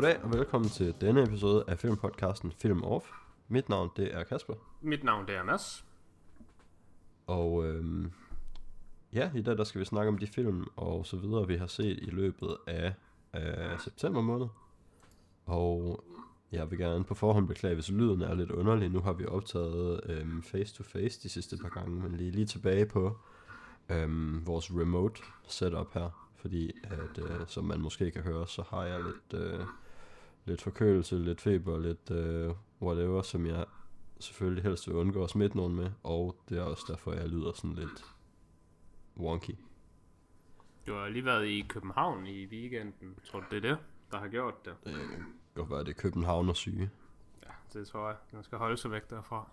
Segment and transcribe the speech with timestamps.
[0.00, 3.06] Goddag og velkommen til denne episode af filmpodcasten Film Off.
[3.48, 5.84] Mit navn det er Kasper, Mit navn det er Mads.
[7.26, 8.12] og øhm,
[9.12, 11.66] ja, i dag der skal vi snakke om de film og så videre, vi har
[11.66, 12.94] set i løbet af,
[13.32, 14.46] af september måned.
[15.46, 16.04] Og
[16.52, 18.88] jeg vil gerne på forhånd beklage, hvis lyden er lidt underlig.
[18.88, 22.46] Nu har vi optaget øhm, face to face de sidste par gange, men lige, lige
[22.46, 23.16] tilbage på
[23.88, 26.26] øhm, vores remote setup her.
[26.36, 29.60] Fordi at, øh, som man måske kan høre, så har jeg lidt, øh,
[30.50, 33.64] lidt forkølelse, lidt feber, lidt øh, whatever, som jeg
[34.20, 35.90] selvfølgelig helst vil undgå at smitte nogen med.
[36.02, 38.04] Og det er også derfor, jeg lyder sådan lidt
[39.16, 39.54] wonky.
[40.86, 43.14] Du har lige været i København i weekenden.
[43.24, 43.78] Tror du, det er det,
[44.10, 44.74] der har gjort det?
[44.84, 45.24] Det kan
[45.54, 46.90] godt være, det er København og syge.
[47.42, 48.16] Ja, det tror jeg.
[48.32, 49.50] Man skal holde sig væk derfra.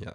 [0.00, 0.10] Ja.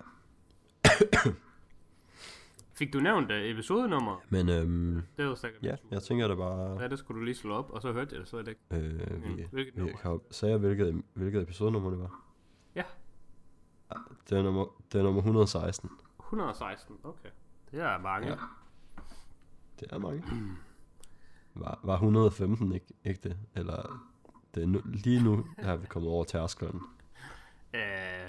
[2.75, 4.21] Fik du nævnt uh, episodenummer?
[4.29, 5.63] Men øhm, Det er jo sikkert.
[5.63, 6.81] ja, jeg tænker det bare...
[6.81, 8.61] Ja, det skulle du lige slå op, og så hørte jeg det slet ikke.
[8.71, 12.21] Øh, vi, Hvilket vi kan, sagde jeg, hvilket, hvilket episodenummer det var?
[12.75, 12.83] Ja.
[13.89, 13.97] Ah,
[14.29, 15.89] Det er nummer, det er nummer 116.
[16.19, 17.29] 116, okay.
[17.71, 18.27] Det er mange.
[18.29, 18.35] Ja.
[19.79, 20.23] Det er mange.
[21.55, 23.37] Var, var 115 ikke, ikke det?
[23.55, 24.07] Eller
[24.55, 26.75] det er nu, lige nu er vi kommet over tærsklen.
[27.73, 27.79] Uh,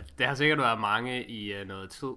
[0.19, 2.13] det har sikkert været mange i uh, noget tid.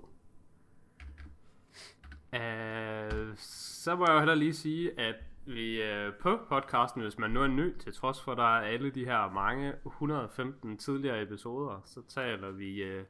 [2.38, 7.32] Uh, så må jeg jo heller lige sige, at vi uh, på podcasten, hvis man
[7.32, 11.22] nu er ny, til trods for, at der er alle de her mange 115 tidligere
[11.22, 13.04] episoder, så taler vi, uh,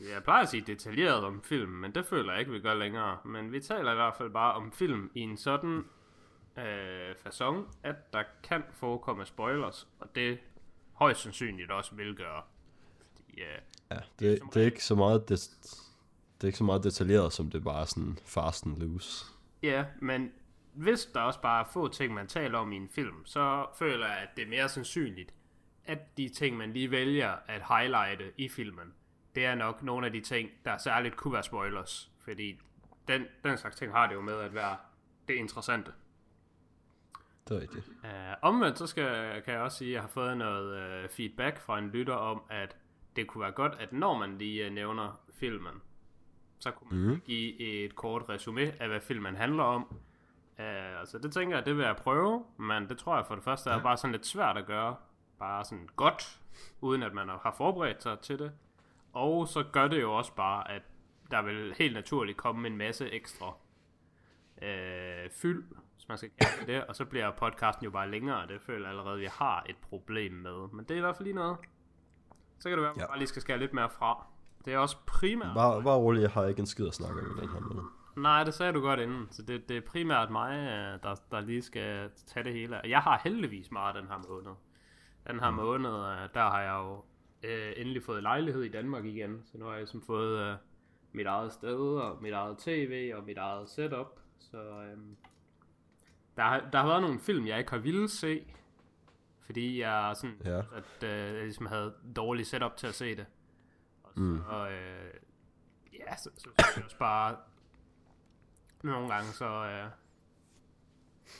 [0.00, 3.18] jeg plejer at sige detaljeret om film, men det føler jeg ikke, vi gør længere.
[3.24, 5.84] Men vi taler i hvert fald bare om film i en sådan
[6.58, 10.38] øh, façon, at der kan forekomme spoilers, og det
[10.92, 12.42] højst sandsynligt også vil gøre.
[13.06, 13.58] Fordi, øh,
[13.90, 15.50] Ja, det, det, er ikke så meget det,
[16.44, 19.26] det er ikke så meget detaljeret, som det er bare sådan fast and loose.
[19.62, 20.32] Ja, men
[20.72, 24.06] hvis der også bare er få ting, man taler om i en film, så føler
[24.06, 25.34] jeg, at det er mere sandsynligt,
[25.84, 28.94] at de ting, man lige vælger at highlighte i filmen,
[29.34, 32.10] det er nok nogle af de ting, der særligt kunne være spoilers.
[32.18, 32.60] Fordi
[33.08, 34.76] den, den slags ting har det jo med at være
[35.28, 35.92] det interessante.
[37.48, 37.88] Det er rigtigt.
[37.88, 38.10] Uh,
[38.42, 41.78] omvendt så skal, kan jeg også sige, at jeg har fået noget uh, feedback fra
[41.78, 42.76] en lytter om, at
[43.16, 45.74] det kunne være godt, at når man lige uh, nævner filmen,
[46.64, 47.20] så kunne man Mhm.
[47.20, 49.82] give et kort resume af, hvad filmen handler om.
[50.58, 53.44] Uh, altså det tænker jeg, det vil jeg prøve, men det tror jeg for det
[53.44, 54.96] første er bare sådan lidt svært at gøre,
[55.38, 56.40] bare sådan godt,
[56.80, 58.52] uden at man har forberedt sig til det.
[59.12, 60.82] Og så gør det jo også bare, at
[61.30, 63.54] der vil helt naturligt komme en masse ekstra
[64.62, 65.64] øh, fyld,
[65.94, 68.80] hvis man skal kalde det og så bliver podcasten jo bare længere, og det føler
[68.80, 70.68] jeg allerede, at vi har et problem med.
[70.72, 71.56] Men det er i hvert fald lige noget.
[72.58, 73.06] Så kan det være, at man Ja.
[73.06, 74.26] bare lige skal skære lidt mere fra.
[74.64, 75.54] Det er også primært...
[75.54, 77.82] Bare, bare rolig, jeg har ikke en skid at snakke om i den her måned.
[78.16, 79.28] Nej, det sagde du godt inden.
[79.30, 82.80] Så det, det er primært mig, øh, der, der lige skal tage det hele.
[82.84, 84.50] Jeg har heldigvis meget den her måned.
[85.26, 87.04] Den her måned, øh, der har jeg jo
[87.48, 89.42] øh, endelig fået lejlighed i Danmark igen.
[89.44, 90.56] Så nu har jeg ligesom fået øh,
[91.12, 94.20] mit eget sted, og mit eget tv, og mit eget setup.
[94.38, 94.98] Så øh,
[96.36, 98.44] der, har, der har været nogle film, jeg ikke har ville se.
[99.40, 100.58] Fordi jeg sådan, Ja.
[100.58, 103.26] at øh, jeg ligesom havde dårlig setup til at se det.
[104.16, 104.40] Og så, mm.
[104.72, 105.14] øh,
[105.92, 107.36] ja, så, så, synes jeg også bare,
[108.82, 109.90] nogle gange så, øh,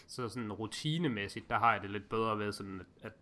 [0.06, 3.12] så sådan rutinemæssigt, der har jeg det lidt bedre ved sådan, at, at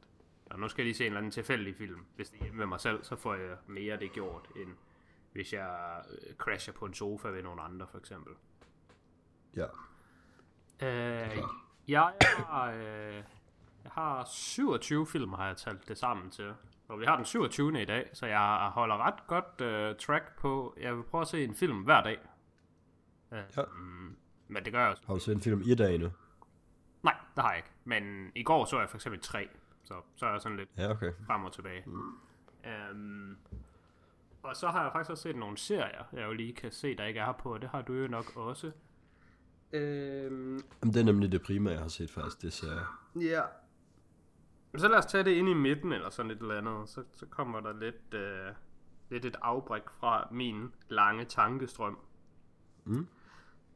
[0.53, 2.07] og nu skal jeg lige se en eller anden tilfældig film.
[2.17, 4.71] Hvis det er hjemme med mig selv, så får jeg mere det gjort, end
[5.33, 8.35] hvis jeg øh, crasher på en sofa ved nogle andre, for eksempel.
[9.57, 9.67] Ja.
[10.83, 11.43] Øh,
[11.89, 13.25] jeg har, øh,
[13.85, 16.55] jeg har 27 film, har jeg talt det sammen til.
[16.93, 17.83] Og vi har den 27.
[17.83, 20.75] i dag, så jeg holder ret godt øh, track på.
[20.81, 22.19] Jeg vil prøve at se en film hver dag.
[23.33, 23.63] Øh, Ja.
[23.79, 24.17] mm,
[24.49, 25.03] men det gør jeg også.
[25.07, 26.11] Har du set en film i dag nu?
[27.03, 27.71] Nej, det har jeg ikke.
[27.85, 29.49] Men i går så jeg for eksempel tre.
[29.85, 31.13] Så, så er jeg sådan lidt Ja, okay.
[31.27, 31.83] frem og tilbage.
[31.87, 32.19] Mm.
[32.93, 33.37] Um,
[34.43, 37.05] og så har jeg faktisk også set nogle serier, jeg jo lige kan se, der
[37.05, 37.59] ikke er her på.
[37.59, 38.73] Det har du jo nok også.
[39.73, 43.43] Øhm, Jamen, det er nemlig det primære, jeg har set faktisk, det ser Ja.
[44.77, 46.89] Så lad os tage det ind i midten eller sådan et eller andet.
[46.89, 48.53] Så, så kommer der lidt, øh,
[49.11, 51.99] lidt et afbræk fra min lange tankestrøm.
[52.85, 53.09] Mm.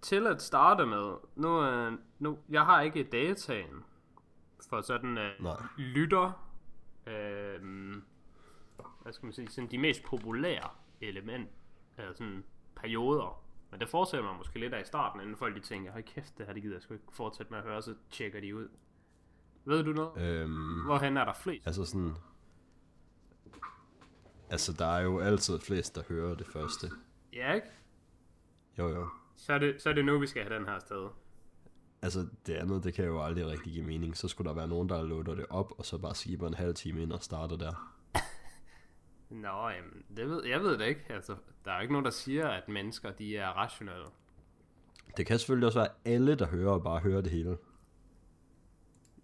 [0.02, 3.84] Til at starte med, nu, øh, nu jeg har ikke dataen
[4.68, 5.56] for sådan øh, Nej.
[5.76, 6.48] lytter,
[7.06, 7.60] øh,
[9.02, 10.70] hvad skal man sige, sådan de mest populære
[11.00, 11.48] element,
[11.98, 12.44] eller sådan
[12.76, 13.42] perioder.
[13.70, 16.38] Men det fortsætter man måske lidt af i starten, inden folk de tænker, hold kæft,
[16.38, 18.68] det her det gider jeg sgu ikke fortsætte med at høre, så tjekker de ud.
[19.66, 20.22] Ved du noget?
[20.22, 21.66] Øhm, Hvorhen er der flest?
[21.66, 22.14] altså sådan...
[24.50, 26.90] Altså, der er jo altid flest, der hører det første.
[27.32, 27.66] Ja, ikke?
[28.78, 29.08] Jo, jo.
[29.36, 31.08] Så er det, så er det nu, vi skal have den her sted.
[32.02, 34.16] Altså, det andet, det kan jo aldrig rigtig give mening.
[34.16, 36.74] Så skulle der være nogen, der loader det op, og så bare skipper en halv
[36.74, 37.92] time ind og starter der.
[39.30, 41.04] Nå, jamen, det ved, jeg ved det ikke.
[41.08, 44.06] Altså, der er ikke nogen, der siger, at mennesker, de er rationelle.
[45.16, 47.56] Det kan selvfølgelig også være alle, der hører og bare hører det hele.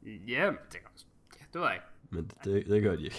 [0.07, 1.07] Ja, det kan også.
[1.41, 1.87] Ja, det ved jeg ikke.
[2.11, 3.17] Men det, det gør de ikke.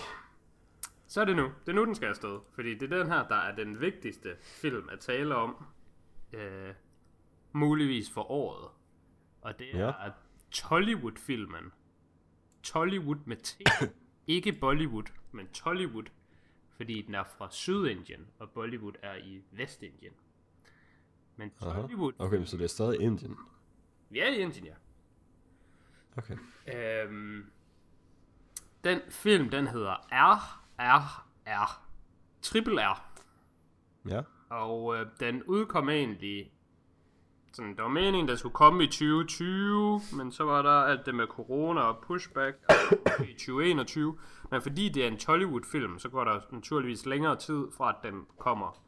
[1.08, 1.44] Så er det nu.
[1.66, 2.40] Det er nu, den skal afsted.
[2.56, 5.66] Fordi det er den her, der er den vigtigste film at tale om.
[6.34, 6.74] Øh,
[7.52, 8.70] muligvis for året.
[9.42, 9.88] Og det Ja.
[9.90, 10.12] er
[10.52, 11.72] Tollywood-filmen.
[12.64, 13.62] Tollywood med T.
[14.28, 16.04] Ikke Bollywood, men Tollywood.
[16.76, 20.14] Fordi den er fra Sydindien, og Bollywood er i Vestindien.
[21.36, 21.82] Men Aha.
[21.82, 22.14] Tollywood...
[22.20, 23.38] Okay, men så det er stadig Indien.
[24.10, 24.74] Vi er i Indien, ja.
[26.18, 26.38] Okay.
[26.76, 27.46] Øhm,
[28.84, 31.82] den film, den hedder R, R, R.
[32.42, 33.06] Triple R.
[34.10, 34.22] Ja.
[34.50, 36.50] Og øh, den udkom egentlig...
[37.54, 41.16] Sådan, der var meningen, der skulle komme i 2020, men så var der alt det
[41.16, 42.58] med corona og pushback
[43.30, 44.20] i 2021.
[44.52, 48.26] Men fordi det er en Tollywood-film, så går der naturligvis længere tid fra, at den
[48.40, 48.84] kommer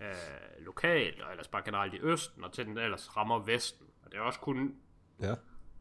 [0.00, 3.86] øh, lokalt, og ellers bare generelt i Østen, og til den ellers rammer Vesten.
[4.04, 4.74] Og det er også kun
[5.20, 5.34] Ja.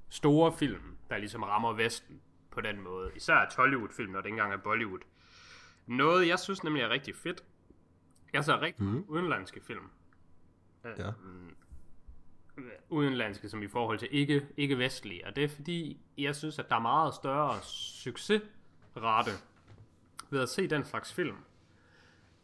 [0.10, 2.22] Store film, der ligesom rammer Vesten
[2.52, 3.12] på den måde.
[3.16, 5.00] Især Tollywood-film, når det ikke engang er Bollywood.
[5.86, 7.44] Noget, jeg synes nemlig er rigtig fedt.
[8.34, 9.06] Jeg ser rigtig mm.
[9.08, 9.90] udenlandske film.
[10.86, 11.12] Ja.
[12.90, 15.28] Udenlandske som i forhold til ikke, ikke vestlige.
[15.28, 19.32] Og det er fordi, jeg synes, at der er meget større succesrate
[20.30, 21.38] ved at se den slags film.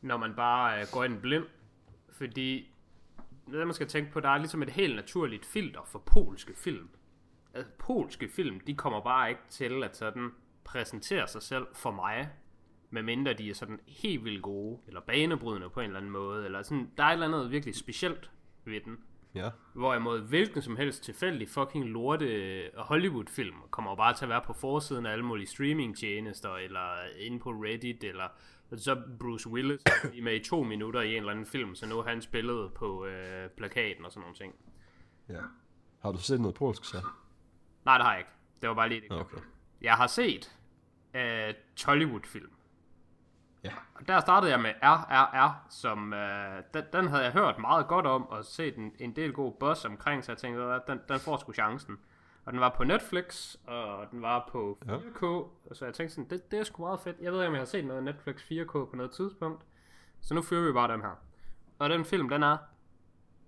[0.01, 1.45] Når man bare øh, går ind blind.
[2.09, 2.73] Fordi
[3.47, 6.89] det, man skal tænke på, der er ligesom et helt naturligt filter for polske film.
[7.55, 10.31] Altså, polske film, de kommer bare ikke til at sådan
[10.63, 12.29] præsentere sig selv for mig,
[12.89, 16.63] medmindre de er sådan helt vildt gode, eller banebrydende på en eller anden måde, eller
[16.63, 18.31] sådan, der er et eller andet virkelig specielt
[18.65, 18.97] ved den.
[19.35, 19.49] Ja.
[19.73, 24.53] Hvorimod hvilken som helst tilfældig fucking lorte Hollywood-film kommer jo bare til at være på
[24.53, 26.87] forsiden af alle mulige streamingtjenester, eller
[27.19, 28.27] inde på Reddit, eller
[28.77, 29.81] så Bruce Willis
[30.23, 33.05] med i to minutter i en eller anden film, så nu har han spillet på
[33.05, 34.55] øh, plakaten og sådan nogle ting.
[35.29, 35.41] Ja.
[35.99, 36.97] Har du set noget polsk så?
[37.85, 38.31] Nej, det har jeg ikke.
[38.61, 39.11] Det var bare lige det.
[39.11, 39.37] Okay.
[39.81, 40.59] Jeg har set
[41.13, 42.51] øh, Tollywood-film.
[43.63, 43.71] Ja.
[43.95, 48.05] Og der startede jeg med RRR, som øh, den, den havde jeg hørt meget godt
[48.05, 51.19] om, og set en, en del god buzz omkring, så jeg tænkte, at den, den
[51.19, 51.97] får sgu chancen.
[52.45, 55.25] Og den var på Netflix, og den var på 4K,
[55.69, 55.73] ja.
[55.73, 57.17] så jeg tænkte sådan, det, det er sgu meget fedt.
[57.21, 59.63] Jeg ved ikke, om jeg har set noget Netflix 4K på noget tidspunkt,
[60.21, 61.19] så nu fyrer vi bare den her.
[61.79, 62.57] Og den film, den er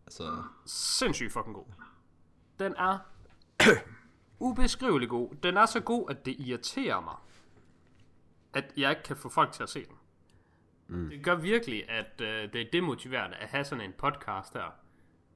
[0.05, 1.65] Altså, sindssygt fucking god.
[2.59, 2.97] Den er
[4.39, 5.35] ubeskrivelig god.
[5.43, 7.15] Den er så god, at det irriterer mig,
[8.53, 9.95] at jeg ikke kan få folk til at se den.
[10.87, 11.09] Mm.
[11.09, 14.75] Det gør virkelig, at øh, det er demotiverende at have sådan en podcast her.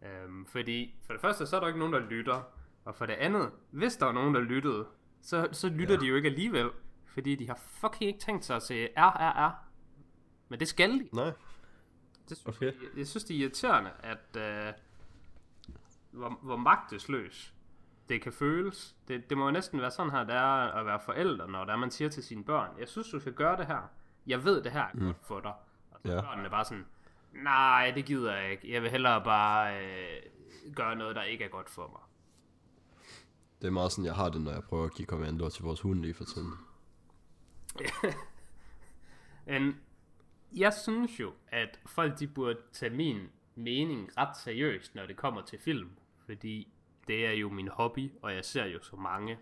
[0.05, 2.41] Øhm, fordi for det første, så er der ikke nogen, der lytter.
[2.85, 4.87] Og for det andet, hvis der er nogen, der lyttede,
[5.21, 5.99] så, så lytter ja.
[6.01, 6.69] de jo ikke alligevel.
[7.05, 9.51] Fordi de har fucking ikke tænkt sig at se RRR.
[10.49, 11.09] Men det skal de.
[11.13, 11.33] nej.
[12.29, 12.65] Det synes, Okay.
[12.65, 14.73] jeg, jeg synes, det er irriterende, at øh,
[16.11, 17.53] hvor, hvor magtesløs
[18.11, 18.95] det kan føles.
[19.07, 21.75] Det, det må jo næsten være sådan her, det er at være forældre, når der
[21.75, 23.89] man siger til sine børn, jeg synes, du skal gøre det her.
[24.27, 25.05] Jeg ved, det her er mm.
[25.05, 25.53] godt for dig.
[25.91, 26.21] Og så Ja.
[26.21, 26.85] børnene er bare sådan,
[27.33, 28.73] nej, det gider jeg ikke.
[28.73, 30.17] Jeg vil hellere bare øh,
[30.75, 32.01] gøre noget, der ikke er godt for mig.
[33.61, 35.81] Det er meget sådan, jeg har det, når jeg prøver at give kommandoer til vores
[35.81, 36.53] hund lige for tiden.
[39.45, 39.75] Men
[40.55, 45.41] jeg synes jo, at folk de burde tage min mening ret seriøst, når det kommer
[45.41, 45.89] til film.
[46.25, 46.73] Fordi
[47.11, 49.37] det er jo min hobby, og jeg ser jo så mange.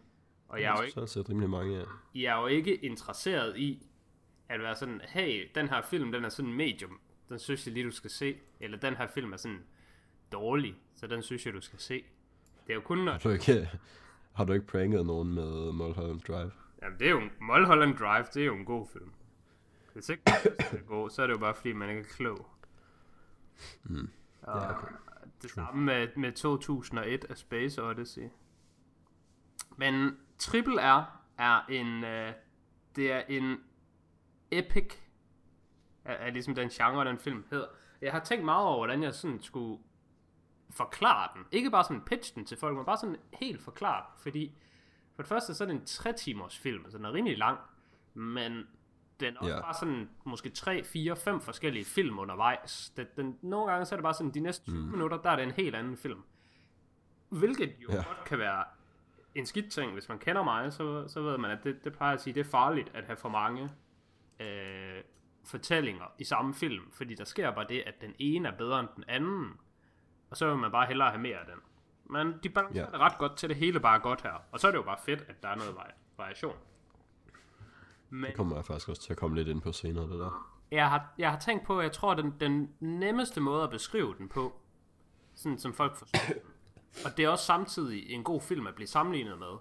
[0.48, 1.86] Og jeg er jo ikke, Så set rimelig mange af.
[2.16, 3.88] jeg er jo ikke interesseret i
[4.50, 7.00] at være sådan, hey, den her film, den er sådan medium.
[7.30, 8.40] Den synes jeg lige, du skal se.
[8.60, 9.64] Eller den her film er sådan
[10.32, 12.04] dårlig, så den synes jeg, du skal se.
[12.68, 13.70] Det er jo kun, når Har du ikke,
[14.38, 16.52] har du ikke pranket nogen med Mulholland Drive?
[16.82, 19.12] Jamen, det er jo Mulholland Drive, det er jo en god film.
[19.94, 22.48] Hvis ikke den er god, så er det jo bare fordi, man ikke er klog.
[23.84, 24.10] Mm.
[24.42, 24.88] Og Ja, okay.
[25.42, 28.30] Det samme med, med 2001 af Space Odyssey.
[29.78, 32.34] Men Triple R er en, øh,
[32.96, 33.58] det er en
[34.52, 34.94] epic,
[36.06, 37.68] er, er ligesom den genre, den film hedder.
[38.02, 39.80] Jeg har tænkt meget over, hvordan jeg sådan skulle
[40.70, 41.46] forklare den.
[41.52, 44.22] Ikke bare sådan pitch den til folk, men bare sådan helt forklare den.
[44.24, 44.56] Fordi
[45.16, 47.60] for det første, så er det en 3 timers film, altså den er rimelig lang,
[48.14, 48.68] men
[49.20, 49.62] den er også Ja.
[49.62, 52.90] bare sådan, måske 3, 4, 5 forskellige film undervejs.
[52.98, 54.92] Den, den, nogle gange så er det bare sådan, de næste 20 mm.
[54.92, 56.24] minutter, der er det en helt anden film.
[57.30, 57.96] Hvilket jo Ja.
[57.96, 58.64] godt kan være
[59.36, 59.94] en skidt ting.
[59.94, 62.40] Hvis man kender mig, så, så ved man, at det, det plejer at sige, det
[62.40, 63.70] er farligt at have for mange
[64.40, 65.02] øh,
[65.46, 66.92] fortællinger i samme film.
[66.92, 69.52] Fordi der sker bare det, at den ene er bedre end den anden.
[70.30, 71.60] Og så vil man bare hellere have mere af den.
[72.06, 72.92] Men de balancerer Ja.
[72.92, 74.34] det ret godt til det hele bare godt her.
[74.52, 76.56] Og så er det jo bare fedt, at der er noget vari- variation.
[78.10, 80.54] Men Det kommer jeg faktisk også til at komme lidt ind på senere, det der.
[80.72, 83.70] jeg har, jeg har tænkt på, at jeg tror, at den, den nemmeste måde at
[83.70, 84.62] beskrive den på,
[85.36, 86.20] sådan som folk forstår
[87.06, 89.58] og det er også samtidig en god film at blive sammenlignet med,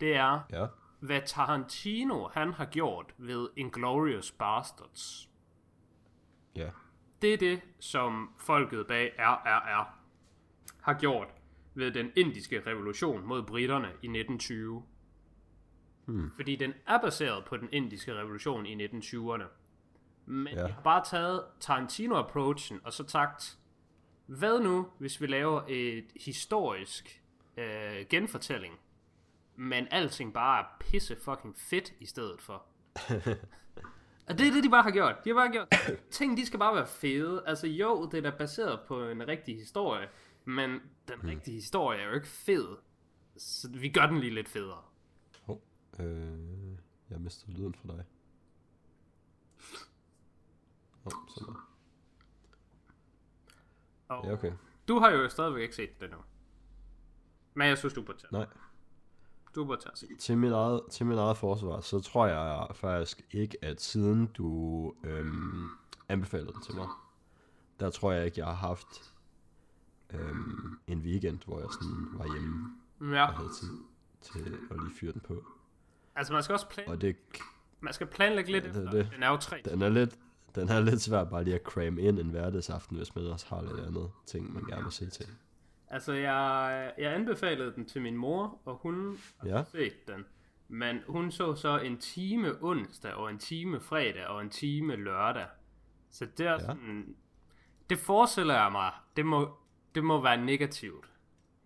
[0.00, 0.66] det er, Ja.
[1.00, 5.28] hvad Tarantino han har gjort ved Inglourious Bastards.
[6.56, 6.70] Ja.
[7.22, 9.94] Det er det, som folket bag RRR
[10.82, 11.28] har gjort
[11.74, 14.82] ved den indiske revolution mod britterne i 1920.
[16.10, 16.30] Hmm.
[16.36, 19.44] Fordi den er baseret på den indiske revolution i 1920'erne.
[20.26, 20.64] Men Ja.
[20.64, 23.58] jeg har bare taget Tarantino-approachen og så sagt,
[24.26, 27.22] hvad nu, hvis vi laver et historisk
[27.56, 28.74] øh, genfortælling,
[29.56, 32.62] men alting bare er pisse fucking fedt i stedet for.
[34.28, 35.24] Og det er det, de bare har gjort.
[35.24, 35.68] De har bare gjort,
[36.10, 37.42] ting de skal bare være fede.
[37.46, 40.08] Altså jo, det er da baseret på en rigtig historie,
[40.44, 40.70] men
[41.08, 41.28] den Hmm.
[41.28, 42.66] rigtige historie er jo ikke fed.
[43.36, 44.82] Så vi gør den lige lidt federe.
[46.00, 46.78] Øh,
[47.10, 48.04] jeg mistede lyden fra dig.
[51.02, 51.70] Hov, sådan der.
[54.08, 54.52] Og Ja, okay.
[54.88, 56.16] Du har jo stadigvæk ikke set det nu.
[57.54, 58.46] Men jeg synes, du burde tage Nej.
[59.54, 60.16] Du burde tage.
[60.16, 64.94] Til mit, eget, til mit eget forsvar, så tror jeg faktisk ikke, at siden du
[65.04, 65.68] øhm,
[66.08, 66.88] anbefalede den til mig,
[67.80, 69.14] der tror jeg ikke, jeg har haft
[70.10, 72.76] øhm, en weekend, hvor jeg sådan var hjemme
[73.16, 73.78] Ja, og havde tid
[74.20, 75.44] til at lige fyre den på.
[76.16, 77.16] Altså man skal også plan, Og det,
[77.80, 78.98] man skal planlægge lidt Ja, ja, det efter.
[79.02, 79.12] det.
[79.14, 79.60] Den er jo tre.
[79.64, 80.18] den er lidt,
[80.54, 83.62] den er lidt svær bare lige at cramme ind en hverdagsaften, hvis man også har
[83.62, 85.26] lidt andet ting, man gerne vil se til.
[85.88, 89.64] Altså, jeg, jeg anbefalede den til min mor, og hun har Ja.
[89.64, 90.24] set den.
[90.68, 95.46] Men hun så så en time onsdag, og en time fredag, og en time lørdag.
[96.10, 96.52] Så det er Ja.
[96.52, 96.58] ja.
[96.60, 97.16] sådan...
[97.90, 99.56] Det forestiller jeg mig, det må,
[99.94, 101.06] det må være negativt.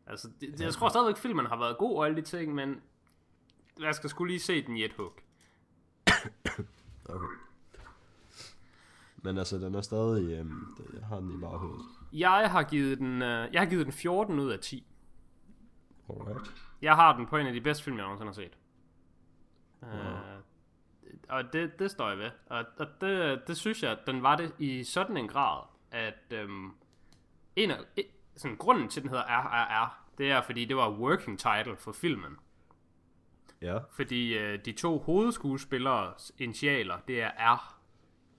[0.07, 2.81] Altså, det, det, jeg tror stadigvæk, filmen har været god og alle de ting, men
[3.81, 5.13] jeg skal skulle lige se den i et hug.
[7.09, 7.27] Okay.
[9.17, 11.85] Men altså, den er stadig, det- jeg har den i baghovedet.
[12.13, 14.87] Jeg har givet den, øh, jeg har givet den 14 ud af 10.
[16.11, 16.53] Alright.
[16.83, 18.59] Jeg har den på en af de bedste film, jeg nogensinde har set.
[19.83, 19.89] Uh,
[21.29, 22.31] og det, det står jeg ved.
[22.47, 26.23] Og, og det, det synes jeg, at den var det i sådan en grad, at
[26.31, 26.71] øhm,
[27.57, 27.79] en af,
[28.37, 32.37] sådan, grunden til, den hedder RRR, det er, fordi det var working title for filmen.
[33.65, 37.79] Ja, Fordi øh, de to hovedskuespillers initialer, det er R.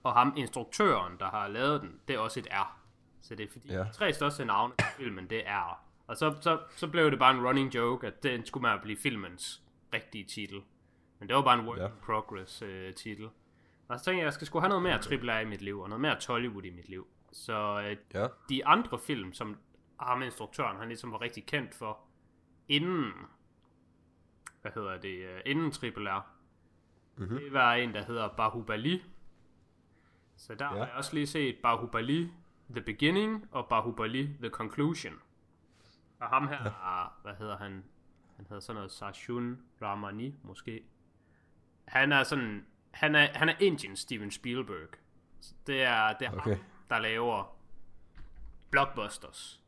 [0.03, 2.77] Og ham, instruktøren, der har lavet den, det er også et R.
[3.22, 3.79] Så det er fordi, Ja.
[3.79, 5.79] de tre største navne på filmen, det er R.
[6.08, 8.98] Og så, så, så blev det bare en running joke, at den skulle man blive
[8.98, 9.62] filmens
[9.94, 10.62] rigtige titel.
[11.20, 11.86] Men det var bare en work Ja.
[11.88, 13.29] in progress øh, titel.
[13.88, 15.79] Og så tænkte jeg, jeg skal sgu have noget mere triple A i mit liv,
[15.79, 17.08] og noget mere Tollywood i mit liv.
[17.32, 19.58] Så øh, ja, de andre film, som
[20.00, 22.00] ham instruktøren, han ligesom var rigtig kendt for,
[22.70, 23.12] inden,
[24.65, 26.22] hvad hedder det, øh, inden Triple R,
[27.17, 27.38] Mhm.
[27.39, 29.03] det var en, der hedder Bahubali.
[30.38, 30.72] Så der Ja.
[30.72, 32.31] har jeg også lige set Bahubali
[32.69, 35.13] The Beginning og Bahubali The Conclusion.
[36.19, 37.03] Og ham her, ja.
[37.22, 37.84] hvad hedder han?
[38.36, 40.84] Han hedder sådan noget Sarshun Ramani, måske.
[41.86, 44.89] Han er sådan, han er, han er Indian Steven Spielberg.
[45.41, 46.50] Så Det er, det er Okay.
[46.55, 47.57] ham, der laver
[48.69, 49.62] blockbusters.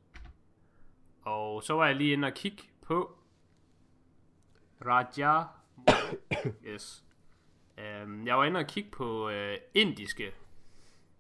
[1.21, 3.16] Og så var jeg lige inde og kigge på
[4.85, 5.43] Raja.
[6.73, 7.03] yes.
[8.03, 10.31] Um, jeg var inde og kigge på uh, indiske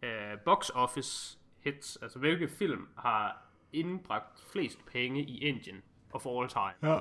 [0.03, 5.83] uh, box office hits, altså hvilke film har indbragt flest penge i Indien
[6.13, 6.93] og for all time.
[6.93, 6.99] ja.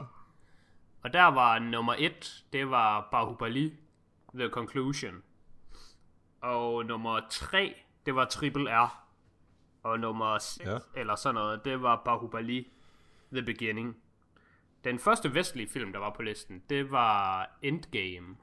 [1.02, 3.74] Og der var nummer et, det var Bahubali,
[4.34, 5.22] The Conclusion.
[6.40, 7.74] Og nummer tre,
[8.06, 9.02] det var Triple R.
[9.82, 10.72] Og nummer 6, Ja.
[10.72, 10.78] ja.
[10.96, 12.70] eller sådan noget, det var Bahubali,
[13.32, 13.96] The Beginning.
[14.86, 18.36] Den første vestlige film, der var på listen, det var Endgame.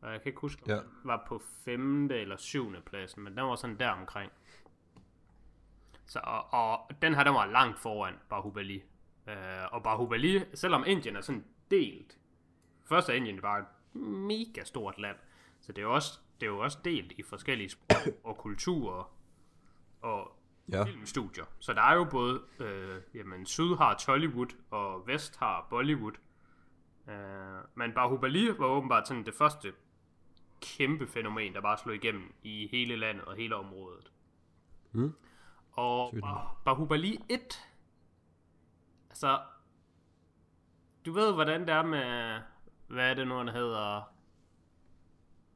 [0.00, 0.76] Og jeg kan ikke huske, om Ja.
[0.76, 4.32] den var på femte eller syvende pladsen, men den var sådan der omkring.
[6.06, 8.82] Så, og, og den her, den var langt foran Bahubali.
[9.26, 9.32] Uh,
[9.72, 12.18] og Bahubali, selvom Indien er sådan delt.
[12.88, 13.66] Først er Indien bare et
[14.00, 15.16] mega stort land.
[15.60, 19.14] Så det er jo også, det er jo også delt i forskellige sprog og kulturer
[20.00, 20.36] og
[20.72, 21.44] Ja, filmstudier.
[21.58, 26.12] Så der er jo både, øh, jamen syd har Tollywood, og vest har Bollywood.
[27.08, 27.14] Øh,
[27.74, 29.72] men Bahubali var åbenbart sådan det første
[30.60, 34.12] kæmpe fænomen, der bare slog igennem i hele landet og hele området.
[34.92, 35.14] Mm.
[35.72, 37.40] Og bah- Bahubali 1,
[39.10, 39.40] altså,
[41.06, 42.40] du ved, hvordan det er med,
[42.88, 44.13] hvad er det nu, han hedder,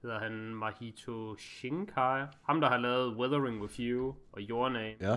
[0.03, 2.27] hedder han Mahito Shinkai?
[2.43, 4.95] Ham, der har lavet Weathering With You og Your Name.
[5.01, 5.17] ja,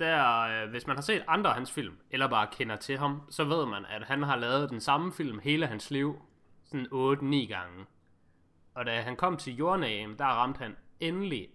[0.00, 3.22] der, øh, hvis man har set andre af hans film, eller bare kender til ham,
[3.30, 6.22] så ved man, at han har lavet den samme film hele hans liv,
[6.64, 7.86] sådan 8-9 gange.
[8.74, 11.48] Og da han kom til jordnægen, der ramte han endelig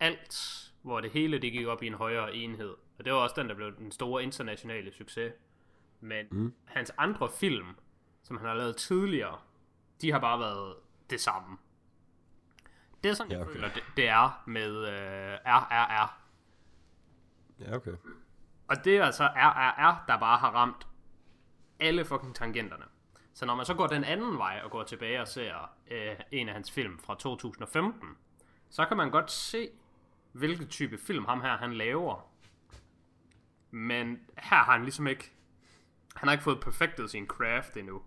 [0.00, 2.74] alt, hvor det hele det gik op i en højere enhed.
[2.98, 5.32] Og det var også den, der blev den store internationale succes.
[6.00, 6.54] Men mm.
[6.64, 7.66] hans andre film,
[8.22, 9.38] som han har lavet tidligere,
[10.00, 10.76] de har bare været
[11.10, 11.58] det samme.
[13.04, 13.54] Det er sådan, Ja, jeg okay.
[13.54, 16.18] føler, det, det er med øh, RRR.
[17.60, 17.94] Ja, okay.
[18.68, 20.86] Og det er altså RRR, der bare har ramt
[21.80, 22.84] alle fucking tangenterne.
[23.34, 26.48] Så når man så går den anden vej og går tilbage og ser øh, en
[26.48, 28.08] af hans film fra 2015,
[28.70, 29.70] så kan man godt se,
[30.32, 32.30] hvilken type film ham her han laver.
[33.70, 35.32] Men her har han ligesom ikke...
[36.16, 38.02] Han har ikke fået perfektet sin craft endnu.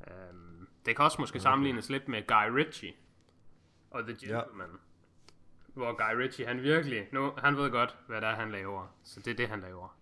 [0.00, 0.53] Um,
[0.86, 1.42] det kan også måske okay.
[1.42, 2.92] sammenlignes lidt med Guy Ritchie
[3.90, 4.70] og The Gentleman.
[4.70, 4.76] Ja.
[5.74, 7.08] Hvor Guy Ritchie, han virkelig...
[7.12, 8.96] Nu, han ved godt, hvad det er, han laver.
[9.02, 9.96] Så det er det, han laver.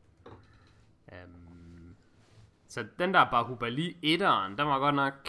[1.07, 1.97] Um,
[2.69, 5.29] så den der Bahubali 1'eren, den var godt nok...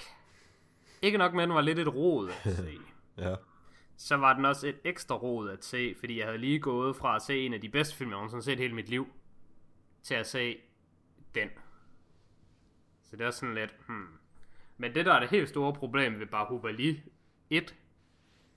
[1.01, 2.77] Ikke nok med, den var lidt et rod at se.
[3.17, 3.35] Ja.
[3.97, 7.15] så var den også et ekstra rod at se, fordi jeg havde lige gået fra
[7.15, 9.07] at se en af de bedste film, jeg nogensinde har set hele mit liv,
[10.03, 10.57] til at se
[11.35, 11.49] den.
[13.03, 14.07] Så det er sådan lidt, hmm.
[14.83, 17.03] Men det, der er det helt store problem ved Bahubali
[17.49, 17.75] 1,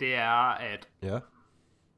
[0.00, 1.20] det er, at Ja.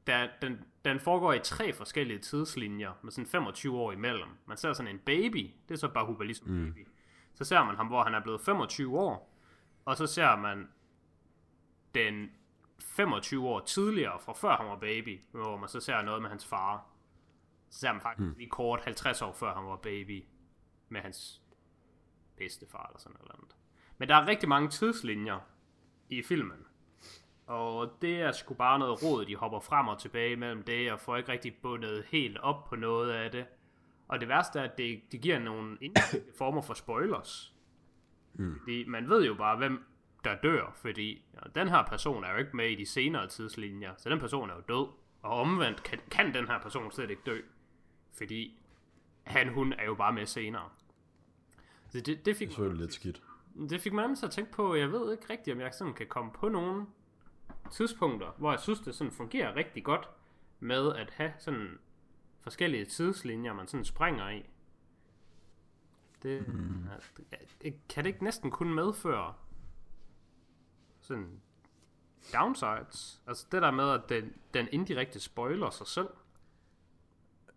[0.07, 4.29] der, den, den foregår i tre forskellige tidslinjer, med sådan 25 år imellem.
[4.45, 6.73] Man ser sådan en baby, det er så Bahubali som mm.
[6.73, 6.87] baby.
[7.33, 9.35] Så ser man ham, hvor han er blevet 25 år,
[9.85, 10.67] og så ser man
[11.95, 12.29] den
[12.79, 16.45] 25 år tidligere, fra før han var baby, hvor man så ser noget med hans
[16.45, 16.85] far.
[17.69, 18.35] Så ser man faktisk mm.
[18.37, 20.25] lige kort 50 år før han var baby,
[20.89, 21.41] med hans
[22.37, 23.58] bedstefar eller sådan noget andet.
[23.99, 25.39] Men der er rigtig mange tidslinjer
[26.09, 26.65] i filmen.
[27.47, 30.99] Og det er sgu bare noget råd, de hopper frem og tilbage mellem det, og
[30.99, 33.45] får ikke rigtig bundet helt op på noget af det.
[34.07, 35.77] Og det værste er, at det, det giver nogle
[36.37, 37.53] former for spoilers.
[38.33, 38.59] Mm.
[38.59, 39.83] Fordi man ved jo bare, hvem
[40.23, 43.93] der dør, fordi ja, den her person er jo ikke med i de senere tidslinjer,
[43.97, 44.87] så den person er jo død.
[45.21, 47.41] Og omvendt kan, kan den her person slet ikke dø,
[48.17, 48.59] fordi
[49.23, 50.69] han, hun er jo bare med senere.
[51.89, 53.21] Så det, det Det fik er selvfølgelig lidt skidt.
[53.67, 55.93] Det fik mig nemlig til at tænke på, jeg ved ikke rigtigt, om jeg sådan
[55.93, 56.85] kan komme på nogle
[57.71, 60.09] tidspunkter, hvor jeg synes, det sådan fungerer rigtig godt
[60.59, 61.79] med at have sådan
[62.41, 64.45] forskellige tidslinjer, man sådan springer i.
[66.23, 66.85] Det, mm.
[67.89, 69.33] kan det ikke næsten kun medføre
[70.99, 71.41] sådan
[72.33, 73.21] downsides?
[73.27, 76.09] Altså det der med, at den, den indirekte spoiler sig selv.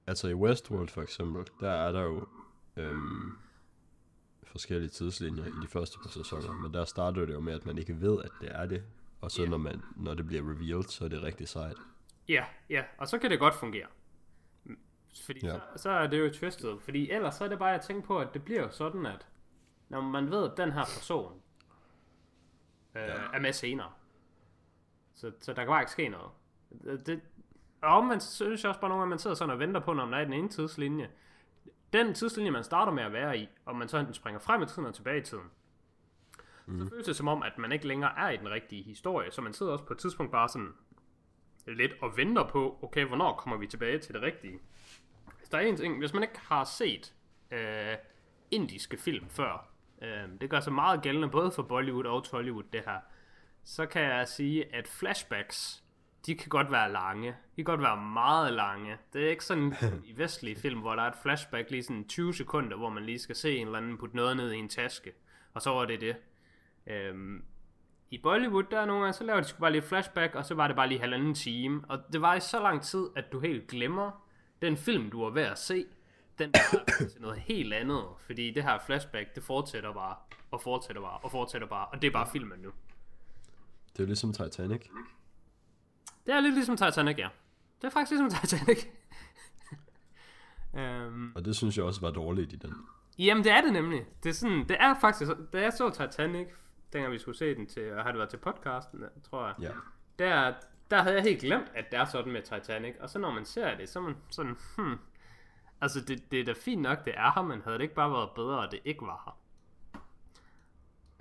[0.07, 2.29] Altså i Westworld for eksempel, der er der jo
[2.77, 3.39] øhm,
[4.53, 7.79] forskellige tidslinjer i de første par sæsoner, men der starter det jo med, at man
[7.79, 8.83] ikke ved, at det er det,
[9.21, 9.49] og så Ja.
[9.49, 11.77] når, man, når det bliver revealed, så er det rigtig sejt.
[12.29, 13.87] Ja, ja, og så kan det godt fungere.
[15.27, 15.53] Fordi ja.
[15.53, 16.83] så, så er det jo twistet.
[16.83, 19.27] Fordi ellers så er det bare at tænke på, at det bliver sådan, at
[19.89, 21.33] når man ved, at den her person
[22.97, 23.15] øh, Ja.
[23.33, 23.91] er med senere,
[25.15, 26.31] så, så der kan bare ikke ske noget.
[27.07, 27.21] Det,
[27.83, 30.05] og så synes jeg også bare nogle gange, man sidder sådan og venter på, når
[30.05, 31.11] man er i den ene tidslinje.
[31.93, 34.67] Den tidslinje, man starter med at være i, og man så enten springer frem i
[34.67, 35.45] tiden og tilbage i tiden,
[36.67, 36.79] mm.
[36.79, 39.41] så føles det som om, at man ikke længere er i den rigtige historie, så
[39.41, 40.75] man sidder også på et tidspunkt bare sådan,
[41.67, 44.59] lidt og venter på, okay, hvornår kommer vi tilbage til det rigtige?
[45.39, 47.15] Hvis der er en ting, hvis man ikke har set
[47.51, 47.97] øh,
[48.51, 49.69] indiske film før,
[50.03, 53.01] øh, det gør sig meget gældende både for Bollywood og Tollywood, det her,
[53.65, 55.85] så kan jeg sige, at flashbacks,
[56.27, 57.29] de kan godt være lange.
[57.29, 58.97] De kan godt være meget lange.
[59.13, 59.75] Det er ikke sådan
[60.11, 63.19] i vestlige film, hvor der er et flashback lige sådan 20 sekunder, hvor man lige
[63.19, 65.13] skal se en eller anden putte noget ned i en taske.
[65.55, 66.17] Og så var det det.
[66.87, 67.45] Øhm,
[68.11, 70.55] i Bollywood, der er nogle gange, så laver de sgu bare lige flashback, og så
[70.55, 71.83] var det bare lige halvanden time.
[71.89, 74.25] Og det var i så lang tid, at du helt glemmer
[74.63, 75.85] den film, du var ved at se.
[76.39, 80.17] Den er til noget helt andet, fordi det her flashback, det fortsætter bare,
[80.51, 82.71] og fortsætter bare, og fortsætter bare, og det er bare filmen nu.
[83.93, 84.81] Det er jo ligesom Titanic.
[86.27, 87.29] Det er lidt ligesom Titanic, ja.
[87.81, 88.87] Det er faktisk ligesom Titanic.
[90.73, 92.75] um, Og det synes jeg også var dårligt i den.
[93.19, 94.07] Jamen, det er det nemlig.
[94.23, 96.47] Det er, sådan, det er faktisk, da jeg så Titanic,
[96.93, 99.55] dengang vi skulle se den til, har det været til podcasten, tror jeg.
[99.61, 99.71] Ja.
[100.19, 100.55] der,
[100.91, 102.95] der havde jeg helt glemt, at det er sådan med Titanic.
[103.01, 104.99] Og så når man ser det, så er man sådan, hmm.
[105.81, 108.11] Altså, det, det er da fint nok, det er her, men havde det ikke bare
[108.11, 109.39] været bedre, at det ikke var her?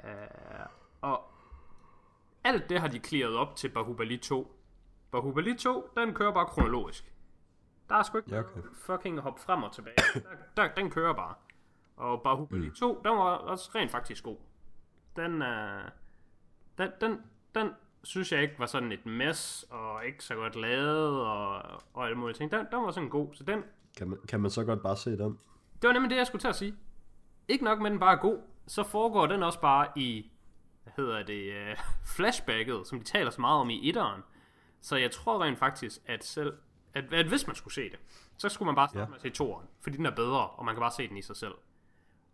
[0.03, 0.69] Uh,
[1.01, 1.31] og
[2.43, 4.60] alt det har de clearet op til Bahubali 2.
[5.11, 7.13] Bahubali 2, den kører bare kronologisk.
[7.89, 8.61] Der er sgu ikke Ja, okay.
[8.73, 9.95] fucking hop frem og tilbage.
[10.13, 10.21] Der,
[10.67, 11.35] der, den kører bare.
[11.95, 12.73] Og Bahubali mm.
[12.73, 14.37] 2, den var også rent faktisk god.
[15.15, 15.47] Den, uh,
[16.77, 17.21] den, den,
[17.55, 17.69] den
[18.03, 21.61] synes jeg ikke var sådan et mess, og ikke så godt lavet, og,
[21.93, 22.51] og alle mulige ting.
[22.51, 23.63] Den, den var sådan god, så den,
[23.97, 25.39] Kan man, kan man så godt bare se den?
[25.81, 26.75] Det var nemlig det, jeg skulle til at sige.
[27.47, 30.31] Ikke nok med, den bare er god, så foregår den også bare i,
[30.83, 31.77] hvad hedder det, uh,
[32.15, 34.21] flashbacket, som de taler så meget om i etteren.
[34.81, 36.57] Så jeg tror rent faktisk, at selv,
[36.93, 37.99] at, at hvis man skulle se det,
[38.37, 39.07] så skulle man bare starte Ja.
[39.07, 41.21] med at se toeren, fordi den er bedre, og man kan bare se den i
[41.21, 41.53] sig selv.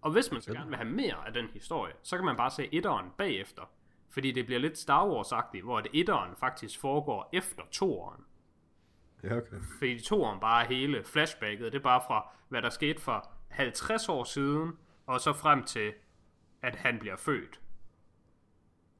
[0.01, 2.51] Og hvis man så gerne vil have mere af den historie, så kan man bare
[2.51, 3.63] se etteren bagefter.
[4.09, 8.25] Fordi det bliver lidt Star Wars-agtigt, hvor det etteren faktisk foregår efter toeren.
[9.23, 9.55] Ja, okay.
[9.77, 14.09] Fordi toeren bare er hele flashbacket, det er bare fra, hvad der skete for 50
[14.09, 15.93] år siden, og så frem til,
[16.61, 17.59] at han bliver født.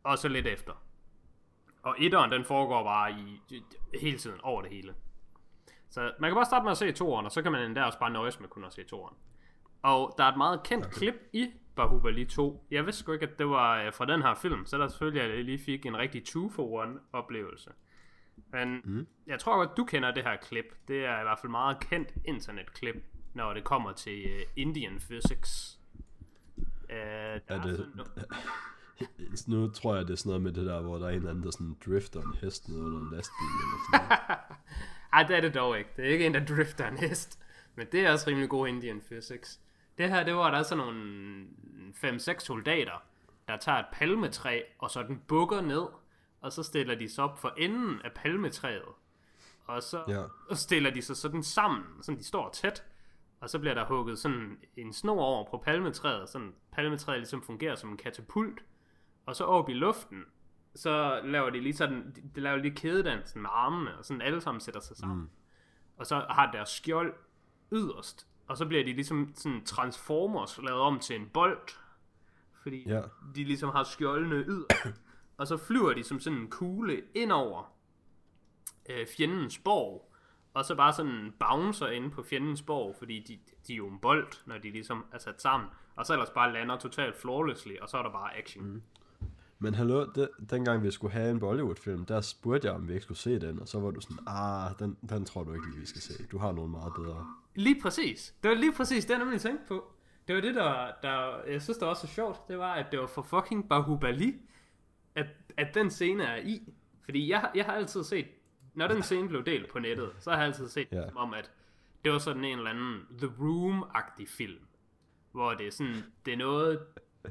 [0.03, 0.73] Og så lidt efter.
[1.87, 3.41] Og etteren, den foregår bare i,
[4.01, 4.93] hele tiden over det hele.
[5.89, 7.99] Så man kan bare starte med at se toeren, og så kan man endda også
[7.99, 9.15] bare nøjes med kun at se toeren.
[9.81, 10.95] Og der er et meget kendt okay.
[10.95, 12.65] klip i Bahubali 2.
[12.71, 15.21] Jeg vidste sgu ikke, at det var øh, fra den her film, så der selvfølgelig,
[15.21, 17.71] at jeg lige fik en rigtig two-for-one oplevelse.
[18.35, 19.07] Men mm.
[19.27, 20.65] jeg tror godt, du kender det her klip.
[20.87, 22.95] Det er i hvert fald meget kendt internetklip,
[23.33, 25.79] når det kommer til uh, Indian Physics.
[26.57, 28.05] Uh, der er det, sådan
[29.47, 31.29] nu tror jeg, det er sådan noget med det der, hvor der er en eller
[31.29, 33.47] anden, der sådan drifter en hest ned under en lastbil.
[33.63, 34.39] Eller sådan noget.
[35.13, 35.89] Ej, det er det dog ikke.
[35.97, 37.39] Det er ikke en, der drifter en hest.
[37.75, 39.59] Men det er også rimelig god Indian Physics.
[39.97, 41.45] Det her, det var der er sådan nogle
[42.03, 43.03] 5-6 soldater,
[43.47, 45.85] der tager et palmetræ, og så den bukker ned,
[46.41, 48.81] og så stiller de sig op for enden af palmetræet.
[49.65, 50.23] Og så Ja.
[50.49, 52.83] og stiller de sig sådan sammen, så de står tæt.
[53.39, 57.75] Og så bliver der hugget sådan en snor over på palmetræet, sådan palmetræet ligesom fungerer
[57.75, 58.59] som en katapult.
[59.27, 60.23] Og så op i luften,
[60.75, 64.61] så laver de lige sådan, de, laver lige kædedansen med armene, og sådan alle sammen
[64.61, 65.17] sætter sig sammen.
[65.21, 65.29] Mm.
[65.97, 67.13] Og så har deres skjold
[67.71, 71.67] yderst, og så bliver de ligesom sådan transformers lavet om til en bold,
[72.63, 73.01] fordi Ja.
[73.35, 75.01] de ligesom har skjoldene yderst.
[75.37, 77.73] og så flyver de som sådan en kugle ind over
[78.89, 80.13] øh, fjendens borg,
[80.53, 83.99] og så bare sådan bouncer ind på fjendens borg, fordi de, de er jo en
[83.99, 87.89] bold, når de ligesom er sat sammen, og så ellers bare lander totalt flawlessly, og
[87.89, 88.65] så er der bare action.
[88.65, 88.81] Mm.
[89.59, 93.03] Men hallo, det, dengang vi skulle have en Bollywood-film, der spurgte jeg, om vi ikke
[93.03, 95.79] skulle se den, og så var du sådan, ah, den, den tror du ikke lige,
[95.79, 96.27] vi skal se.
[96.31, 97.27] Du har nogle meget bedre.
[97.55, 98.35] Lige præcis.
[98.43, 99.91] Det var lige præcis det, jeg nemlig tænkte på.
[100.27, 102.47] Det var det, der, der jeg synes, der var så sjovt.
[102.47, 104.35] Det var, at det var for fucking Bahubali,
[105.15, 105.25] at,
[105.57, 106.73] at den scene er i.
[107.01, 108.27] Fordi jeg, jeg har altid set,
[108.73, 111.51] når den scene blev delt på nettet, så har jeg altid set som om, at
[112.03, 114.59] det var sådan en eller anden The Room-agtig film.
[115.31, 116.79] Hvor det er sådan, det er noget,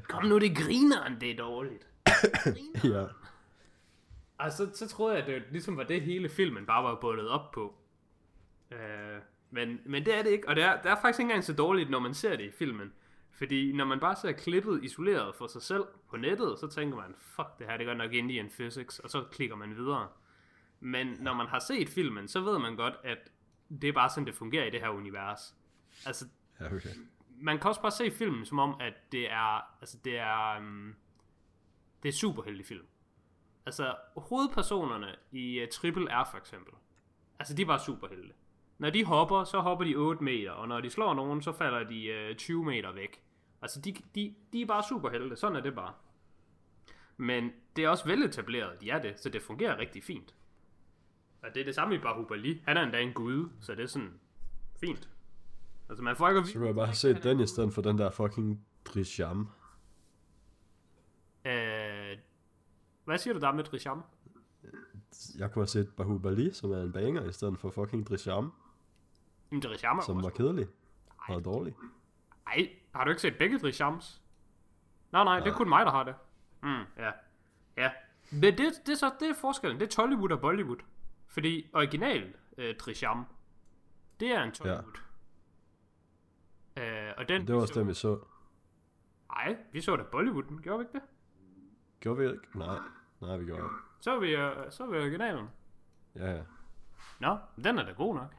[0.03, 1.87] kom nu, det griner, det er dårligt.
[2.93, 3.05] Ja.
[4.39, 7.29] Altså, så, så troede jeg, at det ligesom var det hele filmen bare var bundet
[7.29, 7.75] op på.
[8.71, 11.43] Øh, men, men det er det ikke, og det er, det er faktisk ikke engang
[11.43, 12.93] så dårligt, når man ser det i filmen.
[13.31, 17.15] Fordi når man bare ser klippet isoleret for sig selv på nettet, så tænker man,
[17.17, 20.07] fuck, det her det er godt nok Indian Physics, og så klikker man videre.
[20.79, 23.17] Men når man har set filmen, så ved man godt, at
[23.81, 25.55] det er bare sådan, det fungerer i det her univers.
[26.05, 26.25] Altså,
[26.59, 26.89] Ja, okay.
[27.41, 30.95] man kan også bare se filmen som om, at det er, altså det er, um,
[32.03, 32.85] det er superheltefilm.
[33.65, 36.73] Altså, hovedpersonerne i uh, Triple R for eksempel,
[37.39, 38.33] altså de er bare superhelte.
[38.77, 41.83] Når de hopper, så hopper de 8 meter, og når de slår nogen, så falder
[41.83, 43.21] de uh, 20 meter væk.
[43.61, 45.93] Altså, de, de, de er bare superhelte, sådan er det bare.
[47.17, 50.35] Men det er også veletableret, de er det, så det fungerer rigtig fint.
[51.43, 52.61] Og det er det samme i Bahubali.
[52.65, 54.19] Han er endda en gud, så det er sådan
[54.79, 55.09] fint.
[55.89, 58.09] Altså, man får ikke Så kunne jeg bare set den i stedet for den der
[58.09, 59.49] fucking Drisham.
[61.45, 62.17] Øh,
[63.07, 64.03] hvad siger du der med Drisham?
[65.37, 68.53] Jeg kunne have set Bahubali, som er en banger, i stedet for fucking Drisham,
[69.51, 70.67] Jamen, Drisham er som var kedelig
[71.17, 71.75] og dårlig.
[72.47, 74.21] Ej, har du ikke set begge Drishams?
[75.11, 76.15] Nej, nej, det er kun mig, der har det.
[76.63, 77.11] Mm, ja.
[77.77, 77.91] Ja.
[78.31, 79.79] Men det, det, er så, det er forskellen.
[79.79, 80.77] Det er Tollywood og Bollywood.
[81.27, 83.25] Fordi original øh, Drisham,
[84.19, 84.97] det er en Tollywood.
[86.75, 87.07] Ja.
[87.09, 88.19] Øh, og den, Det var også den, vi så.
[89.33, 91.01] Nej, vi så da Bollywood, gjorde vi ikke det?
[91.99, 92.57] Gjorde vi ikke?
[92.57, 92.79] Nej,
[93.21, 93.75] nej, vi gjorde ikke.
[93.99, 95.45] Så er vi, øh, så er vi originalen.
[96.15, 96.41] Ja, ja.
[97.19, 98.35] Nå, den er da god nok.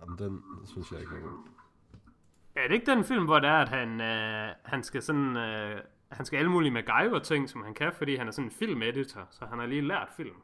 [0.00, 1.48] Jamen, den synes jeg ikke var god.
[2.54, 5.80] Er det ikke den film, hvor det er, at han, øh, han skal sådan, øh,
[6.08, 9.46] han skal alle mulige MacGyver-ting, som han kan, fordi han er sådan en filmeditor, så
[9.46, 10.36] han har lige lært film.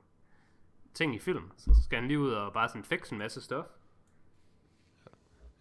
[0.94, 1.50] Ting i film.
[1.56, 3.64] Så skal han lige ud og bare sådan fikse en masse stof.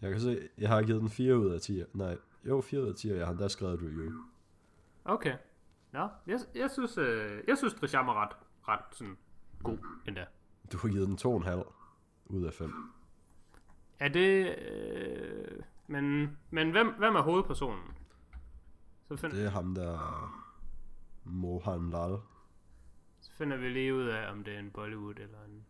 [0.00, 1.82] Jeg kan se, jeg har givet den 4 ud af 10.
[1.92, 4.12] Nej, jo, 4 ud af 10, og jeg har endda skrevet et review.
[5.04, 5.36] Okay.
[5.94, 8.36] Nå, jeg, jeg synes, øh, jeg synes Drisham er ret,
[8.68, 9.16] ret sådan
[9.62, 9.78] god
[10.08, 10.24] endda.
[10.72, 11.72] Du har givet den 2,5
[12.26, 12.72] ud af 5.
[13.98, 14.58] Er det...
[14.58, 17.82] Øh, men men hvem, hvem er hovedpersonen?
[19.08, 19.98] Så finder, Det er ham der...
[21.24, 22.18] Mohan Lal.
[23.20, 25.64] så finder vi lige ud af, om det er en Bollywood eller en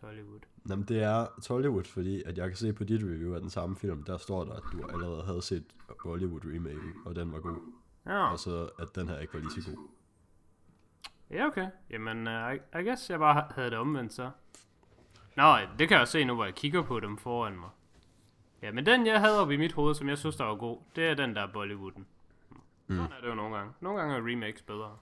[0.00, 0.40] Hollywood.
[0.68, 3.76] Jamen, det er Tollywood, fordi at jeg kan se på dit review af den samme
[3.76, 5.64] film, der står der, at du allerede havde set
[6.02, 7.79] Bollywood remake, og den var god.
[8.06, 9.88] Ja, Og så at den her ikke var lige så god.
[11.30, 11.68] ja okay.
[11.90, 14.30] Jamen, uh, I, I guess jeg bare havde det omvendt så.
[15.36, 17.70] Nå, det kan jeg se nu, hvor jeg kigger på dem foran mig.
[18.62, 20.78] Ja, men den jeg havde oppe i mit hoved, som jeg synes der var god,
[20.96, 22.06] det er den der Bollywooden.
[22.86, 22.96] Mm.
[22.96, 23.72] Sådan er det jo nogle gange.
[23.80, 24.96] Nogle gange er remakes bedre.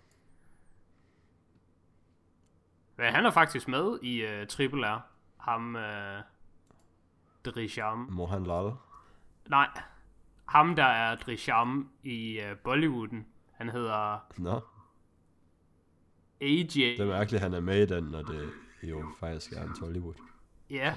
[2.96, 5.00] Men han er faktisk med i uh, Triple R.
[5.36, 5.82] Ham, uh,
[7.44, 7.98] Drisham.
[8.10, 8.72] Mohan Lal.
[9.48, 9.68] Nej,
[10.48, 13.26] ham der er Drisham i uh, Bollywooden.
[13.52, 14.60] Han hedder Nå,
[16.40, 16.64] AJ.
[16.64, 18.50] det er mærkeligt, at han er med i den, når det
[18.82, 20.14] jo faktisk er en Tollywood.
[20.70, 20.94] Ja.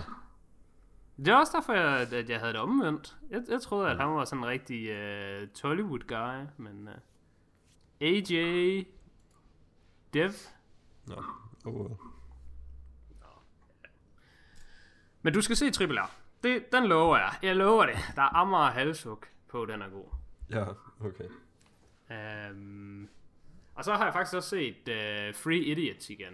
[1.18, 3.18] Det er også derfor, jeg, at jeg havde det omvendt.
[3.30, 6.94] Jeg, jeg troede, at han var sådan en rigtig uh, Tollywood-guy, men uh,
[8.02, 8.84] AJ
[10.14, 10.32] Dev.
[11.08, 11.24] Nå,
[11.66, 11.92] oh,
[15.22, 16.12] Men du skal se Triple R.
[16.44, 17.34] Det, den lover jeg.
[17.44, 17.96] Jeg lover det.
[18.16, 20.06] Der er Amager halshug på, den er god.
[20.50, 20.66] ja,
[21.00, 21.30] okay.
[22.52, 23.10] Um,
[23.76, 26.34] og så har jeg faktisk også set uh, Free Idiots igen.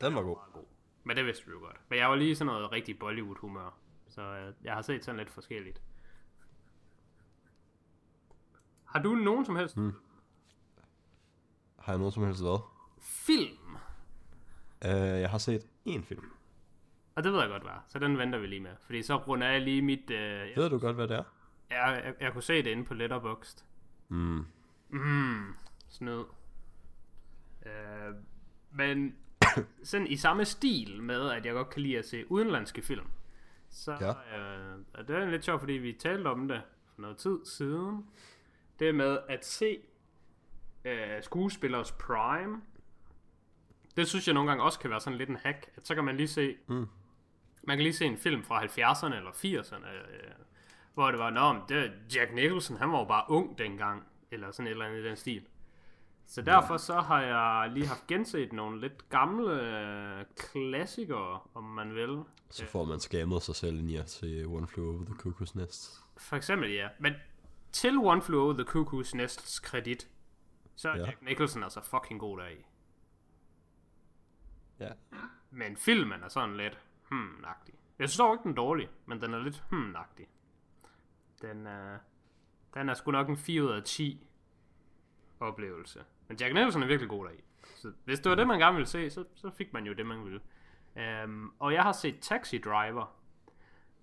[0.00, 0.36] Den var god.
[1.04, 1.76] Men det vidste du jo godt.
[1.88, 3.78] Men jeg var lige sådan noget rigtig Bollywood-humør.
[4.08, 5.82] Så øh, jeg har set sådan lidt forskelligt.
[8.84, 9.92] Har du nogen som helst mm.
[11.78, 12.60] Har jeg nogen som helst været?
[13.00, 13.76] film?
[14.84, 14.90] Uh,
[15.20, 16.24] jeg har set én film.
[17.14, 17.84] Og det ved jeg godt, hvad er.
[17.88, 18.76] Så den venter vi lige med.
[18.80, 20.10] Fordi så runder jeg lige mit...
[20.10, 21.24] Øh, Ved du godt, hvad det er?
[21.74, 23.64] Jeg, jeg, jeg kunne se det inde på Letterboxd.
[24.08, 24.46] Mm.
[24.88, 25.54] Mm,
[25.88, 26.24] snød.
[27.66, 28.14] Øh,
[28.72, 29.16] men
[29.84, 33.06] sådan i samme stil med, at jeg godt kan lide at se udenlandske film.
[33.70, 34.38] Så Ja.
[34.38, 36.62] øh, og det er lidt sjovt, fordi vi talte om det
[36.94, 38.06] for noget tid siden.
[38.78, 39.78] Det med at se
[40.84, 42.62] øh, skuespillers prime.
[43.96, 45.66] Det synes jeg nogle gange også kan være sådan lidt en hack.
[45.76, 46.56] At så kan man lige se...
[46.66, 46.86] Mm.
[47.62, 50.30] Man kan lige se en film fra 70'erne eller 80'erne, øh,
[50.94, 54.66] hvor det var, Nå, det, Jack Nicholson, han var jo bare ung dengang, eller sådan
[54.66, 55.46] et eller andet i den stil.
[56.26, 61.94] Så derfor så har jeg lige haft genset nogle lidt gamle øh, klassikere, om man
[61.94, 62.22] vil.
[62.50, 65.52] Så får man skammet sig selv ind i at se One Flew Over the Cuckoo's
[65.54, 66.00] Nest.
[66.16, 66.88] For eksempel, ja.
[67.00, 67.12] Men
[67.72, 70.08] til One Flew Over the Cuckoo's Nests kredit,
[70.76, 71.04] så er Ja.
[71.04, 72.64] Jack Nicholson altså fucking god deri.
[74.80, 74.88] Ja.
[75.50, 76.78] Men filmen er sådan lidt
[77.12, 77.74] hmm-agtig.
[77.98, 80.26] Jeg synes dog ikke, den er dårlig, men den er lidt hmm-agtig.
[81.48, 81.98] Den er,
[82.74, 84.26] den er sgu nok en 4 ud af 10
[85.40, 86.04] oplevelse.
[86.28, 87.44] Men Jack Nicholson er virkelig god deri.
[87.76, 90.06] Så hvis det var det, man gerne ville se, så, så fik man jo det,
[90.06, 90.40] man ville.
[91.24, 93.16] Um, og jeg har set Taxi Driver.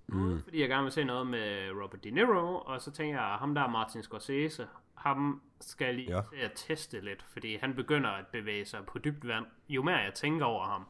[0.07, 0.43] Mm.
[0.43, 3.55] Fordi jeg gerne vil se noget med Robert De Niro, og så tænker jeg, ham
[3.55, 6.21] der Martin Scorsese, ham skal lige ja.
[6.21, 9.45] til at teste lidt, fordi han begynder at bevæge sig på dybt vand.
[9.69, 10.87] Jo mere jeg tænker over ham,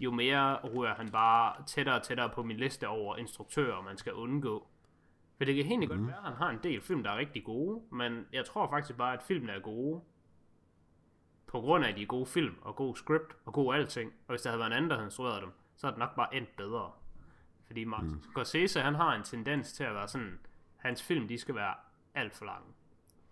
[0.00, 4.12] jo mere rører han bare tættere og tættere på min liste over instruktører, man skal
[4.12, 4.66] undgå.
[5.38, 7.44] For det kan egentlig godt være, at han har en del film, der er rigtig
[7.44, 10.00] gode, men jeg tror faktisk bare, at filmene er gode
[11.46, 14.12] på grund af, de gode film, og god script, og god alting.
[14.26, 16.16] Og hvis der havde været en anden, der havde instrueret dem, så er det nok
[16.16, 16.92] bare endt bedre.
[17.66, 18.22] Fordi Martin mm.
[18.22, 20.38] Scorsese, han har en tendens til at være sådan,
[20.76, 21.74] hans film, de skal være
[22.14, 22.66] alt for lange.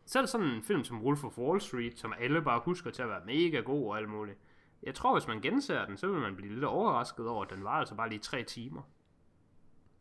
[0.04, 3.08] Selv sådan en film som Wolf of Wall Street, som alle bare husker til at
[3.08, 4.38] være mega god og alt muligt.
[4.82, 7.64] Jeg tror, hvis man genser den, så vil man blive lidt overrasket over, at den
[7.64, 8.82] var altså bare lige tre timer.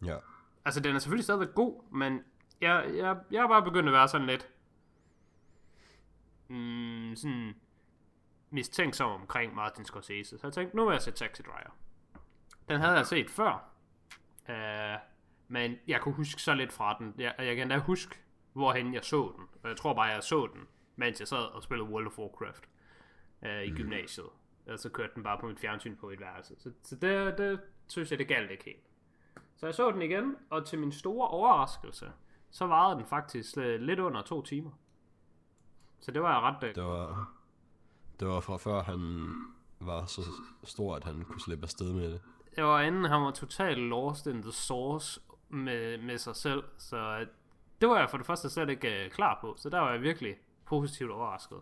[0.06, 0.18] Ja.
[0.65, 2.23] Altså, den er selvfølgelig stadigvæk god, men
[2.62, 4.49] jeg, jeg, jeg er bare begyndt at være sådan lidt...
[6.47, 7.56] Mm, sådan
[8.49, 10.38] mistænksom omkring Martin Scorsese.
[10.38, 11.78] Så jeg tænkte, nu vil jeg se Taxi Driver.
[12.69, 13.71] Den havde jeg set før.
[14.49, 14.99] Uh,
[15.47, 17.13] men jeg kunne huske så lidt fra den.
[17.17, 18.19] Jeg, jeg kan endda huske,
[18.54, 19.45] hvorhen jeg så den.
[19.63, 20.62] Og jeg tror bare, jeg så den,
[20.95, 22.69] mens jeg sad og spillede World of Warcraft
[23.41, 24.28] uh, i gymnasiet.
[24.67, 26.56] Og så kørte den bare på mit fjernsyn på et værelse.
[26.58, 28.84] Så, så det, det synes jeg, det galt ikke helt.
[29.56, 32.12] Så jeg så den igen, og til min store overraskelse,
[32.52, 34.72] så varede den faktisk øh, lidt under to timer.
[36.00, 36.63] Så det var jeg ret...
[36.70, 37.32] øh, Det var,
[38.20, 39.32] det var fra før han
[39.80, 40.22] var så
[40.63, 42.22] stor, at han kunne slippe afsted med det.
[42.56, 46.63] Det var inden han var totalt lost in the source med, med sig selv.
[46.78, 47.28] Så øh,
[47.82, 49.54] det var jeg for det første slet ikke klar på.
[49.58, 51.58] Så der var jeg virkelig positivt overrasket.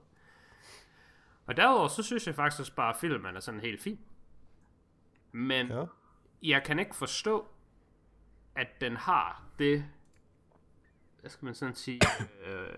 [1.45, 3.99] Og derudover, så synes jeg faktisk også bare, at filmen er sådan helt fin.
[5.32, 5.86] Men Ja.
[6.43, 7.47] jeg kan ikke forstå,
[8.55, 9.85] at den har det,
[11.19, 12.01] hvad skal man sådan sige,
[12.45, 12.77] øh,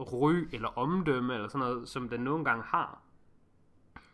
[0.00, 3.02] ry eller omdømme eller sådan noget, som den nogle gange har.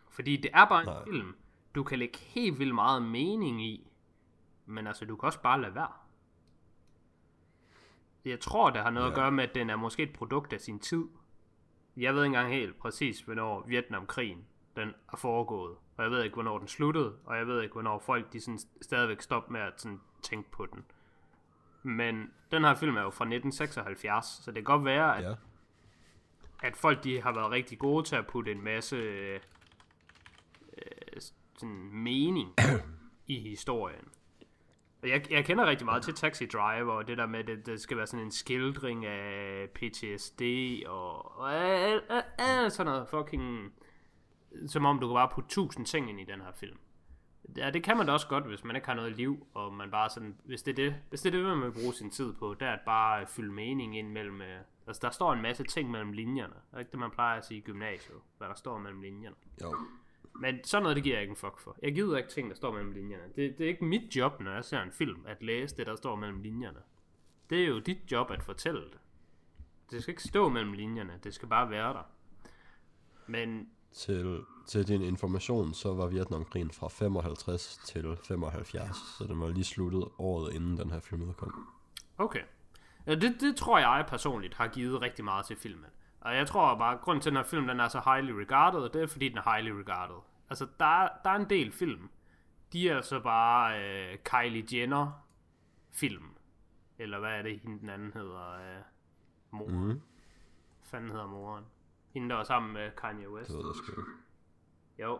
[0.09, 1.03] Fordi det er bare en Nej.
[1.03, 1.35] film,
[1.75, 3.91] du kan lægge helt vildt meget mening i,
[4.65, 5.93] men altså, du kan også bare lade være.
[8.25, 9.11] Jeg tror, det har noget ja.
[9.11, 11.03] at gøre med, at den er måske et produkt af sin tid.
[11.97, 15.77] Jeg ved ikke engang helt præcis, hvornår Vietnamkrigen den er foregået.
[15.97, 18.59] Og jeg ved ikke, hvornår den sluttede, og jeg ved ikke, hvornår folk de sådan
[18.81, 20.85] stadigvæk stopper med at sådan tænke på den.
[21.83, 25.33] Men den her film er jo fra 1976, så det kan godt være, at, Ja.
[26.63, 29.39] at folk de har været rigtig gode til at putte en masse øh,
[30.77, 31.21] øh,
[31.57, 32.49] sådan mening
[33.27, 34.07] i historien.
[35.01, 37.65] Og Jeg, jeg kender rigtig meget til Taxi Driver, og det der med, at det,
[37.65, 40.41] det skal være sådan en skildring af PTSD,
[40.87, 43.73] og, og alt, alt, alt sådan noget fucking...
[44.67, 46.77] Som om du kan bare putte tusind ting ind i den her film.
[47.57, 49.91] Ja, det kan man da også godt, hvis man ikke har noget liv, og man
[49.91, 52.33] bare sådan, hvis det er det, hvis det er det, man vil bruge sin tid
[52.33, 55.63] på, det er at bare fylde mening ind mellem, øh, altså der står en masse
[55.63, 58.55] ting mellem linjerne, det er ikke det, man plejer at sige i gymnasiet, hvad der
[58.55, 59.35] står mellem linjerne.
[59.61, 59.75] Jo.
[60.35, 61.77] Men sådan noget, det giver jeg ikke en fuck for.
[61.81, 63.23] Jeg gider ikke ting, der står mellem linjerne.
[63.35, 65.95] Det, det er ikke mit job, når jeg ser en film, at læse det, der
[65.95, 66.79] står mellem linjerne.
[67.49, 68.99] Det er jo dit job at fortælle det.
[69.91, 72.03] Det skal ikke stå mellem linjerne, det skal bare være der.
[73.27, 79.47] Men Til, til din information, så var Vietnamkrigen fra 55 til 75, så den var
[79.47, 81.67] lige sluttet året inden den her film udkom.
[82.17, 82.43] Okay.
[83.07, 85.85] Ja, det, det tror jeg personligt har givet rigtig meget til filmen.
[86.21, 88.31] Og jeg tror bare, at grunden til, at den her film den er så highly
[88.31, 90.15] regarded, det er fordi, den er highly regarded.
[90.49, 92.09] Altså, der, er- der er en del film.
[92.73, 95.11] De er altså bare øh, Kylie Jenner
[95.91, 96.23] film.
[96.97, 98.51] Eller hvad er det, hende den anden hedder?
[98.53, 98.81] Øh,
[99.51, 99.67] mor.
[99.67, 99.73] Mm.
[99.75, 100.01] Mm,
[100.83, 101.63] fanden hedder moren?
[102.13, 103.49] Hende, der var sammen med Kanye West.
[103.49, 104.11] det ved jeg sgu ikke.
[104.99, 105.19] Jo.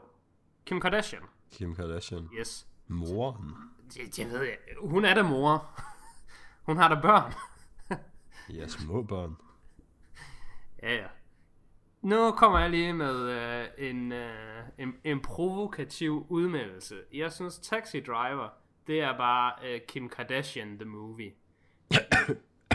[0.66, 1.24] Kim Kardashian.
[1.52, 2.30] Kim Kardashian.
[2.40, 2.68] Yes.
[2.88, 3.52] Moren.
[3.94, 4.58] Det, det ved jeg.
[4.82, 5.70] Hun er da mor.
[6.68, 7.34] Hun har da børn.
[8.54, 9.38] Ja, små børn.
[10.84, 11.08] Ja, ja.
[12.02, 17.02] Nu kommer jeg lige med øh, en, øh, en, en provokativ udmeldelse.
[17.14, 18.50] Jeg synes Taxi Driver,
[18.88, 21.32] det er bare øh, Kim Kardashian the movie.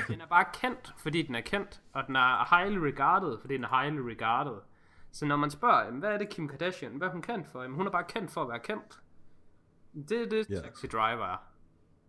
[0.13, 3.65] den er bare kendt, fordi den er kendt, og den er highly regarded, fordi den
[3.65, 4.57] er highly regarded.
[5.13, 7.63] Så når man spørger, hvad er det Kim Kardashian, hvad er hun kendt for?
[7.63, 9.01] Jamen, hun er bare kendt for at være kendt.
[10.09, 10.61] Det er det, Ja.
[10.61, 11.37] Taxi Driver er.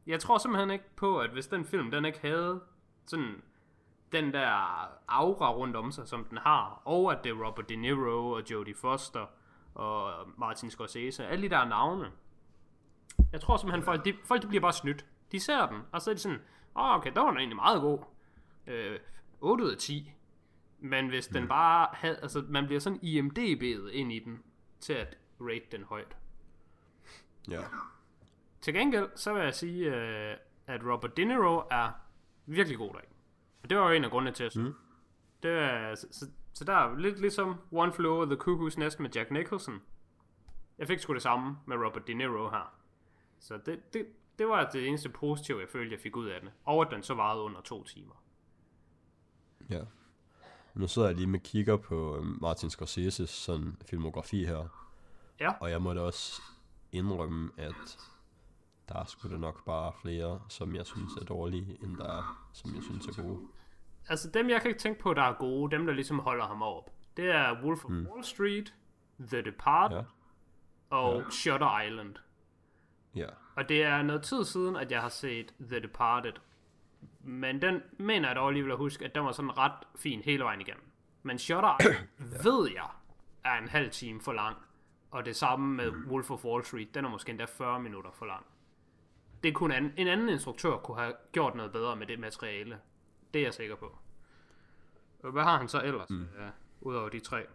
[0.08, 2.62] Jeg tror simpelthen ikke på, at hvis den film, den ikke havde
[3.08, 3.42] sådan
[4.12, 4.50] den der
[5.08, 8.52] aura rundt om sig, som den har, og at det er Robert De Niro og
[8.52, 9.26] Jodie Foster
[9.76, 12.12] og Martin Scorsese, alle de der navne.
[13.32, 15.06] Jeg tror simpelthen, folk, de, folk de bliver bare snydt.
[15.32, 16.40] De ser den, og så er de sådan,
[16.76, 18.00] åh oh, okay, der var den egentlig meget god.
[18.68, 19.00] Øh,
[19.42, 20.12] 8 ud af 10.
[20.80, 24.44] Men hvis den bare havde, altså man bliver sådan IMDB'et ind i den,
[24.80, 26.18] til at rate den højt.
[27.50, 27.62] Ja.
[28.62, 31.92] Til gengæld, så vil jeg sige, øh, at Robert De Niro er
[32.46, 33.06] virkelig god deri.
[33.64, 34.74] Og det var jo en af grundene til, at mm.
[35.44, 39.00] det er, så, så, så der er lidt ligesom One Flew Over the Cuckoo's Nest
[39.00, 39.82] med Jack Nicholson.
[40.78, 42.76] Jeg fik sgu det samme med Robert De Niro her.
[43.40, 44.08] Så det, det,
[44.40, 46.50] det var det eneste positive, jeg følte, jeg fik ud af den.
[46.64, 48.24] Og at den så varede under to timer.
[49.70, 49.82] Ja.
[50.74, 54.88] Nu sidder jeg lige med kigger på øhm, Martin Scorseses sådan filmografi her.
[55.40, 55.52] Ja.
[55.60, 56.42] Og jeg må da også
[56.92, 57.98] indrømme, at
[58.90, 62.48] der er sgu da nok bare flere, som jeg synes er dårlige, end der er,
[62.54, 63.40] som jeg synes er gode.
[64.08, 66.62] Altså dem, jeg kan ikke tænke på, der er gode, dem der ligesom holder ham
[66.62, 68.08] op, det er Wolf of mm.
[68.08, 68.74] Wall Street,
[69.20, 70.04] The Departed Ja.
[70.90, 72.16] og Shutter Island.
[73.16, 73.28] Ja.
[73.56, 76.34] Og det er noget tid siden, at jeg har set The Departed.
[77.24, 80.44] Men den mener jeg dog alligevel at huske, at den var sådan ret fin hele
[80.44, 80.84] vejen igennem.
[81.24, 82.08] Men Shutter Island,
[82.44, 82.90] ved jeg,
[83.44, 84.58] er en halv time for lang.
[85.12, 88.26] Og det samme med Wolf of Wall Street, den er måske endda 40 minutter for
[88.26, 88.46] lang.
[89.44, 92.80] Det kunne en, en anden instruktør kunne have gjort noget bedre med det materiale.
[93.34, 93.98] Det er jeg sikker på.
[95.32, 96.28] Hvad har han så ellers, mm.
[96.40, 96.50] ja,
[96.82, 97.46] udover de tre?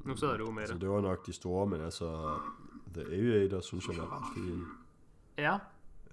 [0.00, 0.80] Nu sidder du med Altså, det.
[0.82, 2.38] det var nok de store, men altså,
[2.94, 4.64] The Aviator synes jeg var ret fin.
[5.38, 5.58] Ja,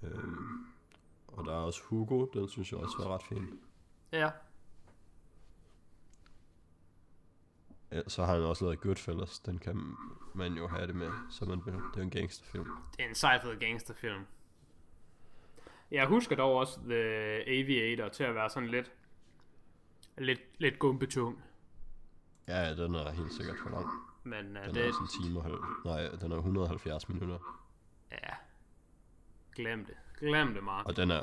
[0.02, 0.66] Øhm,
[1.28, 3.60] og der er også Hugo, den synes jeg også var ret fin.
[4.12, 4.30] ja.
[7.92, 9.96] Ja, så har han også lavet Goodfellas, den kan
[10.34, 11.74] man jo have det med, så man vil.
[11.74, 12.64] Det er en gangsterfilm.
[12.96, 14.22] Det er en sej fed gangsterfilm.
[15.90, 17.02] Jeg husker dog også The
[17.48, 18.92] Aviator til at være sådan lidt
[20.18, 21.42] lidt, lidt gumpetung.
[22.48, 23.86] Ja, ja, den er helt sikkert for lang.
[24.24, 25.58] Men uh, Den det, er også en time og halv...
[25.84, 27.38] Nej, den er 170 minutter.
[28.12, 28.34] ja,
[29.56, 29.94] glem det.
[30.18, 30.86] Glem det, Mark.
[30.86, 31.22] Og den er...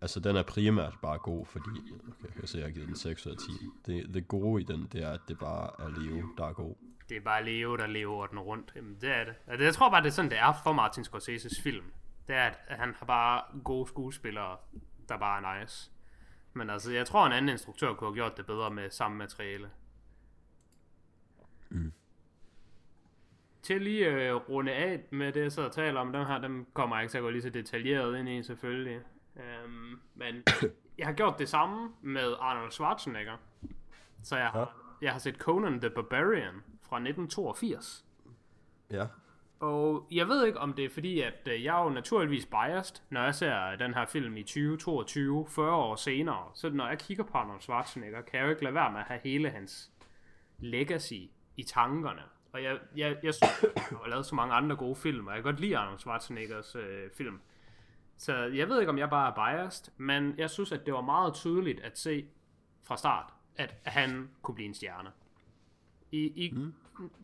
[0.00, 1.70] Altså, den er primært bare god, fordi...
[1.70, 3.52] Okay, jeg kan se, jeg har givet den 6 ud af 10.
[3.86, 6.74] Det, det gode i den, det er, at det bare er Leo, der er god.
[7.08, 8.72] Det er bare Leo, der lever den rundt.
[8.76, 9.34] Jamen, det er det.
[9.46, 11.84] Altså, jeg tror bare, det er sådan, det er for Martin Scorseses film.
[12.28, 14.56] Det er, at han har bare gode skuespillere,
[15.08, 15.90] der bare er nice.
[16.52, 19.70] Men altså, jeg tror, en anden instruktør kunne have gjort det bedre med samme materiale.
[21.68, 21.92] Mm.
[23.66, 26.66] Til lige øh, runde af med det, jeg sidder og taler om, dem her, dem
[26.74, 29.00] kommer jeg ikke til at gå lige så detaljeret ind i, selvfølgelig.
[29.36, 30.42] Øhm, men
[30.98, 33.36] jeg har gjort det samme med Arnold Schwarzenegger.
[34.22, 38.04] Så jeg har, jeg har set Conan the Barbarian fra 1982.
[38.90, 39.06] Ja.
[39.60, 43.02] Og jeg ved ikke, om det er fordi, at øh, jeg er jo naturligvis biased,
[43.10, 46.50] når jeg ser den her film i 2022, 40 år senere.
[46.54, 49.06] Så når jeg kigger på Arnold Schwarzenegger, kan jeg jo ikke lade være med at
[49.06, 49.90] have hele hans
[50.58, 51.22] legacy
[51.56, 52.22] i tankerne.
[52.56, 53.52] Og jeg, jeg, jeg synes,
[53.88, 56.76] han har lavet så mange andre gode film, og jeg kan godt lide Arnold Schwarzeneggers
[56.76, 57.40] øh, film.
[58.16, 61.00] Så jeg ved ikke, om jeg bare er biased, men jeg synes, at det var
[61.00, 62.26] meget tydeligt at se
[62.84, 65.10] fra start, at han kunne blive en stjerne.
[66.10, 66.74] I, i, mm.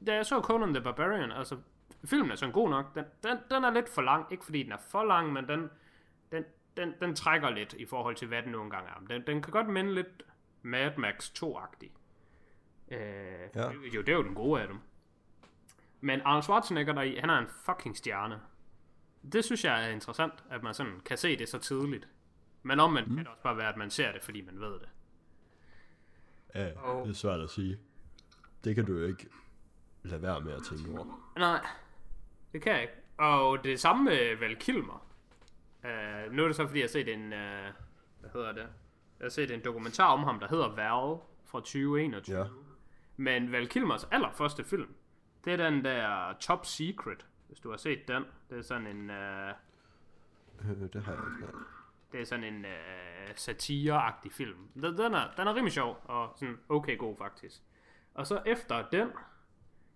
[0.06, 1.56] Da jeg så Conan the Barbarian, altså
[2.04, 4.72] filmen er sådan god nok, den, den, den er lidt for lang, ikke fordi den
[4.72, 5.70] er for lang, men den,
[6.32, 6.44] den,
[6.76, 9.06] den, den trækker lidt i forhold til, hvad den nogle gange er.
[9.08, 10.22] Den, den kan godt minde lidt
[10.62, 11.90] Mad Max 2-agtig.
[12.88, 12.98] Øh,
[13.54, 13.70] ja.
[13.70, 14.78] Jo, det er jo den gode af dem.
[16.04, 18.40] Men Arnold Schwarzenegger der han er en fucking stjerne.
[19.32, 22.08] Det synes jeg er interessant, at man sådan kan se det så tidligt.
[22.62, 23.16] Men omvendt mm.
[23.16, 24.88] kan det også bare være, at man ser det, fordi man ved det.
[26.54, 27.06] Ja, og...
[27.06, 27.78] det er svært at sige.
[28.64, 29.28] Det kan du jo ikke
[30.02, 31.32] lade være med at tænke over.
[31.36, 31.66] Nej,
[32.52, 32.94] det kan jeg ikke.
[33.18, 35.06] Og det samme med Val Kilmer.
[35.84, 37.74] Uh, nu er det så, fordi jeg har set en, uh,
[38.20, 38.66] hvad hedder det?
[39.18, 42.38] Jeg har set en dokumentar om ham, der hedder Val fra 2021.
[42.38, 42.44] Ja.
[43.16, 44.94] Men Val Kilmers allerførste film,
[45.44, 48.24] det er den der Top Secret, hvis du har set den.
[48.50, 49.10] Det er sådan en...
[49.10, 49.16] Uh,
[50.92, 51.52] det har jeg ikke
[52.12, 54.68] Det er sådan en uh, satire-agtig film.
[54.74, 57.62] Den, den, er, den er rimelig sjov, og sådan okay god faktisk.
[58.14, 59.08] Og så efter den,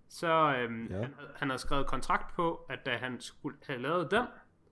[0.08, 1.00] så øhm, ja.
[1.00, 4.26] han, han har skrevet kontrakt på, at da han skulle have lavet den,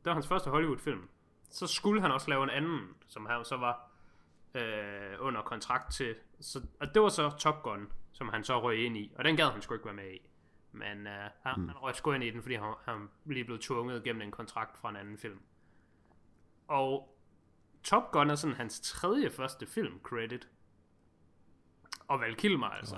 [0.04, 1.08] det var hans første Hollywood-film,
[1.50, 3.90] så skulle han også lave en anden, som han så var
[4.54, 6.14] øh, under kontrakt til.
[6.40, 9.36] Så, og det var så Top Gun, som han så røg ind i, og den
[9.36, 10.28] gad han sgu ikke være med i.
[10.74, 11.68] Men øh, han, mm.
[11.68, 14.78] han røg sgu ind i den, fordi han, han lige blev tvunget gennem en kontrakt
[14.78, 15.40] fra en anden film.
[16.68, 17.16] Og
[17.82, 20.48] Top Gun er sådan hans tredje første film credit.
[22.08, 22.96] Og Val Kilmer altså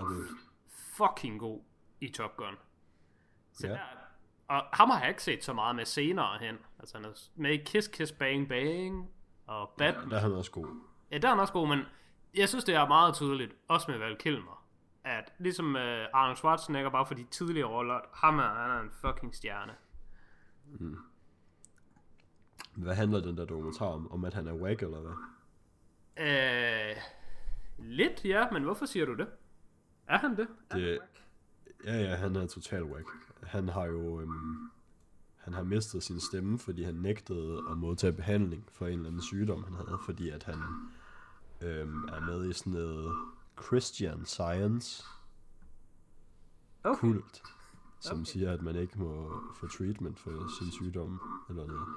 [0.69, 1.63] fucking god
[2.01, 2.55] i Top Gun.
[3.53, 3.73] Så ja.
[3.73, 3.81] der,
[4.49, 6.59] og ham har jeg ikke set så meget med senere hen.
[6.79, 9.11] Altså han er med i Kiss Kiss Bang Bang
[9.47, 10.05] og Batman.
[10.05, 10.67] Ja, der er han også god.
[11.11, 11.81] Ja, der er han også god, men
[12.35, 14.66] jeg synes, det er meget tydeligt, også med Val Kilmer,
[15.07, 15.81] at ligesom uh,
[16.13, 19.73] Arnold Schwarzenegger, bare for de tidligere roller, ham er, han er en fucking stjerne.
[20.65, 20.97] Mm.
[22.75, 24.13] Hvad handler den der dokumentar om?
[24.13, 25.15] Om at han er wack, eller hvad?
[26.27, 26.97] Øh,
[27.79, 29.27] lidt, ja, men hvorfor siger du det?
[30.07, 30.49] Er han det?
[30.73, 30.99] det
[31.85, 33.07] ja, ja, han er total wack.
[33.43, 34.21] Han har jo...
[34.21, 34.71] Øhm,
[35.37, 39.23] han har mistet sin stemme, fordi han nægtede at modtage behandling for en eller anden
[39.23, 40.59] sygdom, han havde, fordi at han
[41.61, 43.13] øhm, er med i sådan noget
[43.63, 45.05] Christian Science
[46.85, 47.01] okay.
[47.01, 47.43] kult,
[48.01, 48.25] som okay.
[48.25, 51.89] siger, at man ikke må få treatment for sin sygdom, eller noget.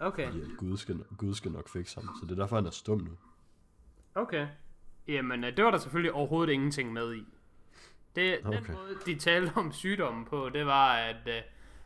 [0.00, 0.26] Okay.
[0.26, 2.70] Fordi at Gud skal, Gud skal nok fikse ham, så det er derfor, han er
[2.70, 3.10] stum nu.
[4.14, 4.48] Okay.
[5.08, 7.26] Jamen, øh, det var der selvfølgelig overhovedet ingenting med i.
[8.16, 8.56] Det, okay.
[8.56, 11.32] Den måde, de talte om sygdommen på, det var, at uh,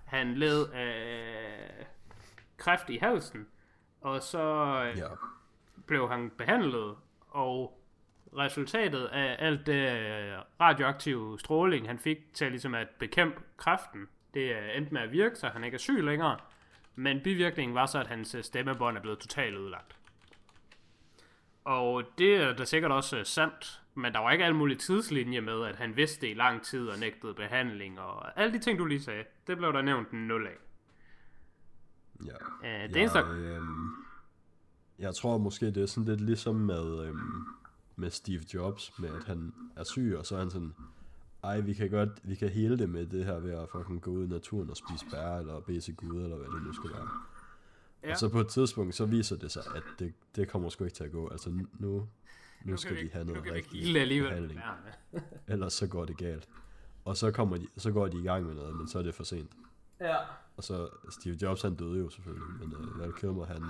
[0.04, 1.86] han led af
[2.56, 3.46] kræft i halsen,
[4.00, 5.08] og så uh, ja.
[5.86, 6.96] blev han behandlet,
[7.28, 7.81] og
[8.36, 9.88] resultatet af alt det
[10.60, 15.48] radioaktive stråling, han fik til ligesom at bekæmpe kræften, det endte med at virke, så
[15.48, 16.38] han ikke er syg længere.
[16.94, 19.96] Men bivirkningen var så, at hans stemmebånd er blevet totalt ødelagt.
[21.64, 25.64] Og det er da sikkert også sandt, men der var ikke alle mulige tidslinje med,
[25.64, 29.02] at han vidste i lang tid og nægtede behandling, og alle de ting, du lige
[29.02, 30.56] sagde, det blev der nævnt en nul af.
[32.26, 32.34] Ja.
[32.60, 33.90] Uh, det ja, eneste, øhm,
[34.98, 37.46] jeg tror måske, det er sådan lidt ligesom med, øhm,
[37.96, 40.74] med Steve Jobs, med at han er syg, og så er han sådan,
[41.44, 44.10] ej, vi kan godt, vi kan hele det med det her ved at fucking gå
[44.10, 46.90] ud i naturen og spise bær, eller bede til Gud, eller hvad det nu skal
[46.90, 47.08] være.
[48.04, 48.10] Ja.
[48.10, 50.94] Og så på et tidspunkt, så viser det sig, at det, det kommer sgu ikke
[50.94, 51.28] til at gå.
[51.28, 52.08] Altså nu,
[52.64, 54.60] nu skal vi have noget rigtig behandling.
[55.48, 56.48] Ellers så går det galt.
[57.04, 59.14] Og så, kommer de, så går de i gang med noget, men så er det
[59.14, 59.50] for sent.
[60.00, 60.16] Ja.
[60.56, 63.62] Og så Steve Jobs, han døde jo selvfølgelig, men uh, Val Kilmer, han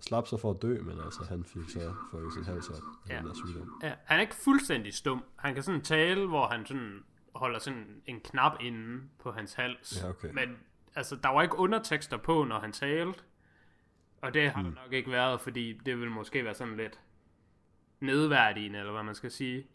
[0.00, 3.16] slap sig for at dø, men altså han fik så for sin hals op ja.
[3.16, 3.80] den der sygdom.
[3.82, 5.24] Ja, han er ikke fuldstændig stum.
[5.36, 10.02] Han kan sådan tale, hvor han sådan holder sådan en knap inde på hans hals.
[10.02, 10.30] Ja, okay.
[10.32, 10.56] Men
[10.94, 13.20] altså, der var ikke undertekster på, når han talte.
[14.22, 14.74] Og det har hmm.
[14.74, 17.00] der nok ikke været, fordi det vil måske være sådan lidt
[18.00, 19.66] nedværdigende, eller hvad man skal sige.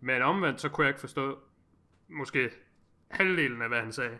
[0.00, 1.38] Men omvendt, så kunne jeg ikke forstå
[2.08, 2.50] måske
[3.10, 4.18] halvdelen af, hvad han sagde.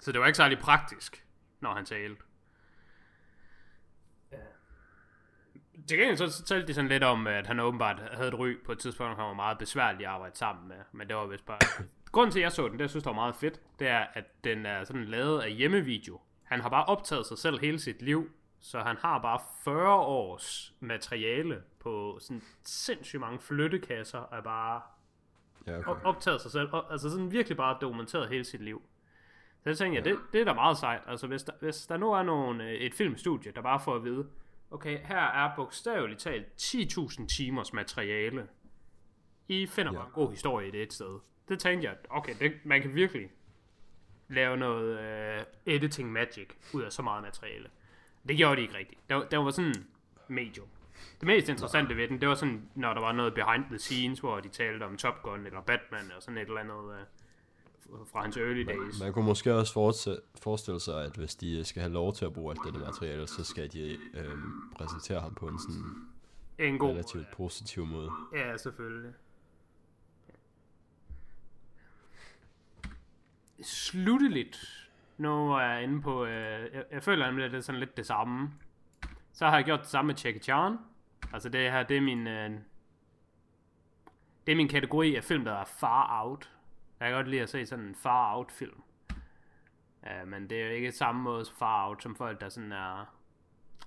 [0.00, 1.26] Så det var ikke særlig praktisk,
[1.60, 2.22] når han talte.
[5.88, 8.72] Til gengæld så, talte de sådan lidt om, at han åbenbart havde et ryg på
[8.72, 10.76] et tidspunkt, og han var meget besværlig at arbejde sammen med.
[10.92, 11.58] Men det var vist bare...
[12.12, 14.06] Grunden til, at jeg så den, det jeg synes, det var meget fedt, det er,
[14.14, 16.20] at den er sådan lavet af hjemmevideo.
[16.42, 18.30] Han har bare optaget sig selv hele sit liv,
[18.60, 24.80] så han har bare 40 års materiale på sådan sindssygt mange flyttekasser af bare
[25.66, 26.04] Ja, okay.
[26.04, 28.82] optaget sig selv, og, altså sådan virkelig bare dokumenteret hele sit liv.
[29.62, 30.10] Så jeg tænker, ja.
[30.10, 31.02] det, det er da meget sejt.
[31.06, 34.04] Altså hvis der, hvis der nu er nogen, øh, et filmstudie, der bare får at
[34.04, 34.26] vide,
[34.74, 38.48] okay, her er bogstaveligt talt 10.000 timers materiale.
[39.48, 39.98] I finder Ja.
[39.98, 41.18] bare en god historie i det et sted.
[41.48, 43.30] Det tænkte jeg, okay, det, man kan virkelig
[44.28, 47.68] lave noget øh, editing magic ud af så meget materiale.
[48.28, 49.00] Det gjorde de ikke rigtigt.
[49.08, 49.74] Det var, det var sådan
[50.28, 50.66] medium.
[51.20, 54.20] Det mest interessante ved den, det var sådan, når der var noget behind the scenes,
[54.20, 57.04] hvor de talte om Top Gun eller Batman og sådan et eller andet øh,
[58.12, 59.00] fra hans early days.
[59.00, 59.72] Man kunne måske også
[60.42, 63.44] forestille, sig, at hvis de skal have lov til at bruge alt dette materiale, så
[63.44, 65.84] skal de øhm, præsentere ham på en sådan
[66.58, 68.10] En god relativt positiv måde.
[68.34, 69.12] Ja, selvfølgelig.
[73.62, 74.88] Slutteligt.
[75.18, 76.24] Nu er jeg inde på...
[76.24, 78.50] Øh, jeg, jeg føler nemlig, at det er sådan lidt det samme.
[79.32, 80.78] Så har jeg gjort det samme med Jackie Chan.
[81.32, 82.26] Altså det her, det er min...
[82.26, 82.50] Øh,
[84.46, 86.50] det er min kategori af film, der er far out.
[87.00, 88.82] Jeg kan godt lide at se sådan en far out film.
[90.06, 93.16] Ja, men det er jo ikke samme måde far out, som folk, der sådan er...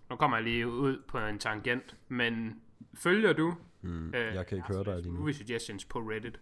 [0.10, 2.62] Nu kommer jeg lige ud på en tangent, men
[2.94, 4.08] følger du Mm.
[4.14, 5.20] Øh, Jeg kan ikke høre dig lige nu.
[5.20, 6.40] Movie suggestions på Reddit.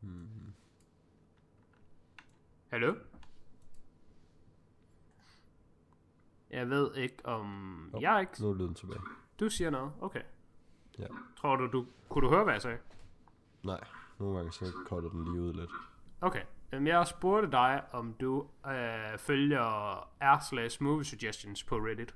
[0.00, 0.52] Hmm.
[2.68, 2.94] Hallo?
[6.50, 7.90] Jeg ved ikke om...
[7.94, 8.00] Jo.
[8.00, 8.32] Jeg er ikke...
[8.42, 9.00] Nu er lyden tilbage.
[9.40, 9.92] Du siger noget.
[10.00, 10.22] Okay.
[10.98, 11.06] Ja.
[11.36, 11.86] Tror du, du...
[12.08, 12.78] Kunne du høre, hvad jeg sagde?
[13.62, 13.80] Nej,
[14.18, 15.70] nogle gange så cutter den lige ud lidt.
[16.20, 16.42] Okay.
[16.72, 22.14] Jamen, jeg spurgte dig, om du øh, følger r slash movie suggestions på Reddit.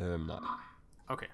[0.00, 0.36] Øhm, nej.
[1.08, 1.26] Okay.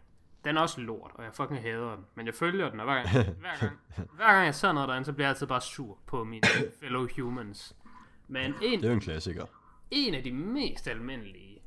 [0.44, 2.04] Den er også lort, og jeg fucking hader den.
[2.14, 3.08] Men jeg følger den, og hver gang,
[3.40, 3.78] hver gang,
[4.12, 6.42] hver gang jeg ser noget derinde, så bliver jeg altid bare sur på mine
[6.80, 7.76] fellow humans.
[8.28, 9.46] Men en, Det er jo en klassiker.
[9.90, 11.62] en af de mest almindelige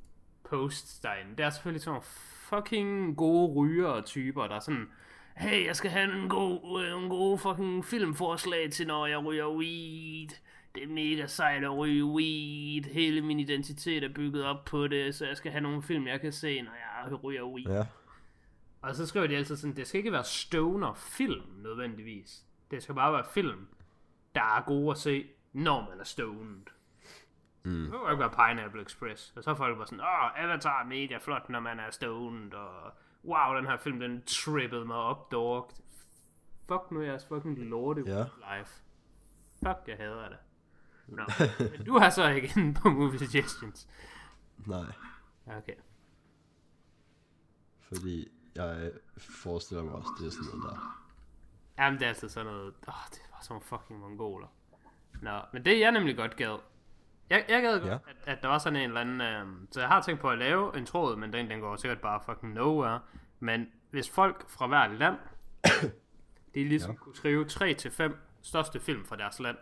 [0.49, 2.03] posts derinde, det er selvfølgelig sådan nogle
[2.49, 4.89] fucking gode ryger typer, der er sådan,
[5.37, 9.49] hey, jeg skal have en god, øh, en god fucking filmforslag til, når jeg ryger
[9.49, 10.29] weed.
[10.75, 12.83] Det er mega sejt at ryge weed.
[12.93, 16.21] Hele min identitet er bygget op på det, så jeg skal have nogle film, jeg
[16.21, 17.67] kan se, når jeg ryger weed.
[17.69, 17.85] Ja.
[18.81, 22.45] Og så skriver de altid sådan, det skal ikke være stoner film nødvendigvis.
[22.71, 23.67] Det skal bare være film,
[24.35, 26.65] der er gode at se, når man er stoned.
[27.63, 27.81] Mm.
[27.81, 29.33] Det kan ikke være Pineapple Express.
[29.35, 32.53] Og så er folk bare sådan, åh, Avatar er mega flot, når man er stoned,
[32.53, 32.93] og
[33.27, 35.71] wow, den her film, den trippede mig op, dog.
[36.67, 38.23] Fuck nu jeres fucking lorte Ja.
[38.23, 38.81] life.
[39.63, 40.37] Fuck, jeg hader det.
[41.07, 41.23] Nå,
[41.59, 43.87] men du har så ikke inde på Movie Suggestions.
[44.65, 44.85] Nej.
[45.45, 45.75] Okay.
[47.79, 51.03] Fordi jeg forestiller mig også, det er sådan noget der.
[51.83, 52.73] Jamen, det er altid sådan noget...
[52.87, 54.47] Åh, det var sådan fucking mongoler.
[55.21, 56.59] Nå, men det jeg nemlig godt gad...
[57.29, 57.93] Jeg, jeg gad godt, Ja.
[57.93, 59.21] at, at, der var sådan en eller anden...
[59.21, 62.01] Øhm, så jeg har tænkt på at lave en tråd, men den, den går sikkert
[62.01, 62.99] bare fucking nowhere.
[63.39, 65.15] Men hvis folk fra hvert land,
[66.55, 66.97] de ligesom Ja.
[66.97, 69.57] kunne skrive 3-5 største film fra deres land.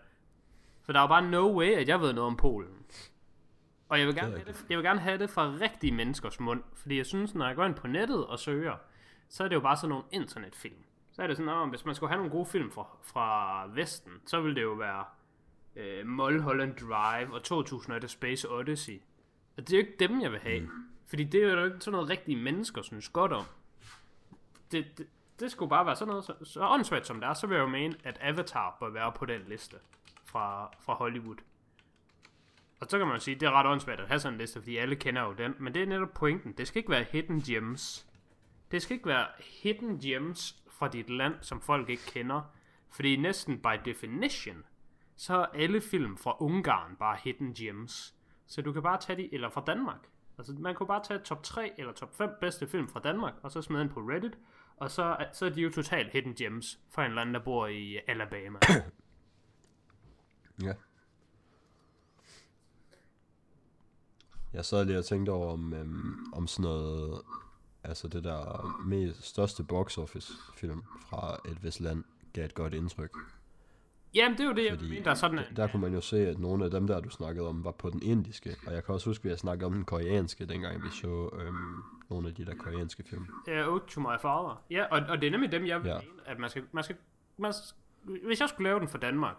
[0.86, 2.86] For der er jo bare no way, at jeg ved noget om Polen.
[3.90, 6.40] Og jeg vil, gerne er have det, jeg vil gerne have det fra rigtige menneskers
[6.40, 6.64] mund.
[6.74, 8.76] Fordi jeg synes, når jeg går ind på nettet og søger,
[9.30, 10.84] så er det jo bare sådan nogle internetfilm.
[11.12, 14.12] Så er det sådan, at hvis man skulle have nogle gode film fra, fra Vesten,
[14.26, 15.06] så ville det jo være
[15.76, 19.02] øh, Mulholland Drive og 2001 Space Odyssey.
[19.58, 20.60] Og det er jo ikke dem, jeg vil have.
[20.60, 20.70] Mm.
[21.08, 23.46] Fordi det er jo ikke sådan noget rigtige mennesker synes godt om.
[24.72, 25.08] Det, det,
[25.40, 27.62] det skulle bare være sådan noget, så, så åndssvagt som det er, så vil jeg
[27.62, 29.78] jo mene, at Avatar bør være på den liste
[30.26, 31.38] fra, fra Hollywood.
[32.80, 34.60] Og så kan man jo sige, det er ret åndssvagt at have sådan en liste,
[34.60, 35.56] fordi alle kender jo den.
[35.60, 36.52] Men det er netop pointen.
[36.52, 38.06] Det skal ikke være hidden gems.
[38.72, 42.42] Det skal ikke være hidden gems fra dit land, som folk ikke kender.
[42.90, 44.64] Fordi næsten by definition,
[45.16, 48.16] så er alle film fra Ungarn bare hidden gems.
[48.48, 50.08] Så du kan bare tage de, eller fra Danmark.
[50.38, 53.52] Altså man kunne bare tage top 3 eller top 5 bedste film fra Danmark, og
[53.52, 54.38] så smide den på Reddit.
[54.78, 57.68] Og så, så er de jo totalt hidden gems for en eller anden, der bor
[57.68, 58.60] i Alabama.
[60.64, 60.74] Ja.
[64.54, 67.22] Jeg sad lige og tænkte over, om, øhm, om sådan noget,
[67.84, 72.04] altså det der mest største box office film fra et vist land,
[72.34, 73.12] gav et godt indtryk.
[74.16, 75.46] Jamen det er jo det, jeg Fordi mener, der er sådan en...
[75.56, 77.90] Der kunne man jo se, at nogle af dem der, du snakkede om, var på
[77.90, 78.56] den indiske.
[78.68, 81.30] Og jeg kan også huske, at vi har snakket om den koreanske, dengang vi så
[81.42, 81.56] øhm,
[82.10, 83.26] nogle af de der koreanske film.
[83.48, 84.64] Ja, Ode to my father.
[84.70, 85.94] Ja, og, og det er nemlig dem, jeg vil Ja.
[85.96, 86.00] ja.
[86.02, 86.96] mene, at man skal, man skal,
[87.38, 87.76] man skal,
[88.26, 89.36] hvis jeg skulle lave den for Danmark,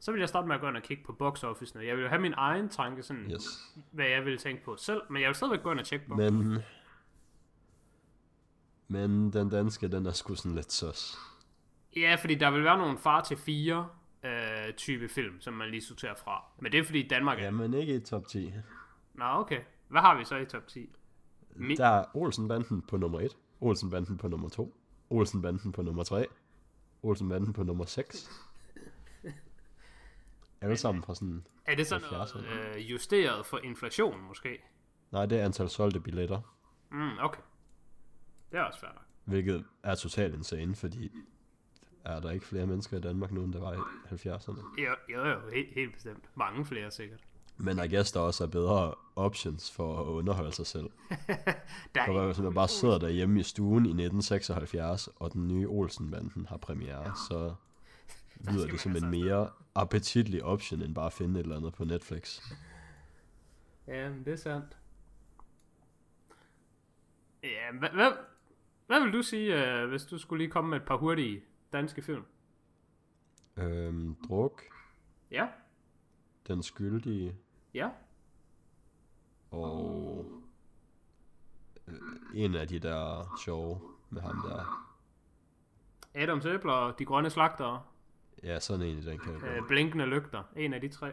[0.00, 1.78] så ville jeg starte med at gå ind og kigge på box office.
[1.78, 3.74] Jeg ville jo have min egen tanke, sådan, Yes.
[3.90, 6.14] hvad jeg ville tænke på selv, men jeg vil stadigvæk gå ind og tjekke på.
[6.14, 6.58] Men...
[8.88, 11.16] Men den danske, den er sgu sådan lidt søs.
[11.96, 13.88] Ja, fordi der vil være nogle far til fire
[14.70, 16.44] øh, type film, som man lige sorterer fra.
[16.60, 17.42] Men det er fordi Danmark er...
[17.44, 18.52] Jamen ikke i top 10.
[19.14, 19.60] Nå, okay.
[19.88, 20.90] Hvad har vi så i top 10?
[21.56, 24.76] Mi- Der er Olsenbanden på nummer 1, Olsenbanden på nummer 2,
[25.10, 26.26] Olsenbanden på nummer 3.
[27.02, 28.30] Olsenbanden på nummer 6.
[30.60, 31.46] Alle sammen fra sådan...
[31.66, 32.76] Er det sådan noget 70'erne.
[32.76, 34.58] øh, justeret for inflation, måske?
[35.10, 36.40] Nej, det er antal solgte billetter.
[36.90, 37.40] Mm, okay.
[38.52, 39.02] Det er også fair nok.
[39.24, 41.10] Hvilket er totalt insane, fordi
[42.04, 43.76] er der ikke flere mennesker i Danmark nu, end der var i
[44.14, 44.82] 70'erne.
[44.82, 46.24] Jo, jo, jo helt, helt bestemt.
[46.34, 47.20] Mange flere sikkert.
[47.62, 50.90] Men I guess der også er bedre options for at underholde sig selv.
[51.94, 56.46] Der For hvis man bare sidder derhjemme i stuen i 1976, og den nye Olsenbanden
[56.46, 57.54] har premiere, så
[58.52, 61.72] lyder det som man en mere appetitlig option, end bare at finde et eller andet
[61.74, 62.40] på Netflix.
[63.86, 64.76] Ja, men det er sandt.
[67.42, 68.12] Ja, hvad, hvad,
[68.86, 71.42] hvad vil du sige, øh, hvis du skulle lige komme med et par hurtige
[71.72, 72.24] danske film?
[73.56, 74.62] Øhm, druk,
[75.30, 75.46] Ja,
[76.48, 77.36] Den Skyldige,
[77.74, 77.88] ja.
[79.50, 80.26] og
[81.86, 81.94] øh,
[82.34, 84.86] en af de der sjove med ham der.
[86.14, 87.82] Adams Æbler og De Grønne Slagtere.
[88.42, 89.48] Ja, sådan en i den kategori.
[89.50, 90.42] Øh, blinkende lygter.
[90.56, 91.12] En af de tre.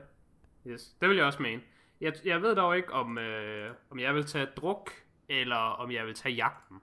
[0.67, 1.61] Yes, det vil jeg også mene.
[2.01, 4.91] Jeg, jeg ved dog ikke, om, øh, om jeg vil tage druk,
[5.29, 6.81] eller om jeg vil tage jagten.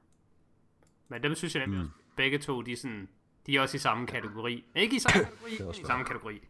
[1.08, 1.86] Men dem synes jeg nemlig Mm.
[1.86, 3.08] også, begge to, de er, sådan,
[3.46, 4.64] de er også i samme kategori.
[4.74, 6.48] Ikke i samme kategori, er men i samme kategori.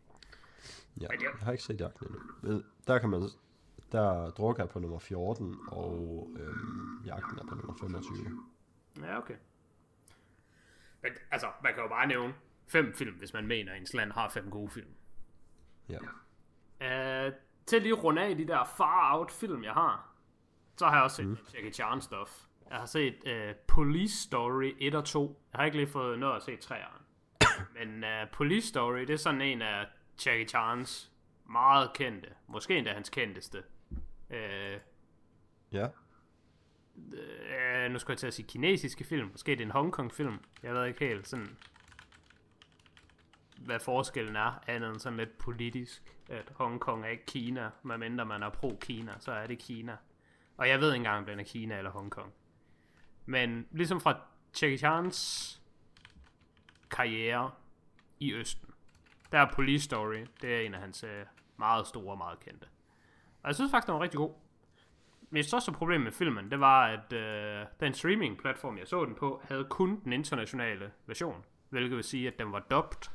[1.00, 2.20] Ja, jeg har ikke set jagten endnu.
[2.42, 3.22] Men der kan man,
[3.92, 8.16] der druk er på nummer 14, og øhm, jagten er på nummer 25.
[9.02, 9.34] Ja, okay.
[11.02, 12.34] Men altså, man kan jo bare nævne
[12.66, 14.90] fem film, hvis man mener, at ens land har fem gode film.
[15.88, 15.98] Ja.
[17.28, 17.32] Uh,
[17.66, 20.14] til lige at runde af de der far out film, jeg har,
[20.76, 21.38] så har jeg også set mm.
[21.54, 22.46] Jackie Chan stuff.
[22.70, 25.40] Jeg har set uh, Police Story 1 og 2.
[25.52, 27.02] Jeg har ikke lige fået noget at se træeren.
[27.78, 29.86] Men uh, Police Story, det er sådan en af
[30.26, 31.12] Jackie Chans
[31.46, 33.62] meget kendte, måske endda hans kendteste.
[34.30, 34.80] Uh,
[35.72, 35.88] Ja.
[37.84, 39.28] øh, nu skulle jeg til at sige kinesiske film.
[39.32, 40.38] Måske det er en Hongkong film.
[40.62, 41.56] Jeg ved ikke helt sådan,
[43.58, 46.16] hvad forskellen er, andet end sådan lidt politisk.
[46.28, 49.96] At Hongkong er ikke Kina, medmindre man er pro-Kina, så er det Kina.
[50.56, 52.32] Og jeg ved ikke engang, om den er Kina eller Hongkong.
[53.26, 54.16] Men ligesom fra
[54.62, 55.60] Jackie Chans
[56.90, 57.50] karriere
[58.20, 58.68] i Østen,
[59.32, 62.66] der er Police Story, det er en af hans øh, meget store og meget kendte.
[63.42, 64.32] Og jeg synes faktisk, den var rigtig god.
[65.30, 69.42] Mit største problem med filmen, det var, at øh, den streaming-platform, jeg så den på,
[69.48, 71.44] havde kun den internationale version.
[71.68, 73.10] Hvilket vil sige, at den var dubbed.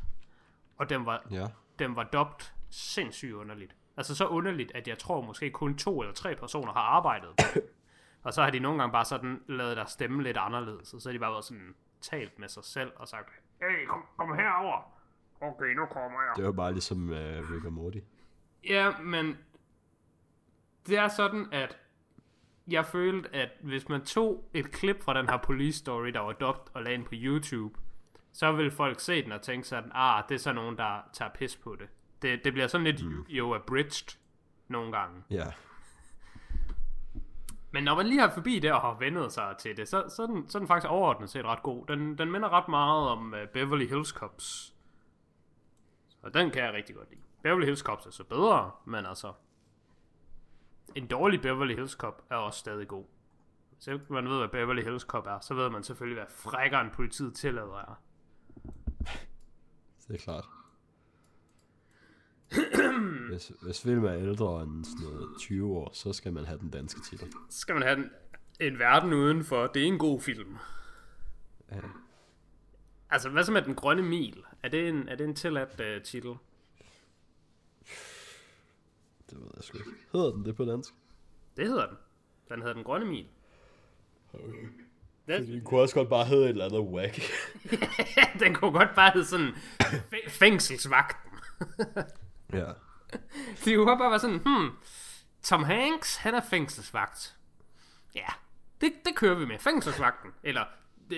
[0.78, 1.47] Og den var, Ja.
[1.80, 3.76] den var dubbed sindssygt underligt.
[3.97, 7.30] Altså så underligt, at jeg tror måske kun to eller tre personer har arbejdet.
[8.24, 10.93] Og så har de nogle gange bare sådan lavet deres stemme lidt anderledes.
[10.93, 13.30] Og så har de bare været sådan talt med sig selv og sagt,
[13.61, 14.93] hey, kom, kom herover.
[15.41, 16.34] Okay, nu kommer jeg.
[16.36, 17.99] Det var bare ligesom uh, Rick og Morty.
[18.70, 19.38] Ja, men
[20.88, 21.78] det er sådan, at
[22.67, 26.34] jeg følte, at hvis man tog et klip fra den her police story, der var
[26.34, 27.80] dubbed og lagde den på YouTube,
[28.32, 31.32] så ville folk se den og tænke sådan, ah, det er så nogen, der tager
[31.32, 31.88] pis på det.
[32.22, 33.26] Det, det bliver sådan lidt mm.
[33.30, 34.17] jo abridged
[34.67, 35.24] nogle gange.
[35.30, 35.45] Ja.
[37.72, 40.24] Men når man lige har forbi det og har vendet sig til det, så, så,
[40.24, 41.86] er, den, så er den faktisk overordnet set ret god.
[41.86, 44.76] Den, den minder ret meget om uh, Beverly Hills Cops.
[46.22, 47.22] Og den kan jeg rigtig godt lide.
[47.43, 49.34] Beverly Hills Cops er så bedre, men altså...
[50.95, 53.05] En dårlig Beverly Hills Cop er også stadig god.
[53.80, 57.36] Selv man ved, hvad Beverly Hills Cop er, så ved man selvfølgelig, hvad frækkeren politiet
[57.36, 58.01] tillader er.
[60.07, 60.45] Det er klart.
[63.30, 66.70] hvis, hvis film er ældre end sådan noget 20 år, så skal man have den
[66.70, 67.28] danske titel.
[67.50, 68.10] Så skal man have den,
[68.60, 69.68] en verden udenfor.
[69.68, 70.58] Det er en god film.
[71.72, 71.78] Ja.
[73.10, 74.43] Altså, hvad så med Den Grønne Mil?
[74.64, 76.34] Er det en, er det en tilladt uh, titel?
[79.30, 79.89] Det ved jeg sgu ikke.
[80.14, 80.93] Hedder den det på dansk?
[81.58, 81.97] Det hedder den.
[82.50, 83.28] Den hedder Den Grønne Mil.
[84.34, 84.43] Okay.
[85.28, 87.20] Den, Den kunne også godt bare hedde et eller andet whack.
[88.43, 89.50] den kunne godt bare hedde sådan
[90.14, 91.32] fæ- fængselsvagten.
[92.54, 92.72] ja.
[93.86, 94.70] Godt bare være sådan, hmm,
[95.43, 97.38] Tom Hanks, han er fængselsvagt.
[98.16, 98.28] Ja,
[98.82, 99.60] det, det kører vi med.
[99.60, 100.32] Fængselsvagten.
[100.43, 100.66] Eller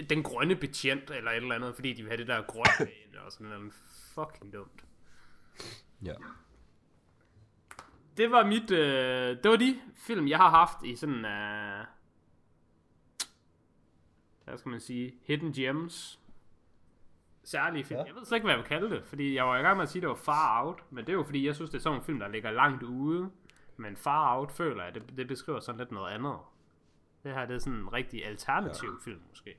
[0.10, 3.16] den grønne betjent, eller et eller andet, fordi de vil have det der grønne ind,
[3.16, 3.74] og sådan noget
[4.14, 4.86] fucking dumt.
[6.02, 6.14] Ja.
[8.18, 11.86] Det var mit, øh, det var de film, jeg har haft i sådan, øh,
[14.44, 16.20] hvad skal man sige, hidden gems.
[17.44, 18.00] Særlige film.
[18.00, 18.06] Ja.
[18.06, 19.84] Jeg ved slet ikke, hvad jeg vil kalde det, fordi jeg var i gang med
[19.84, 21.78] at sige, at det var far out, men det er jo fordi, jeg synes, det
[21.78, 23.32] er sådan en film, der ligger langt ude.
[23.78, 26.38] Men far out føler jeg, det, det beskriver sådan lidt noget andet.
[27.24, 29.12] Det her, det er sådan en rigtig alternativ ja.
[29.12, 29.58] film, måske.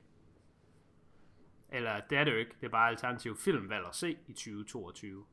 [1.69, 5.25] Eller det er det jo ikke, det er bare alternativ filmvalg at se i 2022.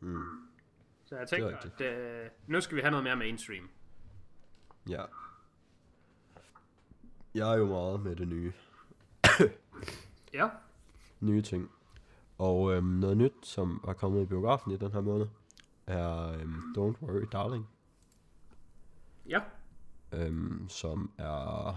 [0.00, 0.48] Mm.
[1.04, 3.68] Så jeg tænker, at øh, nu skal vi have noget mere mainstream.
[4.88, 5.04] Ja.
[7.34, 8.52] Jeg er jo meget med det nye.
[10.32, 10.48] Ja.
[11.20, 11.70] Nye ting.
[12.38, 15.26] Og øhm, noget nyt, som er kommet i biografen i den her måned,
[15.86, 17.68] er øhm, Don't Worry Darling,
[19.28, 19.40] Ja.
[20.12, 21.74] øhm, som er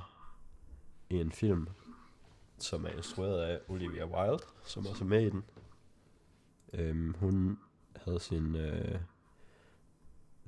[1.10, 1.68] en film,
[2.58, 5.44] som er instrueret af Olivia Wilde, som også er med i den.
[6.74, 7.60] Øhm, hun
[7.96, 9.00] havde sin øh,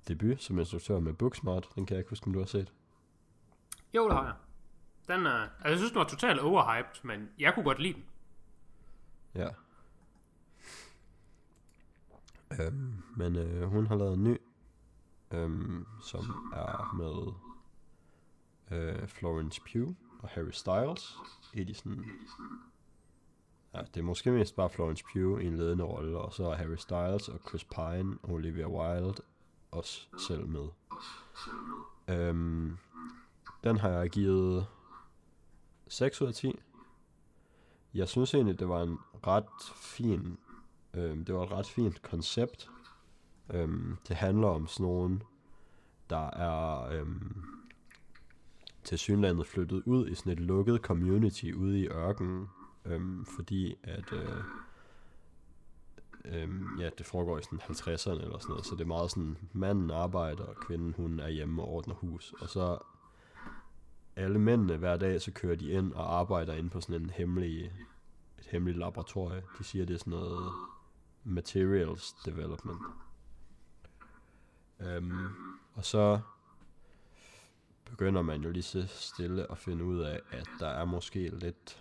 [0.08, 1.70] debut som instruktør med Booksmart.
[1.76, 2.74] Den kan jeg ikke huske, om du har set.
[3.96, 4.36] Jo, det har jeg.
[5.08, 8.04] Den er, altså, jeg synes, den var totalt overhyped, men jeg kunne godt lide den.
[9.36, 9.48] Ja.
[12.60, 14.38] Øhm, men øh, hun har lavet en ny,
[15.32, 17.34] øhm, som er med
[18.72, 21.18] øh, Florence Pugh og Harry Styles
[21.54, 22.06] i de sådan...
[23.74, 26.56] Ja, det er måske mest bare Florence Pugh i en ledende rolle, og så er
[26.56, 29.22] Harry Styles og Chris Pine og Olivia Wilde
[29.72, 30.68] også selv med.
[32.08, 32.78] Øhm,
[33.64, 34.68] den har jeg givet
[35.88, 36.60] 6 ud af 10.
[37.94, 40.38] Jeg synes egentlig, det var en ret fin,
[40.94, 42.70] øhm, det var et ret fint koncept.
[43.50, 45.24] Øhm, det handler om sådan nogen,
[46.10, 47.44] der er øhm,
[48.84, 52.50] til synlandet flyttet ud i sådan et lukket community ude i ørkenen,
[52.86, 54.44] øhm, fordi at øh,
[56.26, 59.38] øhm, ja, det foregår i sådan 50'erne eller sådan noget, så det er meget sådan,
[59.54, 62.78] manden arbejder, og kvinden hun er hjemme og ordner hus, og så
[64.16, 67.66] alle mændene hver dag, så kører de ind og arbejder ind på sådan en hemmelig,
[68.40, 69.44] et hemmeligt laboratorie.
[69.60, 70.52] De siger, det er sådan noget
[71.24, 72.82] materials development.
[74.98, 76.20] Um, og så
[77.86, 81.80] begynder man jo lige så stille at finde ud af, at der er måske lidt,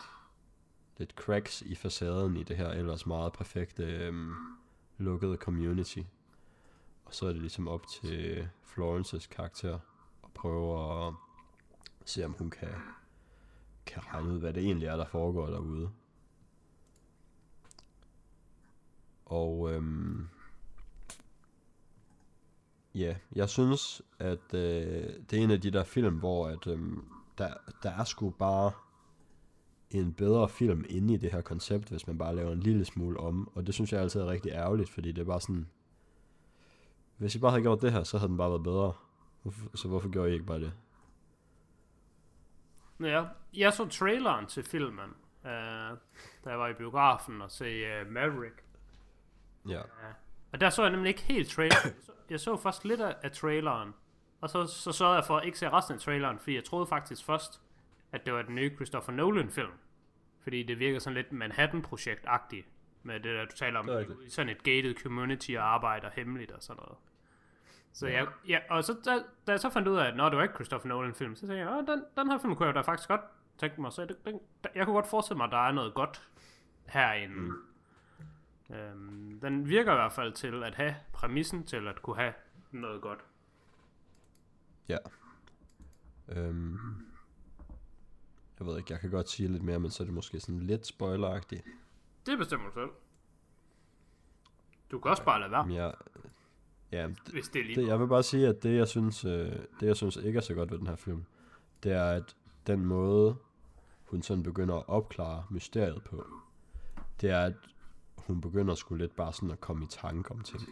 [0.98, 4.34] lidt cracks i facaden i det her ellers meget perfekte um,
[4.98, 6.00] lukkede community.
[7.04, 9.78] Og så er det ligesom op til Florences karakter
[10.24, 11.14] at prøve at
[12.04, 12.68] se om hun kan,
[13.86, 15.90] kan regne ud, hvad det egentlig er, der foregår derude.
[19.26, 20.28] Og øhm,
[22.94, 27.04] ja, jeg synes, at øh, det er en af de der film, hvor at, øhm,
[27.38, 28.72] der, der er sgu bare
[29.90, 33.20] en bedre film inde i det her koncept, hvis man bare laver en lille smule
[33.20, 33.50] om.
[33.54, 35.68] Og det synes jeg altid er rigtig ærgerligt, fordi det er bare sådan,
[37.16, 38.92] hvis I bare havde gjort det her, så havde den bare været bedre.
[39.74, 40.72] Så hvorfor gjorde I ikke bare det?
[43.04, 43.24] Ja,
[43.54, 45.10] jeg så traileren til filmen,
[45.44, 45.50] uh,
[46.44, 48.64] da jeg var i biografen og se uh, Maverick.
[49.68, 49.72] Ja.
[49.72, 49.82] Ja.
[50.52, 51.94] Og der så jeg nemlig ikke helt traileren.
[52.30, 53.94] Jeg så, først lidt af, af traileren.
[54.40, 56.86] Og så, så sørgede jeg for at ikke se resten af traileren, fordi jeg troede
[56.86, 57.60] faktisk først,
[58.12, 59.72] at det var den nye Christopher Nolan-film.
[60.42, 62.66] Fordi det virker sådan lidt Manhattan-projekt-agtigt.
[63.02, 66.10] Med det der, du taler om, Det er i sådan et gated community og arbejder
[66.16, 66.98] hemmeligt og sådan noget.
[67.92, 69.10] Så ja, ja og så, da,
[69.46, 71.56] da jeg så fandt ud af, at når det var ikke Christopher Nolan-film, så tænkte
[71.56, 73.20] jeg, at den, den her film kunne jeg da faktisk godt
[73.58, 73.92] tænke mig.
[73.92, 74.40] Så den, den,
[74.74, 76.28] jeg kunne godt forestille mig, at der er noget godt
[76.86, 77.34] herinde.
[77.34, 77.52] Mm.
[78.74, 82.32] Øhm, den virker i hvert fald til at have præmissen til at kunne have
[82.70, 83.18] noget godt.
[84.88, 84.98] Ja.
[86.28, 86.78] Øhm,
[88.58, 90.60] jeg ved ikke, jeg kan godt sige lidt mere, men så er det måske sådan
[90.60, 91.64] lidt spoileragtigt.
[92.26, 92.90] Det bestemmer du selv.
[94.90, 95.94] Du kan også bare lade være, jeg,
[96.92, 99.24] ja, det, hvis det er lige det, jeg vil bare sige, at det jeg, synes,
[99.24, 101.24] øh, det, jeg synes ikke er så godt ved den her film,
[101.82, 102.36] det er, at
[102.66, 103.36] den måde,
[104.04, 106.26] hun sådan begynder at opklare mysteriet på,
[107.20, 107.54] det er, at
[108.16, 110.62] hun begynder sgu lidt bare sådan at komme i tanke om ting.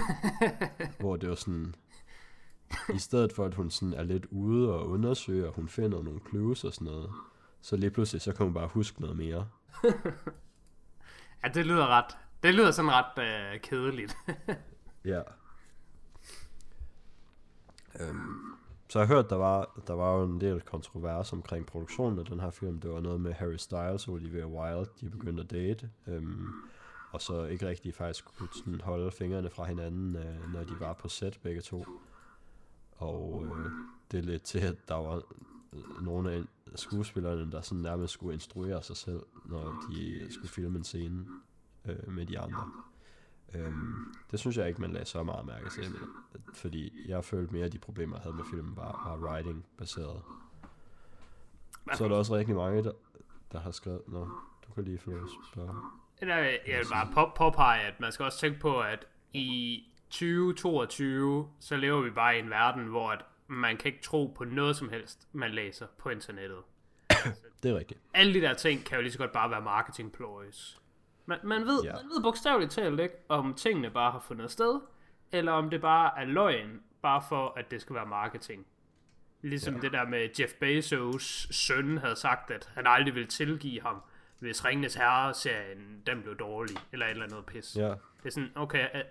[1.00, 1.74] Hvor det jo sådan,
[2.94, 6.64] i stedet for at hun sådan er lidt ude og undersøger, hun finder nogle clues
[6.64, 7.10] og sådan noget,
[7.60, 9.48] så lige pludselig, så kan hun bare huske noget mere.
[11.44, 12.16] Ja, det lyder ret.
[12.42, 14.16] Det lyder sådan ret øh, kedeligt.
[15.06, 15.22] Ja.
[18.00, 18.56] Øhm,
[18.88, 22.24] så jeg hørte, hørt, der var, der var jo en del kontrovers omkring produktionen af
[22.24, 22.80] den her film.
[22.80, 25.90] Det var noget med Harry Styles og Olivia Wilde, de begyndte at date.
[26.06, 26.48] Øhm,
[27.12, 30.92] og så ikke rigtig faktisk kunne sådan holde fingrene fra hinanden, øh, når de var
[30.92, 31.86] på set begge to.
[32.96, 33.70] Og øh,
[34.10, 35.22] det er lidt til, at der var
[36.00, 36.44] nogle af
[36.74, 41.26] skuespillerne, der sådan nærmest skulle instruere sig selv, når de skulle filme en scene
[41.84, 42.70] øh, med de andre.
[43.56, 46.00] Øhm, det synes jeg ikke, man lagde så meget mærke til, men,
[46.54, 50.22] fordi jeg følte mere, at de problemer, jeg havde med filmen, var, var writing-baseret.
[51.94, 52.92] Så er der også rigtig mange, der,
[53.52, 54.02] der har skrevet...
[54.06, 54.28] Nå,
[54.68, 55.74] du kan lige få lov spørge.
[56.20, 61.76] Jeg vil bare på, påpege, at man skal også tænke på, at i 2022, så
[61.76, 64.88] lever vi bare i en verden, hvor at man kan ikke tro på noget som
[64.88, 66.58] helst, man læser på internettet.
[67.62, 68.00] Det er rigtigt.
[68.14, 70.80] Alle de der ting kan jo lige så godt bare være marketing ploys.
[71.26, 71.92] Man, man, ved, Ja.
[71.92, 74.80] man ved bogstaveligt talt ikke, om tingene bare har fundet sted,
[75.32, 78.66] eller om det bare er løgn, bare for at det skal være marketing.
[79.42, 79.80] Ligesom ja.
[79.80, 84.02] det der med Jeff Bezos søn havde sagt, at han aldrig ville tilgive ham,
[84.38, 87.76] hvis Ringenes Herre-serien, den blev dårlig, eller et eller andet pis.
[87.76, 89.02] Ja, Det er sådan, okay, øh,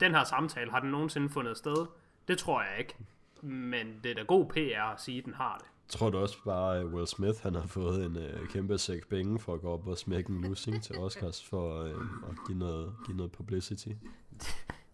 [0.00, 1.86] den her samtale, har den nogensinde fundet sted?
[2.28, 2.96] Det tror jeg ikke.
[3.42, 5.66] Men det er da god PR at sige, at den har det.
[5.88, 9.38] Tror du også bare, at Will Smith han har fået en øh, kæmpe sæk penge
[9.38, 11.90] for at gå op og smække en losing til Oscars for øh,
[12.30, 13.88] at give noget, give noget publicity?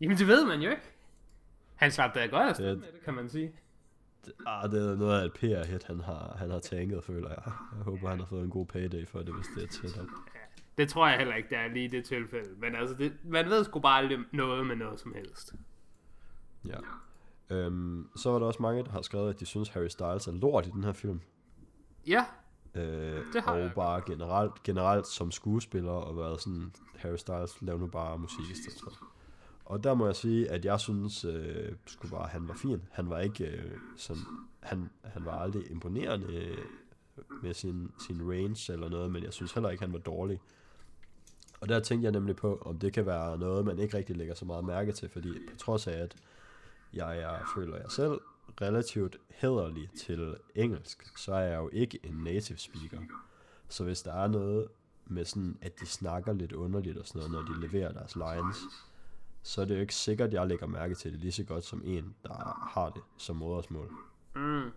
[0.00, 0.82] Jamen, det ved man jo ikke.
[1.74, 3.52] Han slap da godt afsted Det- med det, kan man sige.
[4.46, 7.42] Ah, det er noget af et PR-hit, han har, han har tanket, føler jeg.
[7.46, 10.06] Jeg håber, han har fået en god payday for det, hvis det er tæt op.
[10.78, 12.50] Det tror jeg heller ikke, der er lige det tilfælde.
[12.58, 15.54] Men altså, det, man ved sgu bare aldrig noget med noget som helst.
[16.66, 16.76] Ja.
[17.50, 20.32] Øhm, så var der også mange, der har skrevet, at de synes, Harry Styles er
[20.32, 21.20] lort i den her film.
[22.06, 22.24] Ja,
[22.74, 23.72] Øh, Det har og jeg.
[23.74, 28.54] bare generelt, generelt som skuespiller og været sådan, Harry Styles, lav nu bare musik i
[28.54, 28.92] stedet for.
[29.64, 32.82] Og der må jeg sige, at jeg synes øh, sgu bare, han var fin.
[32.90, 34.22] Han var ikke øh, sådan,
[34.60, 36.58] han, han var aldrig imponerende øh,
[37.42, 40.40] med sin, sin range eller noget, men jeg synes heller ikke, han var dårlig.
[41.60, 44.34] Og der tænkte jeg nemlig på, om det kan være noget, man ikke rigtig lægger
[44.34, 46.16] så meget mærke til, fordi på trods af, at
[46.94, 48.20] jeg er, føler jeg selv
[48.60, 52.98] relativt hederlig til engelsk, så er jeg jo ikke en native speaker.
[53.68, 54.68] Så hvis der er noget
[55.06, 58.56] med sådan, at de snakker lidt underligt og sådan noget, når de leverer deres lines,
[59.42, 61.64] så er det jo ikke sikkert, at jeg lægger mærke til det lige så godt
[61.64, 63.90] som en, der har det som modersmål.
[64.34, 64.70] Mm.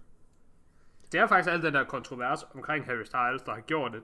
[1.11, 4.03] Det er faktisk alt den der kontrovers omkring Harry Styles, der har gjort det.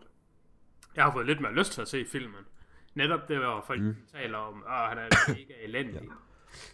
[0.96, 2.44] Jeg har fået lidt mere lyst til at se filmen.
[2.94, 3.96] Netop det, hvor folk mm.
[4.12, 6.02] taler om, at han er mega elendig.
[6.02, 6.10] ja.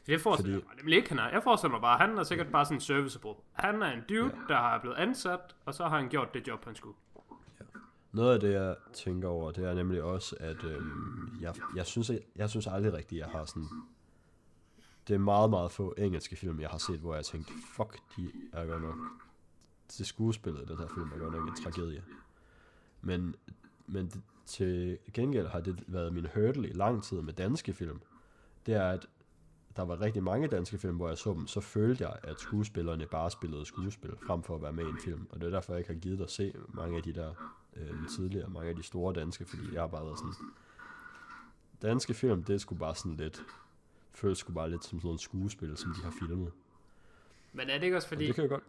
[0.08, 1.30] Det forestiller Fordi- jeg mig nemlig ikke, han er.
[1.30, 3.34] Jeg forestiller mig bare, at han er sikkert bare sådan serviceable.
[3.54, 4.54] Han er en dude, ja.
[4.54, 6.96] der har blevet ansat, og så har han gjort det job, han skulle.
[8.12, 12.10] Noget af det, jeg tænker over, det er nemlig også, at øhm, jeg, jeg, synes,
[12.10, 13.68] jeg, jeg synes aldrig rigtigt, jeg har sådan...
[15.08, 18.32] Det er meget, meget få engelske film, jeg har set, hvor jeg tænkte, fuck, de
[18.54, 18.96] er godt nok...
[19.98, 22.04] Det skuespillet i den her film er godt nok en tragedie.
[23.02, 23.36] Men,
[23.88, 28.02] men til gengæld har det været min hurdle i lang tid med danske film.
[28.66, 29.08] Det er, at
[29.78, 33.06] der var rigtig mange danske film, hvor jeg så dem, så følte jeg, at skuespillerne
[33.06, 35.28] bare spillede skuespil, frem for at være med i en film.
[35.30, 37.34] Og det er derfor, jeg ikke har givet at se mange af de der
[37.76, 40.34] øh, tidligere, mange af de store danske, fordi jeg har bare været sådan...
[41.82, 43.44] Danske film, det sgu bare sådan lidt...
[44.14, 46.52] Føles sgu bare lidt som sådan noget skuespil, som de har filmet.
[47.54, 48.64] Men er det ikke også Og fordi, det kan jeg godt...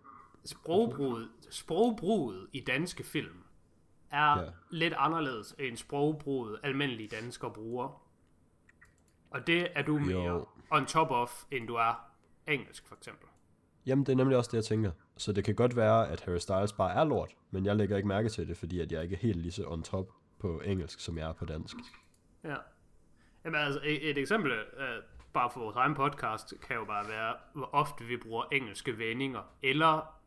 [0.45, 3.43] sprogbruget, sprogbruget i danske film
[4.11, 4.51] er ja.
[4.71, 8.03] lidt anderledes end sprogbruget almindelige danskere bruger.
[9.31, 10.47] Og det er du mere Jo.
[10.71, 12.11] On top of, end du er
[12.47, 13.29] engelsk, for eksempel.
[13.87, 14.91] Jamen, det er nemlig også det, jeg tænker.
[15.17, 18.09] Så det kan godt være, at Harry Styles bare er lort, men jeg lægger ikke
[18.09, 21.01] mærke til det, fordi at jeg ikke er helt lige så on top på engelsk,
[21.01, 21.77] som jeg er på dansk.
[22.45, 22.57] Ja.
[23.45, 27.35] Jamen altså, et, et eksempel, uh, bare for vores egen podcast, kan jo bare være,
[27.55, 30.19] hvor ofte vi bruger engelske vendinger, eller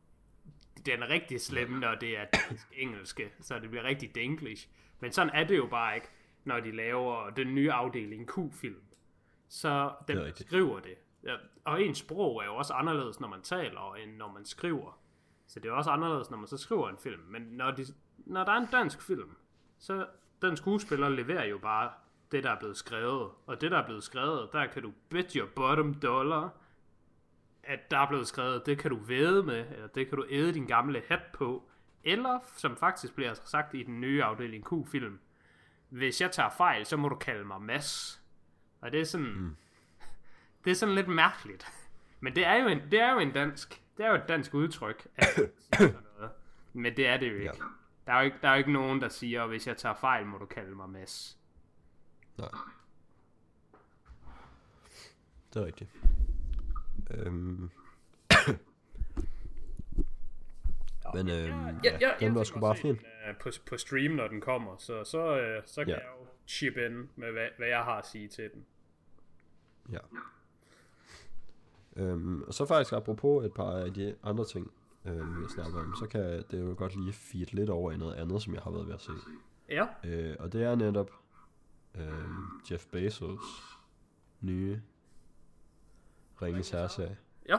[0.85, 2.25] den er rigtig slemme, når det er
[2.73, 4.67] engelske, så det bliver rigtig denglish.
[4.99, 6.07] Men sådan er det jo bare ikke,
[6.43, 8.81] når de laver den nye afdeling Q-film.
[9.51, 10.49] Så er den rigtigt.
[10.49, 10.95] skriver det.
[11.23, 14.99] Ja, og ens sprog er jo også anderledes, når man taler, end når man skriver.
[15.47, 17.21] Så det er også anderledes, når man så skriver en film.
[17.21, 17.85] Men når, de,
[18.17, 19.35] når der er en dansk film,
[19.79, 20.07] så
[20.41, 21.91] den skuespiller leverer jo bare
[22.31, 23.31] det, der er blevet skrevet.
[23.45, 26.49] Og det, der er blevet skrevet, der kan du bet your bottom dollar,
[27.63, 30.53] at der er blevet skrevet, det kan du væde med, eller det kan du æde
[30.53, 31.69] din gamle hat på.
[32.03, 35.19] Eller, som faktisk bliver sagt i den nye afdeling Q-film,
[35.89, 38.20] hvis jeg tager fejl, så må du kalde mig Mads.
[38.81, 39.55] Og det er sådan, mm.
[40.65, 41.67] det er sådan lidt mærkeligt.
[42.19, 44.53] Men det er jo en, det er jo en dansk, det er jo et dansk
[44.53, 46.31] udtryk, at sige sådan noget.
[46.73, 47.45] Men det er det jo ikke.
[47.45, 47.51] Ja.
[48.05, 50.25] Der er jo ikke, der er jo ikke nogen, der siger, hvis jeg tager fejl,
[50.25, 51.37] må du kalde mig Mads.
[52.37, 52.49] Nej.
[55.53, 55.89] Det er rigtigt.
[57.11, 57.69] Øhm.
[61.13, 62.91] Men øhm, ja, den var sgu bare fin.
[62.91, 65.99] Uh, på, på stream, når den kommer, så, så, uh, så kan Ja.
[65.99, 68.65] jeg jo chip ind med, hvad, hvad jeg har at sige til den.
[69.91, 69.97] Ja.
[71.95, 74.71] Øhm, og så faktisk apropos et par af de andre ting,
[75.05, 78.13] øhm, vi snakker om, så kan det jo godt lige feed lidt over i noget
[78.13, 79.11] andet, som jeg har været ved at se.
[79.69, 81.11] Ja, Øh, og det er netop
[81.95, 83.39] øhm, Jeff Bezos
[84.41, 84.81] nye
[86.41, 87.17] Ringens Herreserie.
[87.49, 87.57] ja.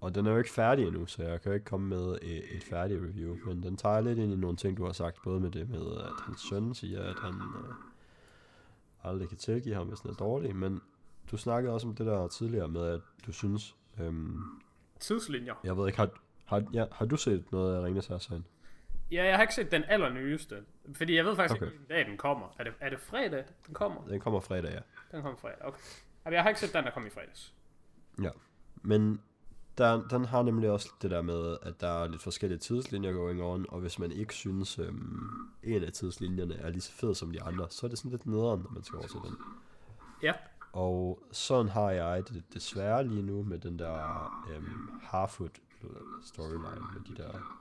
[0.00, 2.56] Og den er jo ikke færdig endnu, så jeg kan jo ikke komme med et,
[2.56, 3.36] et færdigt review.
[3.46, 5.22] Men den tager lidt ind i nogle ting, du har sagt.
[5.24, 7.74] Både med det med, at hans søn siger, at han øh,
[9.02, 10.56] aldrig kan tilgive ham, hvis den er dårlig.
[10.56, 10.80] Men
[11.30, 13.76] du snakkede også om det der tidligere med, at du synes...
[14.00, 14.42] Øhm,
[15.00, 15.54] Tidslinjer.
[15.64, 16.08] jeg ved ikke, har,
[16.44, 18.46] har, ja, har du set noget af Ringens Herreserien?
[19.10, 20.56] Ja, jeg har ikke set den allernyeste.
[20.94, 21.66] Fordi jeg ved faktisk Okay.
[21.66, 22.54] ikke, hvilken dag den kommer.
[22.58, 24.00] Er det, er det fredag, den kommer?
[24.06, 24.80] Den kommer fredag, ja.
[25.16, 25.78] Den kommer fredag, okay.
[26.24, 27.54] Altså, jeg har ikke set den, der kom i fredags.
[28.22, 28.30] Ja.
[28.82, 29.20] Men
[29.78, 33.42] der, den har nemlig også det der med, at der er lidt forskellige tidslinjer going
[33.42, 35.30] on, og hvis man ikke synes, øhm,
[35.62, 38.26] en af tidslinjerne er lige så fed som de andre, så er det sådan lidt
[38.26, 39.36] nederen, når man skal over til den.
[40.22, 40.32] Ja.
[40.72, 45.58] Og sådan har jeg det desværre lige nu med den der øhm, Harfoot
[46.22, 47.60] storyline med de der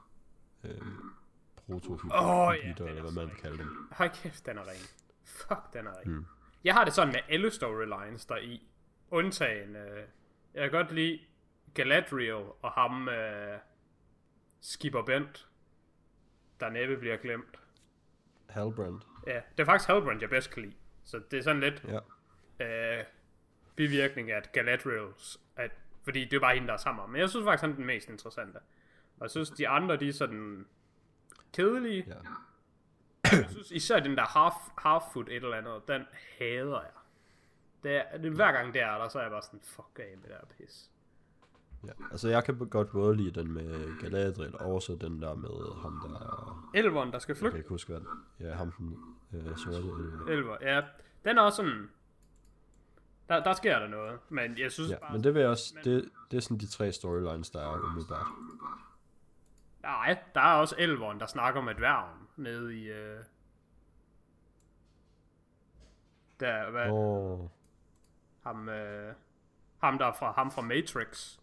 [0.63, 1.11] øhm,
[1.55, 3.87] proto Åh, ja, eller er hvad man vil kalde dem.
[3.91, 4.87] Hold kæft, den er ren.
[5.23, 6.11] Fuck, den er ren.
[6.11, 6.25] Mm.
[6.63, 8.67] Jeg har det sådan med alle storylines der i.
[9.11, 10.03] Undtagen, øh,
[10.53, 11.19] jeg kan godt lide
[11.73, 13.57] Galadriel og ham, øh,
[14.61, 15.47] Skipper Bent,
[16.59, 17.59] der næppe bliver glemt.
[18.49, 19.01] Halbrand.
[19.27, 20.75] Ja, det er faktisk Halbrand, jeg bedst kan lide.
[21.03, 21.99] Så det er sådan lidt Ja.
[22.59, 23.03] Øh,
[23.75, 25.71] bivirkning af Galadriels, at,
[26.03, 27.11] fordi det er bare hende, der er sammen.
[27.11, 28.57] Men jeg synes faktisk, han er den mest interessante.
[29.17, 30.65] Og jeg synes, de andre, de er sådan
[31.53, 32.05] kedelige.
[32.07, 32.13] ja.
[33.31, 36.01] Jeg synes især den der half, half foot et eller andet, den
[36.39, 36.91] hader jeg.
[37.83, 40.17] Det er, det, hver gang det er der, så er jeg bare sådan, fuck af
[40.17, 40.91] med det her pis.
[41.85, 45.81] Ja, altså jeg kan godt både lide den med Galadriel, og også den der med
[45.81, 47.57] ham der, Elveren, der skal jeg kan flygte.
[47.57, 48.01] ikke huske hvad,
[48.39, 50.81] ja, ham den øh, sorte, øh, Elver, ja.
[51.25, 51.89] Den er også sådan,
[53.29, 54.19] der, der sker der noget.
[54.29, 56.67] Men jeg synes ja, bare, men det vil jeg også, det, det er sådan de
[56.67, 58.27] tre storylines, der er umiddelbart.
[59.81, 63.19] nej, der er også Elveren, der snakker med dværgen nede i, øh,
[66.39, 67.39] der, hvad, Åh,
[68.43, 69.13] ham, øh,
[69.83, 71.37] ham der er fra, ham fra Matrix.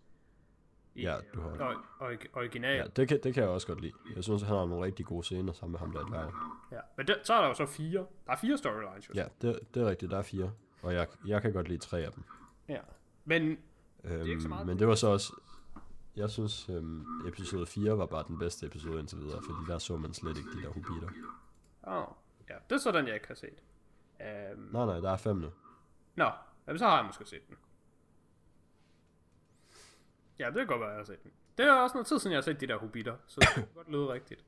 [0.94, 2.76] I, Ja, du har- or, or, original.
[2.76, 3.92] ja, det kan, det kan jeg også godt lide.
[4.16, 6.32] Jeg synes, han har nogle rigtig gode scener sammen med ham der dværg.
[6.72, 8.06] Ja, men det, så er der jo så fire.
[8.26, 9.14] Der er fire storylines, jo.
[9.14, 10.52] Ja, det, det er rigtigt, der er fire,
[10.82, 12.22] og jeg, jeg kan godt lide tre af dem.
[12.68, 12.80] ja.
[13.24, 13.58] Men,
[14.04, 15.32] Øhm, ikke så meget men det var så også,
[16.16, 19.96] jeg synes, øhm, episode 4 var bare den bedste episode indtil videre, fordi der så
[19.96, 21.08] man slet ikke de der hobitter.
[21.86, 22.04] åh,
[22.48, 23.62] ja, det er så den, jeg ikke har set.
[24.20, 25.50] Um, Nej, nej, der er fem nu.
[26.14, 26.30] nå,
[26.66, 27.56] jamen, så har jeg måske set den.
[30.38, 31.32] Ja, det kan godt være, jeg har set den.
[31.58, 33.66] Det er også noget tid siden, jeg har set de der hobitter, så det kan
[33.74, 34.44] godt lyde rigtigt.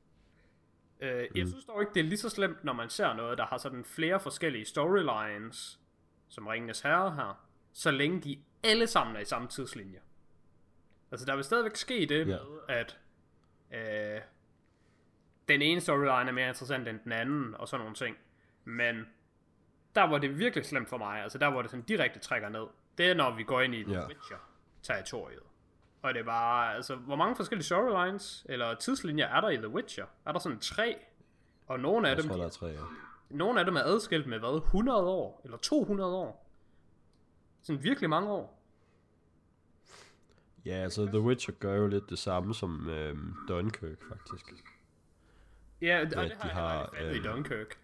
[1.01, 1.07] Uh,
[1.37, 3.57] jeg synes dog ikke, det er lige så slemt, når man ser noget, der har
[3.57, 5.78] sådan flere forskellige storylines,
[6.29, 7.39] som Ringenes Herre har,
[7.73, 9.99] så længe de alle sammen er i samme tidslinje.
[11.11, 12.25] Altså, der vil stadigvæk ske det Ja.
[12.25, 12.99] med, at
[13.73, 14.21] øh,
[15.47, 18.17] den ene storyline er mere interessant end den anden, og sådan nogle ting.
[18.65, 19.05] Men
[19.95, 22.65] der hvor det virkelig slemt for mig, altså der hvor det sådan direkte trækker ned,
[22.97, 24.07] det er når vi går ind i The Ja.
[24.07, 25.43] Witcher-territoriet.
[26.01, 29.69] Og det er bare, altså, hvor mange forskellige storylines, eller tidslinjer er der i The
[29.69, 30.05] Witcher?
[30.25, 30.95] Er der sådan tre?
[31.67, 32.79] Og nogle af Jeg dem, tror, der er tre, ja.
[33.29, 34.57] Nogle af dem er adskilt med hvad?
[34.57, 35.41] 100 år?
[35.43, 36.49] Eller 200 år?
[37.61, 38.59] Sådan virkelig mange år.
[40.65, 44.45] Ja, altså The Witcher gør jo lidt det samme som øhm, Dunkirk, faktisk.
[45.81, 47.77] Ja, det, det de har jeg har, fattet i øhm, Dunkirk.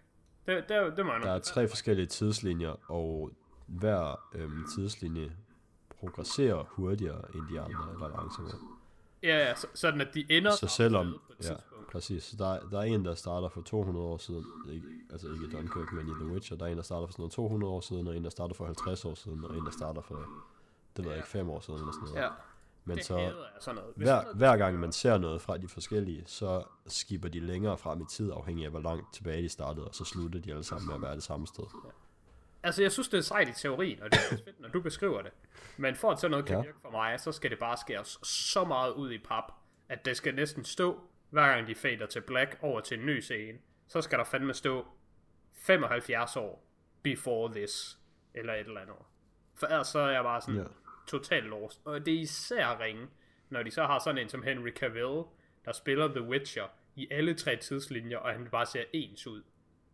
[0.46, 3.30] Det, det, det må jeg Der er tre forskellige tidslinjer, og
[3.66, 5.32] hver øhm, tidslinje
[6.00, 8.58] progresserer hurtigere end de andre, eller langsommere.
[9.22, 11.54] Ja, ja, så, sådan at de ender Så selvom, ja.
[11.92, 12.24] Præcis.
[12.24, 15.50] Så der, der er en, der starter for 200 år siden, ikke, altså ikke i
[15.50, 17.80] Dunkirk, men i The Witcher, der er en, der starter for sådan noget 200 år
[17.80, 20.26] siden, og en, der starter for 50 år siden, og en, der starter for,
[20.96, 22.22] det ved jeg ikke, 5 år siden, eller sådan noget.
[22.22, 22.28] Ja,
[22.84, 23.92] Men det så, jeg sådan noget.
[23.96, 27.78] Hvis hver, noget- hver gang man ser noget fra de forskellige, så skipper de længere
[27.78, 30.64] frem i tid, afhængig af hvor langt tilbage de startede, og så slutter de alle
[30.64, 31.64] sammen med at være det samme sted.
[32.62, 35.22] Altså, jeg synes, det er sejt i teorien, og det er fedt, når du beskriver
[35.22, 35.30] det.
[35.76, 36.62] Men for at sådan noget kan Ja.
[36.62, 39.44] virke for mig, så skal det bare skæres så meget ud i pap,
[39.88, 41.00] at det skal næsten stå,
[41.30, 44.54] hver gang de fader til black over til en ny scene, så skal der fandme
[44.54, 44.86] stå
[45.52, 46.66] 75 år
[47.02, 47.98] before this,
[48.34, 48.96] eller et eller andet.
[49.54, 50.66] For ellers så er jeg bare sådan ja.
[51.08, 51.80] totalt lost.
[51.84, 53.06] Og det er især ringe,
[53.50, 55.22] når de så har sådan en som Henry Cavill,
[55.64, 59.42] der spiller The Witcher i alle tre tidslinjer, og han bare ser ens ud.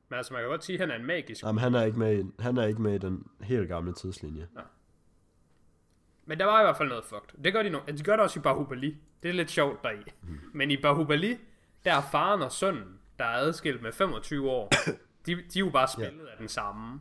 [0.09, 1.99] Men altså, man kan godt sige, at han er en magisk Jamen, han er ikke
[1.99, 4.49] med i, han er ikke med i den helt gamle tidslinje.
[6.25, 7.45] Men der var i hvert fald noget fucked.
[7.45, 8.97] Det gør de, no- de gør det også i Bahubali.
[9.23, 10.13] Det er lidt sjovt deri.
[10.23, 10.41] Mm.
[10.53, 11.39] Men i Bahubali,
[11.85, 14.71] der er faren og sønnen, der er adskilt med 25 år.
[15.27, 17.01] De, de er jo bare spillet af den samme.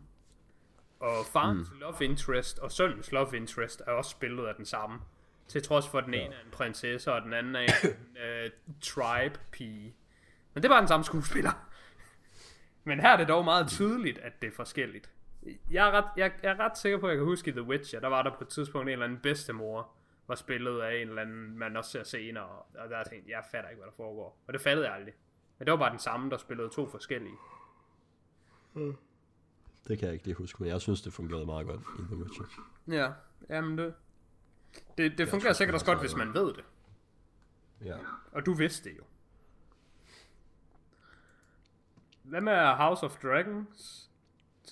[0.99, 1.79] Og farens mm.
[1.79, 4.99] love interest og sønnens love interest er også spillet af den samme.
[5.47, 7.67] Til trods for, at den ene er en prinsesse, og den anden er en
[8.25, 8.51] øh,
[8.81, 9.95] tribe-pige.
[10.53, 11.51] Men det var den samme skuespiller.
[12.83, 15.09] Men her er det dog meget tydeligt, at det er forskelligt.
[15.71, 17.63] Jeg er, ret, jeg, jeg er ret sikker på, at jeg kan huske i The
[17.63, 19.93] Witcher, der var der på et tidspunkt en eller anden bedstemor,
[20.27, 23.43] var spillet af en eller anden, man også ser senere, og der tænkte jeg, jeg
[23.51, 24.37] fatter ikke, hvad der foregår.
[24.47, 25.13] Og det fattede jeg aldrig.
[25.57, 27.35] Men det var bare den samme, der spillede to forskellige.
[29.87, 32.15] Det kan jeg ikke lige huske, men jeg synes, det fungerede meget godt i The
[32.15, 32.45] Witcher.
[32.87, 33.11] Ja,
[33.49, 33.93] jamen det...
[34.97, 36.63] Det, det fungerer synes, sikkert også godt, hvis man ved det.
[37.85, 37.97] Ja.
[38.31, 39.03] Og du vidste det jo.
[42.23, 44.10] Hvad med House of Dragons?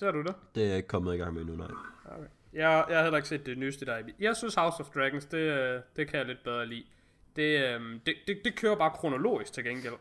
[0.00, 0.34] Ser du det?
[0.54, 1.66] Det er jeg ikke kommet i gang med endnu, nej.
[2.04, 2.26] Okay.
[2.52, 4.02] Jeg, jeg har heller ikke set det nyeste der.
[4.20, 6.84] Jeg synes House of Dragons, det, øh, det kan jeg lidt bedre lide.
[7.36, 9.94] Det, øhm, det, det, det kører bare kronologisk til gengæld.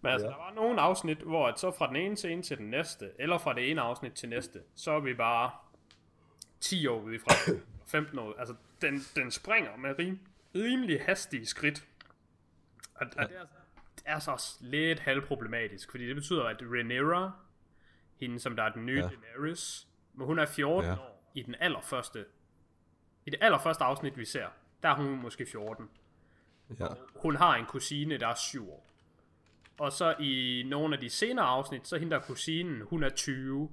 [0.00, 0.32] Men altså, Ja.
[0.32, 3.38] der var nogle afsnit, hvor at så fra den ene scene til den næste, eller
[3.38, 5.50] fra det ene afsnit til næste, så er vi bare
[6.60, 7.52] 10 år ude i fra
[7.86, 8.34] 15 år.
[8.38, 10.18] Altså, den, den springer med rim,
[10.54, 11.86] rimelig hastige skridt.
[12.94, 13.44] Og, og det, er,
[13.96, 17.30] det er så også lidt halvproblematisk, fordi det betyder, at Rhaenyra,
[18.20, 19.08] hende som der er den nye Ja.
[19.08, 20.90] Daenerys, men hun er 14 Ja.
[20.90, 20.98] ja.
[21.00, 22.24] år i den allerførste,
[23.26, 24.46] i det allerførste afsnit, vi ser.
[24.82, 25.90] Der er hun måske 14
[26.80, 26.86] Ja.
[27.16, 28.86] hun har en kusine, der er 7 år.
[29.78, 33.70] Og så i nogle af de senere afsnit, så hende der kusinen, hun er 20.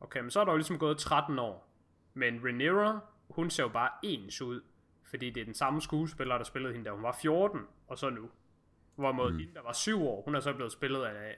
[0.00, 1.68] Okay, men så er der jo ligesom gået 13 år.
[2.14, 3.00] Men Rhaenyra,
[3.30, 4.60] hun ser jo bare ens ud.
[5.02, 8.10] Fordi det er den samme skuespiller, der spillede hende, da hun var 14, og så
[8.10, 8.30] nu.
[8.94, 9.38] Hvorimod mm.
[9.38, 11.36] hende, der var 7 år, hun er så blevet spillet af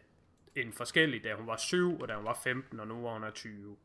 [0.66, 3.24] en forskellig, da hun var 7, og da hun var 15, og nu var hun
[3.24, 3.76] er 20.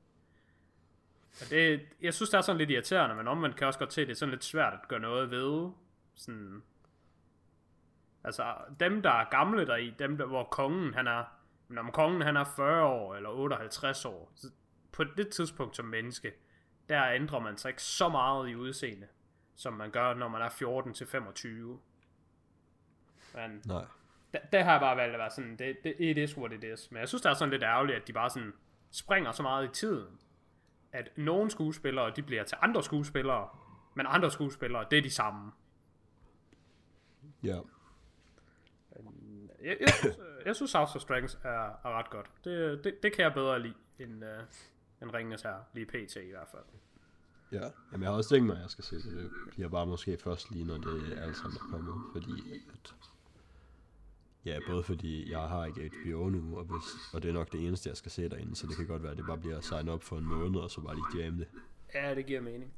[1.42, 3.94] Og det, jeg synes, det er sådan lidt irriterende, men omvendt kan jeg også godt
[3.94, 5.72] se, at det er sådan lidt svært at gøre noget ved.
[6.16, 6.64] Sådan,
[8.26, 11.24] Altså, dem der er gamle der i, dem der, hvor kongen han er,
[11.68, 14.52] men om kongen han er 40 år eller 58 år, så
[14.92, 16.34] på det tidspunkt som menneske,
[16.90, 19.08] der ændrer man sig ikke så meget i udseende,
[19.56, 21.80] som man gør, når man er 14 til 25.
[23.34, 23.86] Men Nej
[24.36, 26.64] der, der har jeg bare valgt at være sådan, det, det, it is what it
[26.64, 26.92] is.
[26.92, 28.54] Men jeg synes, det er sådan lidt ærgerligt, at de bare sådan
[28.92, 30.20] springer så meget i tiden,
[30.92, 33.50] at nogle skuespillere, de bliver til andre skuespillere,
[33.96, 35.52] men andre skuespillere, det er de samme.
[37.44, 37.60] Ja.
[39.64, 41.50] Jeg, jeg, synes, øh, jeg synes House of Dragons er,
[41.84, 42.32] er ret godt.
[42.44, 44.30] Det, det, det kan jeg bedre lide end, uh,
[45.02, 46.16] end Ringenes her lige pt.
[46.16, 46.64] i hvert fald.
[47.52, 49.14] Ja, Jamen, jeg har også tænkt mig, at jeg skal se det.
[49.14, 51.96] Det bliver bare måske først lige, når det alt sammen er kommet.
[52.14, 52.32] Fordi
[52.74, 52.96] at...
[54.46, 57.68] Ja, både fordi jeg har ikke HBO nu, og, hvis, og det er nok det
[57.68, 59.64] eneste, jeg skal se derinde, så det kan godt være, at det bare bliver at
[59.64, 61.48] sign op for en måned, og så bare lige jamme det.
[61.94, 62.74] Ja, det giver mening.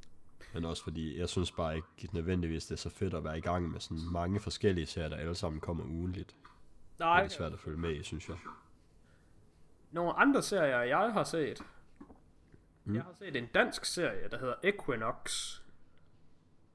[0.53, 3.41] Men også fordi, jeg synes bare ikke nødvendigvis, det er så fedt at være i
[3.41, 6.27] gang med sådan mange forskellige serier, der alle sammen kommer ugenligt.
[6.27, 8.37] Det Nej, er svært at følge med i, synes jeg.
[9.91, 11.61] nogle andre serier, jeg har set.
[12.85, 12.95] Mm.
[12.95, 15.55] Jeg har set en dansk serie, der hedder Equinox.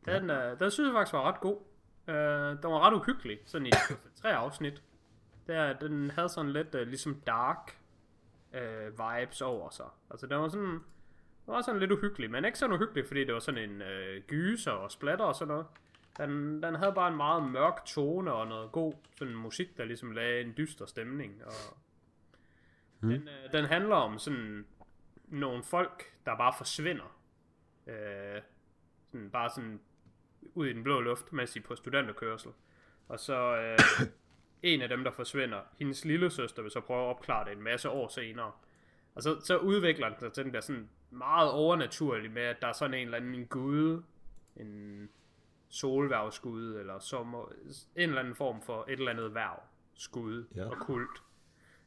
[0.04, 0.52] Den, ja.
[0.52, 1.58] øh, den synes jeg faktisk var ret god.
[2.08, 3.70] Øh, den var ret uhyggelig, sådan i
[4.22, 4.82] tre afsnit.
[5.46, 7.78] Der, den havde sådan lidt øh, ligesom dark
[8.52, 9.86] øh, vibes over sig.
[10.10, 10.70] Altså den var sådan,
[11.46, 14.22] den var sådan lidt uhyggelig, men ikke sådan uhyggelig, fordi det var sådan en øh,
[14.22, 15.66] gyser og splatter og sådan noget.
[16.18, 20.10] Den, den havde bare en meget mørk tone og noget god sådan musik, der ligesom
[20.10, 21.44] lagde en dyster stemning.
[21.44, 21.76] Og
[23.00, 24.66] den, øh, den handler om sådan
[25.28, 27.18] nogle folk, der bare forsvinder.
[27.86, 28.42] Øh,
[29.12, 29.80] sådan bare sådan
[30.54, 32.50] ud i den blå luft, mens de er på studenterkørsel.
[33.08, 33.78] Og så øh,
[34.72, 37.62] en af dem, der forsvinder, hendes lille søster vil så prøve at opklare det en
[37.62, 38.52] masse år senere.
[39.14, 42.66] Og så, så udvikler den sig til, den der sådan meget overnaturlig med, at der
[42.68, 44.02] er sådan en eller anden en gud,
[44.56, 45.08] en
[45.68, 47.52] solværvsgud, eller sommer,
[47.96, 49.62] en eller anden form for et eller andet værv,
[49.94, 50.68] skud Ja.
[50.68, 51.22] og kult.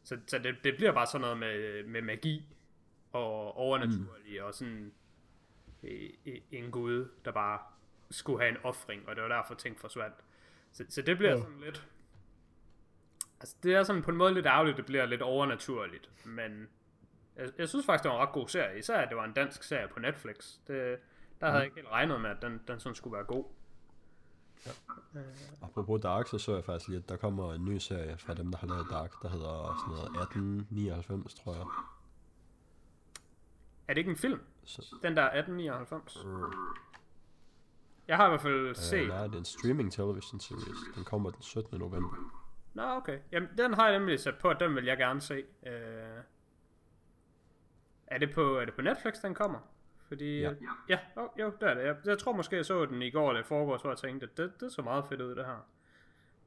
[0.04, 2.56] Så, så det, det bliver bare sådan noget med, med magi
[3.12, 4.46] og overnaturlig mm.
[4.46, 4.94] og sådan
[5.84, 6.10] øh,
[6.52, 7.60] en gud, der bare
[8.12, 10.16] skulle have en offring, og det var derfor ting forsvandt.
[10.72, 11.38] Så, så det bliver Ja.
[11.38, 11.44] ja.
[11.44, 11.88] sådan lidt...
[13.40, 16.68] Altså, det er sådan på en måde lidt ærgerligt, det bliver lidt overnaturligt, men
[17.36, 19.34] jeg, jeg synes faktisk, det var en ret god serie, især at det var en
[19.34, 20.58] dansk serie på Netflix.
[20.68, 20.98] Det,
[21.42, 23.46] der havde jeg ikke helt regnet med, at den, den sådan skulle være god.
[25.62, 28.52] Apropos Dark, så så jeg faktisk lige, at der kommer en ny serie fra dem,
[28.52, 31.66] der har lavet Dark, der hedder sådan noget 1899, tror jeg.
[33.88, 34.40] Er det ikke en film?
[34.64, 36.18] Så, Den der 1899?
[38.08, 39.08] Jeg har i hvert fald øh, set.
[39.08, 40.96] nej, det er en streaming television series.
[40.96, 41.80] Den kommer den 17.
[41.80, 42.18] november.
[42.74, 43.20] Nå, okay.
[43.32, 45.44] Jamen, den har jeg nemlig sat på, at den vil jeg gerne se.
[45.66, 45.74] Øh...
[48.08, 49.60] Er, det på, er det på Netflix, den kommer?
[50.08, 50.50] Fordi, Ja.
[50.50, 50.56] ja,
[50.90, 51.84] ja oh, jo, det er det.
[51.84, 54.28] Jeg, jeg tror måske, jeg så den i går eller i forgårs, hvor jeg tænkte,
[54.32, 55.66] at det, det så meget fedt ud, det her.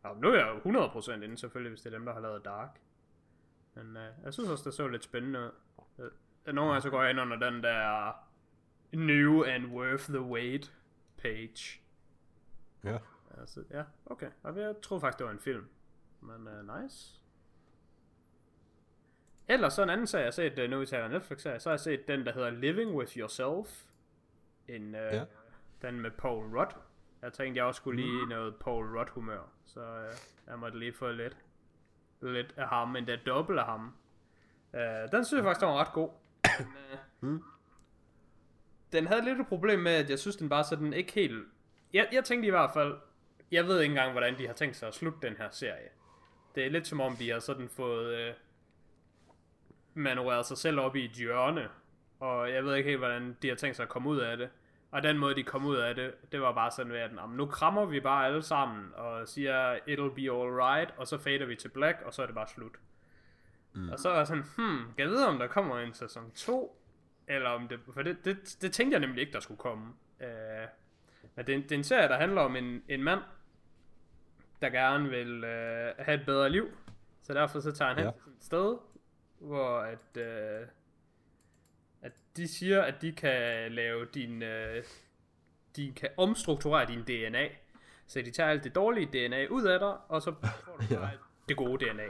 [0.03, 2.45] Og nu er jeg jo 100% inde, selvfølgelig, hvis det er dem, der har lavet
[2.45, 2.81] Dark.
[3.75, 5.51] Men øh, jeg synes også, det så lidt spændende
[5.99, 6.11] ud.
[6.47, 8.13] Øh, Nogle gange så går jeg ind under den der
[8.93, 10.73] New and Worth the Wait
[11.23, 11.81] page.
[12.85, 12.99] Ja.
[13.41, 14.31] Altså, ja, okay.
[14.43, 15.69] Og jeg troede faktisk, det var en film.
[16.21, 17.15] Men uh, nice.
[19.49, 21.73] Ellers så en anden serie, jeg har set, uh, nu vi taler Netflix-serie, så har
[21.73, 23.85] jeg set den, der hedder Living With Yourself.
[24.69, 25.25] En, uh, Ja.
[25.83, 26.71] Den med Paul Rudd.
[27.23, 29.53] Jeg tænkte, jeg også skulle lige i noget Paul Rudd humør.
[29.65, 30.17] Så uh,
[30.47, 31.37] jeg måtte lige få lidt,
[32.21, 33.97] lidt af ham, men det er dobbelt af ham.
[34.73, 34.81] Uh,
[35.13, 36.11] den synes jeg faktisk, den var ret god.
[37.21, 37.41] Men, uh,
[38.93, 41.45] den havde lidt et problem med, at jeg synes, den bare sådan ikke helt...
[41.93, 42.95] Jeg, jeg tænkte i hvert fald,
[43.51, 45.89] jeg ved ikke engang, hvordan de har tænkt sig at slutte den her serie.
[46.55, 48.33] Det er lidt som om, de har sådan fået øh,
[49.95, 51.69] manøvreret sig selv op i et hjørne,
[52.21, 54.49] og jeg ved ikke helt, hvordan de har tænkt sig at komme ud af det.
[54.91, 57.37] Og den måde, de kom ud af det, det var bare sådan at "Nå, men
[57.37, 61.57] nu krammer vi bare alle sammen, og siger, it'll be alright, og så fader vi
[61.57, 62.73] til black, og så er det bare slut.
[63.75, 63.89] Mm.
[63.89, 66.83] Og så er jeg sådan, hmm, kan jeg vide, om der kommer en sæson 2,
[67.29, 69.87] eller om det, for det, det, det tænkte jeg nemlig ikke, der skulle komme.
[70.21, 70.29] Øh,
[71.37, 73.21] men det, det er en serie, der handler om en, en mand,
[74.63, 76.69] der gerne vil øh, have et bedre liv.
[77.23, 78.11] Så derfor så tager han hen Ja.
[78.13, 78.77] til sådan et sted,
[79.39, 80.67] hvor at, øh,
[82.03, 84.85] at de siger, at de kan lave din, øh,
[85.77, 87.49] de kan omstrukturere din DNA.
[88.07, 90.35] Så de tager alt det dårlige DNA ud af dig, og så
[90.65, 91.09] får du Ja.
[91.49, 92.07] det gode DNA.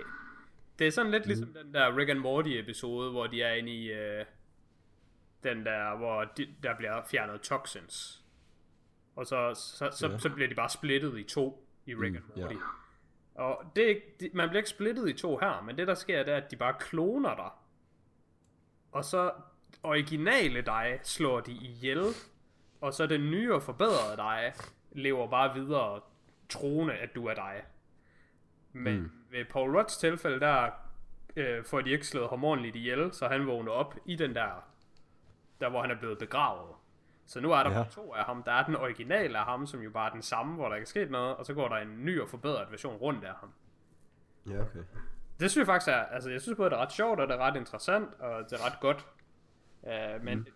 [0.79, 3.73] Det er sådan lidt ligesom den der Rick and Morty episode, hvor de er inde
[3.73, 4.25] i øh,
[5.45, 8.25] den der, hvor de, der bliver fjernet toxins.
[9.17, 10.19] Og så, så, så, Ja.
[10.19, 12.43] så bliver de bare splittet i to i Rick and ja.
[12.43, 12.57] Morty.
[13.35, 16.23] Og det er de, man bliver ikke splittet i to her, men det der sker,
[16.23, 17.51] det er, at de bare kloner dig.
[18.93, 19.33] Og så
[19.83, 22.05] originale dig slår de ihjel,
[22.81, 24.53] og så den nye og forbedrede dig
[24.93, 26.01] lever bare videre
[26.49, 27.63] troende, at du er dig.
[28.73, 29.11] Men mm.
[29.31, 30.71] ved Paul Rudds tilfælde, der
[31.37, 34.65] øh, får de ikke slået ham ordentligt ihjel, så han vågner op i den der,
[35.61, 36.75] der hvor han er blevet begravet.
[37.27, 37.85] Så nu er der Ja.
[37.91, 38.43] to af ham.
[38.43, 40.85] Der er den originale af ham, som jo bare er den samme, hvor der ikke
[40.85, 43.53] er sket noget, og så går der en ny og forbedret version rundt af ham.
[44.51, 44.79] Ja, okay.
[45.41, 47.35] Det synes jeg faktisk er, altså jeg synes både det er ret sjovt, og det
[47.35, 49.07] er ret interessant, og det er ret godt.
[49.83, 50.47] Uh, men, mm.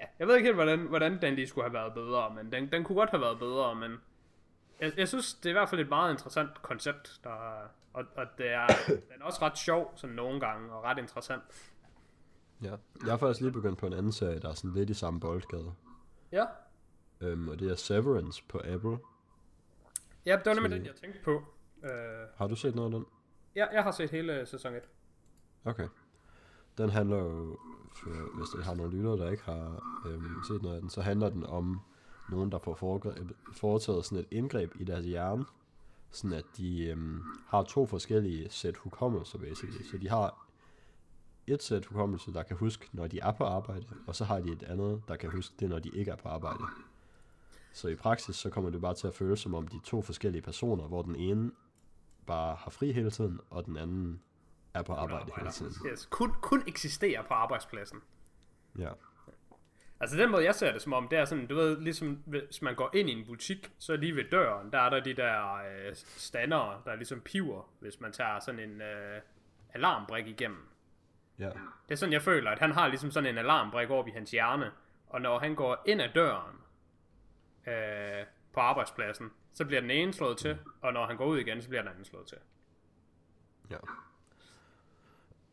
[0.00, 2.72] ja, jeg ved ikke helt, hvordan, hvordan den lige skulle have været bedre, men den,
[2.72, 4.00] den kunne godt have været bedre, men
[4.80, 7.30] jeg, jeg synes, det er i hvert fald et meget interessant koncept, der,
[7.92, 8.66] og, og det er,
[9.12, 11.42] den er også ret sjov, sådan nogle gange, og ret interessant.
[12.62, 12.76] Ja.
[13.04, 15.20] Jeg har faktisk lige begyndt på en anden serie, der er sådan lidt i samme
[15.20, 15.72] boldgade.
[16.32, 16.44] Ja,
[17.22, 18.98] Øhm, og det er Severance på Apple.
[20.26, 21.36] ja det var nemlig den, jeg tænkte på.
[21.82, 21.88] Uh,
[22.36, 23.06] Har du set noget af den?
[23.56, 24.82] ja, jeg har set hele sæson 1.
[25.64, 25.88] Okay.
[26.78, 27.58] Den handler jo,
[27.94, 31.02] for, hvis der har nogle lyttere, der ikke har øhm, set noget af den, så
[31.02, 31.80] handler den om
[32.30, 35.44] nogen, der får foregrebet- foretaget sådan et indgreb i deres hjerne,
[36.10, 39.82] sådan at de øhm, har to forskellige sæt hukommelse, basically.
[39.90, 40.46] Så de har
[41.54, 44.52] et sæt hukommelse, der kan huske, når de er på arbejde, og så har de
[44.52, 46.58] et andet, der kan huske det, når de ikke er på arbejde.
[47.72, 50.42] Så i praksis, så kommer det bare til at føles som om de to forskellige
[50.42, 51.50] personer, hvor den ene
[52.26, 54.20] bare har fri hele tiden, og den anden
[54.74, 55.72] er på arbejde hele tiden.
[55.86, 57.98] Yes, kun, kun eksisterer på arbejdspladsen.
[58.78, 58.90] Ja.
[60.00, 62.62] Altså den måde jeg ser det som om, det er sådan, du ved, ligesom hvis
[62.62, 65.54] man går ind i en butik, så lige ved døren, der er der de der
[65.54, 69.20] øh, standere, der ligesom piver, hvis man tager sådan en øh,
[69.74, 70.69] alarmbrik igennem.
[71.40, 71.50] Ja.
[71.88, 74.30] Det er sådan, jeg føler, at han har ligesom sådan en alarmbrik over i hans
[74.30, 74.70] hjerne,
[75.06, 76.56] og når han går ind ad døren
[77.66, 81.62] øh, på arbejdspladsen, så bliver den ene slået til, og når han går ud igen,
[81.62, 82.38] så bliver den anden slået til.
[83.70, 83.76] ja.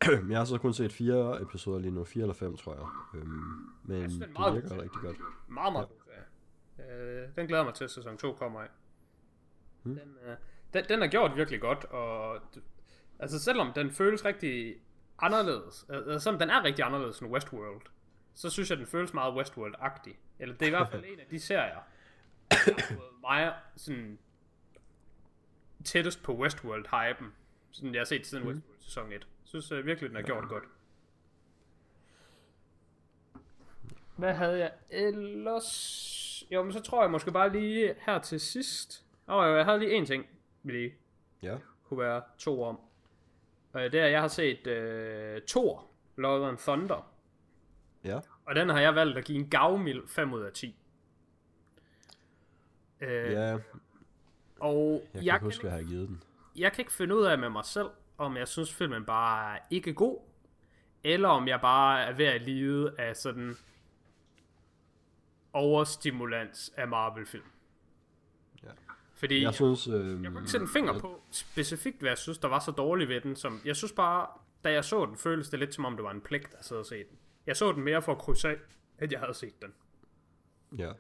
[0.30, 3.20] jeg har så kun set fire episoder lige nu, fire eller fem, tror jeg.
[3.22, 4.82] Øhm, men synes, den er det meget virker god.
[4.82, 5.18] rigtig godt.
[5.48, 7.22] Meget, meget god serie.
[7.24, 8.68] Øh, den glæder jeg mig til, at sæson 2 kommer af.
[9.84, 9.96] Hmm.
[9.96, 10.36] Den, øh,
[10.74, 12.42] den, den er gjort virkelig godt, og
[13.20, 14.76] altså selvom den føles rigtig
[15.20, 17.82] anderledes, altså selvom den er rigtig anderledes end Westworld,
[18.34, 20.16] så synes jeg, den føles meget Westworld-agtig.
[20.40, 21.80] Eller det er i hvert fald en af de serier,
[22.52, 24.20] der har fået mig sådan
[25.86, 27.34] tættest på Westworld-hypen,
[27.72, 29.12] sådan jeg har set siden Westworld sæson 1.
[29.12, 30.64] Jeg synes uh, virkelig, den er gjort godt.
[34.16, 36.44] Hvad havde jeg ellers?
[36.52, 39.06] Jo, men så tror jeg måske bare lige her til sidst.
[39.28, 40.26] Åh, oh, jeg havde lige en ting,
[40.64, 40.94] vi lige
[41.42, 41.58] Ja.
[41.84, 42.80] kunne være to om.
[43.74, 45.86] Og det er, at jeg har set uh, Thor,
[46.16, 47.12] Love and Thunder.
[48.04, 48.20] Ja.
[48.46, 50.76] Og den har jeg valgt at give en gavmild 5 ud af 10.
[53.02, 53.58] Uh, Ja,
[54.60, 56.24] og jeg kan jeg, ikke huske, hvad jeg har givet den.
[56.56, 59.60] jeg kan ikke finde ud af med mig selv, om jeg synes filmen bare er
[59.70, 60.20] ikke god,
[61.04, 63.58] eller om jeg bare er ved at lide af sådan
[65.54, 67.44] overstimulans af Marvel-film.
[69.18, 69.88] Fordi Jeg synes...
[69.88, 72.72] Øhm, jeg kunne ikke sætte en finger på specifikt, hvad jeg synes, der var så
[72.72, 73.36] dårligt ved den.
[73.36, 74.28] Som, jeg synes bare,
[74.64, 76.80] da jeg så den, føltes det lidt som om, det var en pligt at sidde
[76.80, 77.18] og se den.
[77.46, 78.58] Jeg så den mere for at krydse af,
[78.98, 79.74] at jeg havde set den.
[80.78, 80.92] Ja.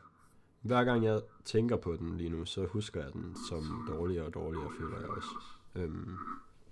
[0.61, 4.33] Hver gang jeg tænker på den lige nu, så husker jeg den som dårligere og
[4.33, 5.29] dårligere, føler jeg også.
[5.75, 6.17] Øhm,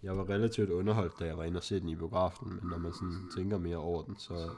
[0.03, 2.77] jeg var relativt underholdt, da jeg var inde og se den i biografen, men når
[2.77, 4.49] man sådan tænker mere over den, så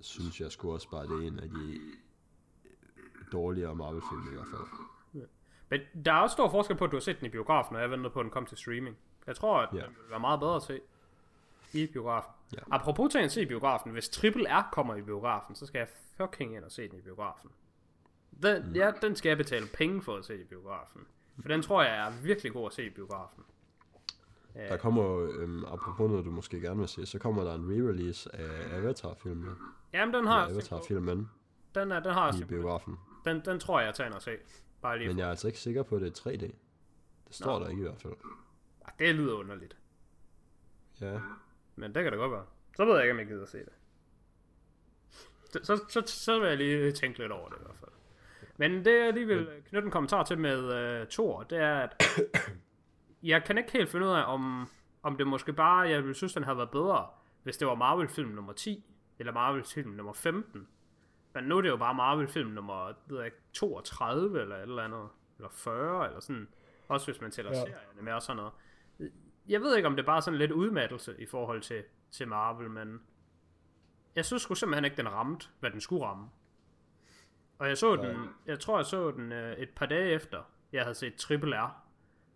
[0.00, 1.80] synes jeg sgu også bare, det er en af de
[3.32, 4.68] dårligere Marvel-film i hvert fald.
[5.70, 7.82] Men der er også stor forskel på, at du har set den i biografen, og
[7.82, 8.96] jeg ventede på, at den kom til streaming.
[9.26, 9.78] Jeg tror, at Ja.
[9.78, 10.80] den ville være meget bedre at se
[11.72, 12.32] i biografen.
[12.56, 12.58] Ja.
[12.70, 15.88] Apropos til at se i biografen, hvis Triple R kommer i biografen, så skal jeg
[16.16, 17.50] fucking ind og se den i biografen.
[18.42, 18.72] Den, mm.
[18.74, 21.00] ja, den skal jeg betale penge for at se i biografen.
[21.40, 23.44] For den tror jeg er virkelig god at se i biografen.
[24.54, 27.62] Der kommer jo, øhm, apropos noget, du måske gerne vil se, så kommer der en
[27.70, 29.50] re-release af Avatar-filmen.
[29.92, 30.48] Jamen, den har.
[30.48, 31.30] Avatar-filmen
[31.74, 32.98] Den, er, den har jeg i biografen.
[33.24, 34.30] Den, den tror jeg, jeg tager ind og se.
[34.82, 35.08] Bare lige.
[35.08, 36.40] Men jeg er altså ikke sikker på, at det er 3D.
[36.40, 36.54] Det
[37.30, 37.64] står Nå.
[37.64, 38.12] der ikke i hvert fald.
[38.86, 39.76] Ej, det lyder underligt.
[41.00, 41.20] Ja,
[41.76, 42.46] Men det kan det godt være.
[42.76, 43.72] Så ved jeg ikke, om jeg gider at se det.
[45.50, 47.90] Så, så, så, så vil jeg lige tænke lidt over det i hvert fald.
[48.56, 52.02] Men det jeg lige vil knytte en kommentar til med uh, Thor, det er, at
[53.22, 54.68] jeg kan ikke helt finde ud af, om,
[55.02, 57.06] om det måske bare, jeg ville synes, den havde været bedre,
[57.42, 58.84] hvis det var Marvel-film nummer 10,
[59.18, 60.68] eller Marvel-film nummer 15.
[61.34, 64.82] Men nu er det jo bare Marvel-film nummer ved jeg ikke, 32, eller et eller
[64.82, 66.48] andet, eller 40, eller sådan.
[66.88, 67.60] Også hvis man tæller ja.
[67.60, 68.52] Serierne med og sådan noget.
[69.48, 72.70] Jeg ved ikke, om det er bare sådan lidt udmattelse i forhold til, til Marvel,
[72.70, 73.00] men
[74.14, 76.28] jeg synes sgu simpelthen ikke, den ramte, hvad den skulle ramme.
[77.58, 80.42] Og jeg så den, jeg tror, jeg så den øh, et par dage efter,
[80.72, 81.82] jeg havde set Triple R,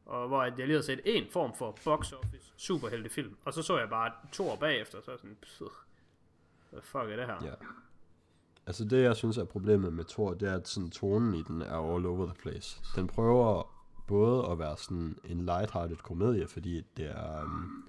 [0.06, 3.78] og hvor jeg lige havde set en form for box office superheltefilm, og så så
[3.78, 5.60] jeg bare to år bagefter, så jeg sådan, "Pff,
[6.70, 7.38] hvad fuck er det her?
[7.44, 7.54] ja.
[8.66, 11.62] Altså det, jeg synes er problemet med Thor, det er, at sådan, tonen i den
[11.62, 12.80] er all over the place.
[12.96, 13.74] Den prøver
[14.06, 17.84] både at være sådan en lighthearted komedie, fordi det er um,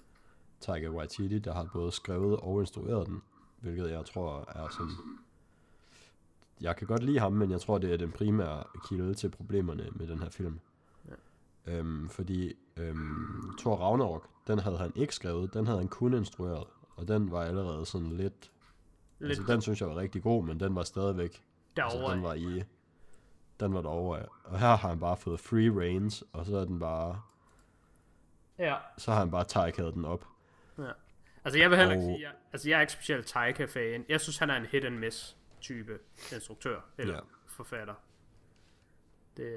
[0.59, 3.21] Taika Waititi, der har både skrevet og instrueret den,
[3.61, 4.91] hvilket jeg tror er sådan...
[6.61, 9.87] Jeg kan godt lide ham, men jeg tror, det er den primære kilde til problemerne
[9.91, 10.59] med den her film.
[11.07, 11.13] Ja.
[11.73, 16.63] Øhm, fordi øhm, Thor Ragnarok, den havde han ikke skrevet, den havde han kun instrueret,
[16.95, 18.51] og den var allerede sådan lidt...
[19.27, 21.43] Lidt Altså, den synes jeg var rigtig god, men den var stadigvæk
[21.77, 21.93] derovre.
[21.95, 22.63] Altså, den var i...
[23.59, 24.25] Den var derovre, ja.
[24.43, 27.21] Og her har han bare fået free reigns, og så er den bare...
[28.59, 28.75] Ja.
[28.97, 30.25] Så har han bare tajkadet den op.
[30.77, 30.83] Ja.
[31.45, 34.05] Altså jeg vil heller ikke Og- sige, jeg, altså jeg er ikke specielt Taika-fan.
[34.09, 35.99] Jeg synes, han er en hit and miss type
[36.33, 37.19] instruktør eller Ja.
[37.19, 37.25] ja.
[37.47, 37.93] forfatter.
[39.37, 39.47] Det,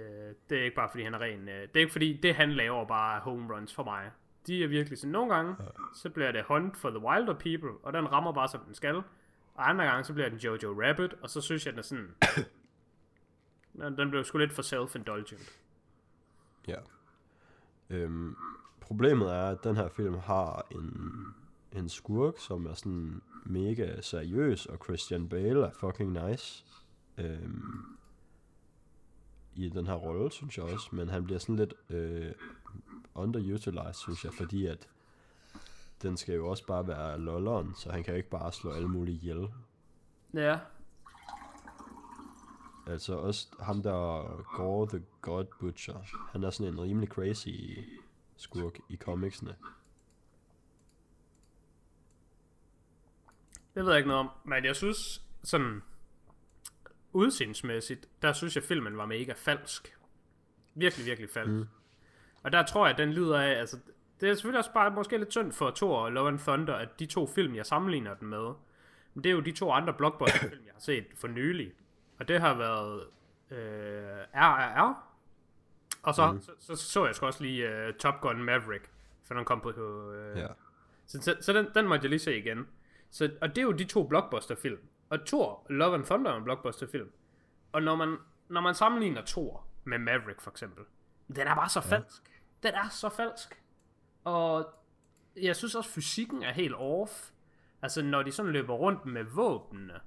[0.50, 1.48] det er ikke bare fordi han er ren.
[1.48, 4.10] øh, Det er ikke fordi det han laver bare er home runs for mig.
[4.46, 5.56] De er virkelig sådan nogle gange,
[5.94, 9.02] så bliver det Hunt for the Wilder People, og den rammer bare som den skal.
[9.58, 12.14] Og andre gange, så bliver den Jojo Rabbit, og så synes jeg, den er sådan...
[13.98, 15.52] den blev sgu lidt for self-indulgent.
[16.68, 16.76] Ja.
[17.90, 18.36] Øhm,
[18.80, 21.26] problemet er, at den her film har en,
[21.72, 26.64] en skurk, som er sådan mega seriøs, og Christian Bale er fucking nice.
[27.18, 27.96] Øhm,
[29.54, 30.88] I den her rolle, synes jeg også.
[30.92, 32.32] Men han bliver sådan lidt øh,
[33.14, 34.88] underutilized, synes jeg, fordi at
[36.02, 38.88] den skal jo også bare være lolleren, så han kan jo ikke bare slå alle
[38.88, 39.48] mulige ihjel.
[40.34, 40.58] Ja,
[42.88, 47.48] Altså også ham der Gore the God Butcher, han er sådan en rimelig crazy
[48.36, 49.56] skurk i comicsene.
[53.74, 55.82] Det ved jeg ikke noget om, men jeg synes sådan
[57.12, 59.98] udseendsmæssigt, der synes jeg filmen var mega falsk.
[60.74, 61.52] Virkelig, virkelig falsk.
[61.52, 61.68] Mm.
[62.42, 63.78] Og der tror jeg, at den lider af, altså
[64.20, 66.88] det er selvfølgelig også bare måske lidt synd for Thor og Love and Thunder, at
[66.98, 68.52] de to film, jeg sammenligner den med,
[69.14, 71.72] men det er jo de to andre blockbuster-film, jeg har set for nylig.
[72.18, 73.02] Og det har været
[73.50, 73.58] øh,
[74.34, 75.02] RRR,
[76.02, 76.40] og så, mm.
[76.40, 78.90] så, så, så jeg sgu også lige uh, Top Gun Maverick,
[79.24, 79.70] for den kom på
[80.12, 80.46] øh, Ja.
[81.06, 82.66] så, så, så den, den måtte jeg lige se igen.
[83.10, 84.78] Så, og det er jo de to blockbuster-film.
[85.10, 87.10] Og Thor, Love and Thunder er en blockbuster-film.
[87.72, 88.16] Og når man,
[88.48, 90.84] når man sammenligner Thor med Maverick for eksempel,
[91.28, 92.22] den er bare så falsk.
[92.62, 93.62] Den er så falsk.
[94.24, 94.74] Og
[95.36, 97.30] jeg synes også, fysikken er helt off.
[97.82, 100.00] Altså, når de sådan løber rundt med våbnene,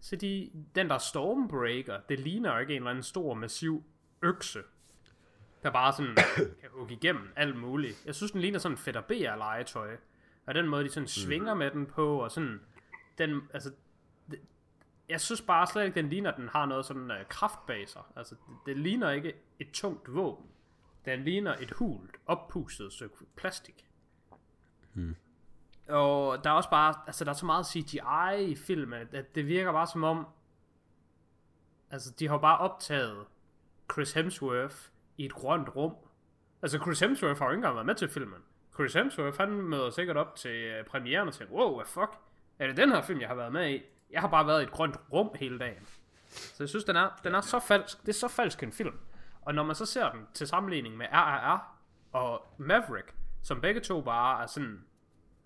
[0.00, 3.84] så de, den der Stormbreaker, det ligner ikke en eller anden stor, massiv
[4.22, 4.62] økse,
[5.62, 6.14] der bare sådan
[6.60, 8.02] kan hugge igennem alt muligt.
[8.06, 9.96] Jeg synes, den ligner sådan en fedt legetøj.
[10.46, 12.60] Og den måde, de sådan svinger med den på, og sådan,
[13.18, 13.72] den, altså,
[14.30, 14.40] det,
[15.08, 17.88] jeg synes bare slet ikke, den ligner, at den har noget sådan uh, kraft bag
[17.88, 18.02] sig.
[18.16, 20.46] Altså, det, det ligner ikke et tungt våben.
[21.04, 23.86] Den ligner et hult, oppustet stykke plastik.
[25.88, 29.46] Og der er også bare, altså der er så meget CGI i filmen, at- det
[29.46, 30.26] virker bare som om,
[31.90, 33.24] altså de har bare optaget
[33.92, 34.76] Chris Hemsworth
[35.16, 35.94] i et grønt rum.
[36.62, 38.40] Altså Chris Hemsworth har jo ikke engang været med til filmen.
[38.74, 42.10] Chris Hemsworth, han møder sikkert op til uh, premieren og tænker, wow, hvad fuck,
[42.58, 43.82] er det den her film, jeg har været med i?
[44.10, 45.86] Jeg har bare været i et grønt rum hele dagen.
[46.28, 48.94] Så jeg synes, den er, den er så falsk, det er så falsk en film.
[49.48, 51.76] Og når man så ser den til sammenligning med RRR
[52.12, 54.84] og Maverick, som begge to bare er sådan,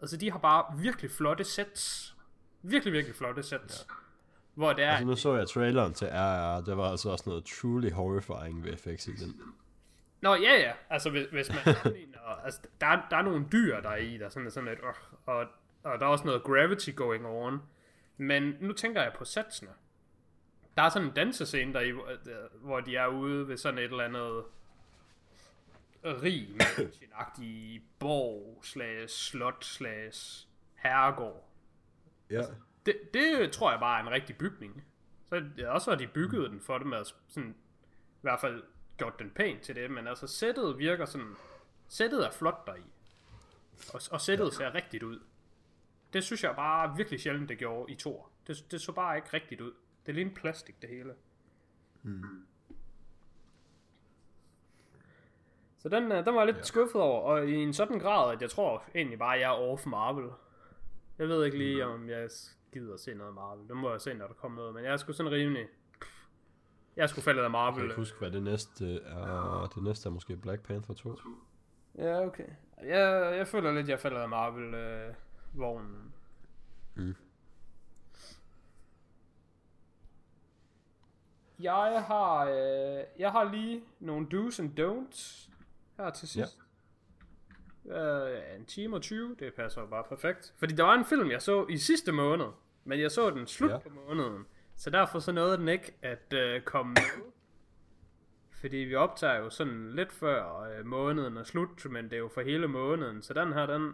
[0.00, 2.16] altså de har bare virkelig flotte sets.
[2.62, 3.86] Virkelig, virkelig flotte sets.
[3.88, 3.94] Ja.
[4.54, 7.44] Hvor det er, Altså nu så jeg traileren til RR, der var altså også noget
[7.44, 9.40] truly horrifying ved effects i den.
[10.20, 10.72] Nå, ja, ja.
[10.90, 12.18] Altså, hvis, hvis man sammenligner...
[12.44, 14.78] altså, der, er, der er nogle dyr, der er i, der er sådan, sådan lidt...
[14.78, 14.94] Øh,
[15.26, 15.46] og,
[15.82, 17.62] og der er også noget gravity going on.
[18.16, 19.70] Men nu tænker jeg på satsene.
[20.76, 21.90] Der er sådan en dansescene der i,
[22.60, 24.44] hvor- de er ude ved sådan et eller andet...
[26.04, 31.48] rig mansion borg, slash slot, slash herregård.
[32.30, 32.42] Ja.
[32.86, 34.84] Det, det tror jeg bare er en rigtig bygning.
[35.28, 38.40] Så det er også, at de byggede den for det med at sådan, i hvert
[38.40, 38.62] fald
[38.96, 41.34] gjort den pæn til det, men altså sættet virker sådan,
[41.88, 42.80] sættet er flot deri.
[43.94, 45.20] Og, og sættet ser rigtigt ud.
[46.12, 48.30] Det synes jeg bare virkelig sjældent, det gjorde i Thor.
[48.46, 49.72] Det, det så bare ikke rigtigt ud.
[50.06, 51.14] Det er lige en plastik, det hele.
[52.02, 52.46] Hmm.
[55.78, 56.62] Så den, øh, den var jeg lidt ja.
[56.62, 59.70] skuffet over, og i en sådan grad, at jeg tror egentlig bare, at jeg er
[59.70, 60.30] off Marvel.
[61.18, 62.28] Jeg ved ikke lige, om jeg
[62.72, 63.68] gider at se noget Marvel.
[63.68, 65.66] Det må jeg se, når der kommer noget, men jeg er sgu sådan rimelig...
[66.96, 67.74] Jeg skulle faldet af Marvel.
[67.74, 69.70] Jeg kan ikke huske, hvad det næste er.
[69.74, 71.16] Det næste er måske Black Panther 2.
[71.98, 72.48] Ja, okay.
[72.82, 76.12] Jeg, jeg føler lidt, jeg falder af Marvel-vognen.
[76.96, 77.14] Øh, mm.
[81.62, 85.50] Jeg har, øh, jeg har lige nogle do's and don'ts
[85.96, 86.58] her til sidst.
[86.58, 86.62] Ja.
[87.86, 90.54] Øh, en time og 20, det passer bare perfekt.
[90.58, 92.46] Fordi der var en film, jeg så i sidste måned,
[92.84, 93.78] men jeg så den slut ja.
[93.78, 94.46] på måneden.
[94.76, 97.32] Så derfor så nåede den ikke at øh, komme med.
[98.50, 102.28] Fordi vi optager jo sådan lidt før øh, måneden er slut, men det er jo
[102.34, 103.22] for hele måneden.
[103.22, 103.92] Så den her, den,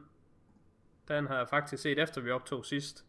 [1.09, 3.05] den har jeg faktisk set efter vi optog sidst.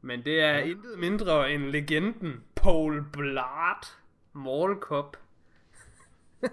[0.00, 0.64] Men det er ja.
[0.64, 3.98] intet mindre end legenden Paul Blart
[4.32, 5.16] Mall Cop.
[6.42, 6.50] øh,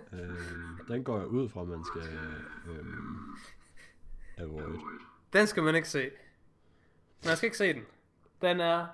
[0.87, 2.01] den går jeg ud fra, man skal
[2.67, 2.85] øh,
[4.37, 4.79] avoid.
[5.33, 6.11] Den skal man ikke se.
[7.25, 7.83] Man skal ikke se den.
[8.41, 8.87] Den er...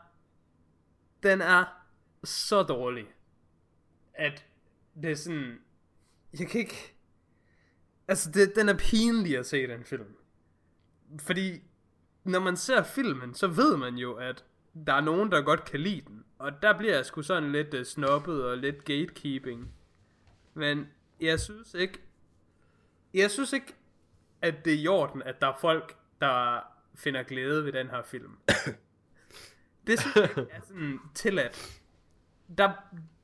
[1.24, 1.66] Den er
[2.24, 3.08] så dårlig,
[4.14, 4.46] at
[5.02, 5.60] det er sådan...
[6.40, 6.96] Jeg kan ikke...
[8.08, 10.16] Altså, det, den er pinlig at se, den film.
[11.20, 11.64] Fordi,
[12.24, 14.46] når man ser filmen, så ved man jo, at
[14.88, 16.26] der er nogen, der godt kan lide den.
[16.40, 19.74] Og der bliver jeg sgu sådan lidt uh, snobbet og lidt gatekeeping.
[20.54, 20.88] Men
[21.20, 22.00] jeg synes ikke...
[23.14, 23.76] Jeg synes ikke,
[24.42, 26.60] at det er i orden, at der er folk, der
[26.96, 28.38] finder glæde ved den her film.
[29.88, 31.82] det synes jeg er sådan tilladt.
[32.58, 32.72] Der,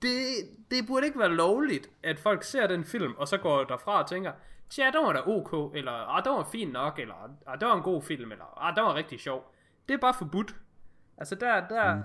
[0.01, 0.13] det,
[0.71, 4.09] det burde ikke være lovligt, at folk ser den film, og så går derfra og
[4.09, 4.31] tænker,
[4.69, 7.13] tja, det var da ok, eller ah, det var fint nok, eller
[7.47, 9.53] ah, det var en god film, eller ah, det var rigtig sjov.
[9.87, 10.55] Det er bare forbudt.
[11.17, 12.03] Altså der, der, mm.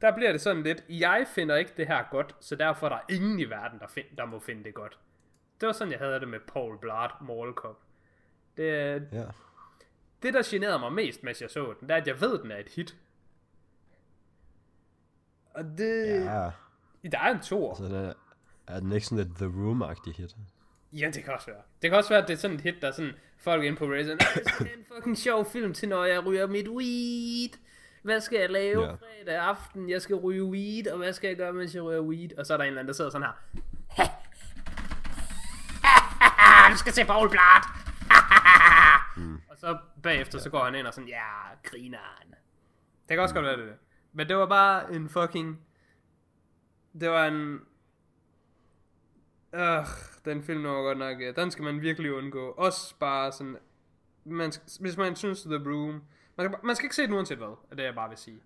[0.00, 3.14] der bliver det sådan lidt, jeg finder ikke det her godt, så derfor er der
[3.14, 4.98] ingen i verden, der, find, der må finde det godt.
[5.60, 7.80] Det var sådan, jeg havde det med Paul Blart Mall Cop.
[8.56, 9.24] Det, ja.
[10.22, 12.42] det, der generede mig mest, mens jeg så den, det er, at jeg ved, at
[12.42, 12.96] den er et hit.
[15.54, 16.24] Og det...
[16.24, 16.50] Ja.
[17.12, 17.68] Der er en tor.
[17.68, 18.12] Altså, det er,
[18.66, 20.36] er den ikke sådan et The Room-agtig hit?
[20.92, 21.62] Ja, det kan også være.
[21.82, 23.76] Det kan også være, at det er sådan et hit, der er sådan folk ind
[23.76, 24.18] på Reddit.
[24.18, 27.58] Det er en fucking sjov film til, når jeg ryger mit weed.
[28.02, 28.92] Hvad skal jeg lave ja.
[28.92, 29.90] fredag aften?
[29.90, 32.38] Jeg skal ryge weed, og hvad skal jeg gøre, mens jeg ryger weed?
[32.38, 33.34] Og så er der en eller anden, der sidder sådan her.
[36.72, 37.64] du skal se Paul Blart.
[39.16, 39.40] mm.
[39.50, 41.24] Og så bagefter, så går han ind og sådan, ja,
[41.62, 42.34] grineren.
[43.08, 43.42] Det kan også mm.
[43.42, 43.74] godt være det.
[44.12, 45.60] Men det var bare en fucking...
[47.00, 47.60] Det var en
[49.52, 49.86] Øh,
[50.24, 52.50] den film var godt nok, ja, den skal man virkelig undgå.
[52.50, 53.58] Også bare sådan,
[54.24, 56.02] man, hvis man synes The Room,
[56.36, 58.40] man, man skal ikke se den uanset hvad, er det jeg bare vil sige.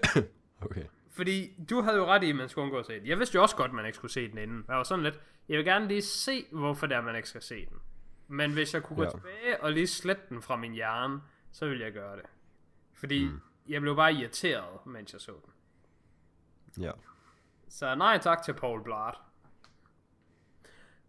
[0.66, 0.84] okay.
[1.10, 3.06] Fordi du havde jo ret i, at man skulle undgå at se den.
[3.06, 4.64] Jeg vidste jo også godt, at man ikke skulle se den inden.
[4.68, 7.42] Jeg var sådan lidt, jeg vil gerne lige se, hvorfor det er, man ikke skal
[7.42, 7.78] se den.
[8.28, 9.10] Men hvis jeg kunne gå ja.
[9.10, 11.20] tilbage og lige slette den fra min hjerne,
[11.52, 12.24] så ville jeg gøre det.
[12.94, 13.40] Fordi mm.
[13.68, 15.52] jeg blev bare irriteret, mens jeg så den.
[16.82, 16.92] Ja.
[17.68, 19.20] Så nej tak til Paul Blart.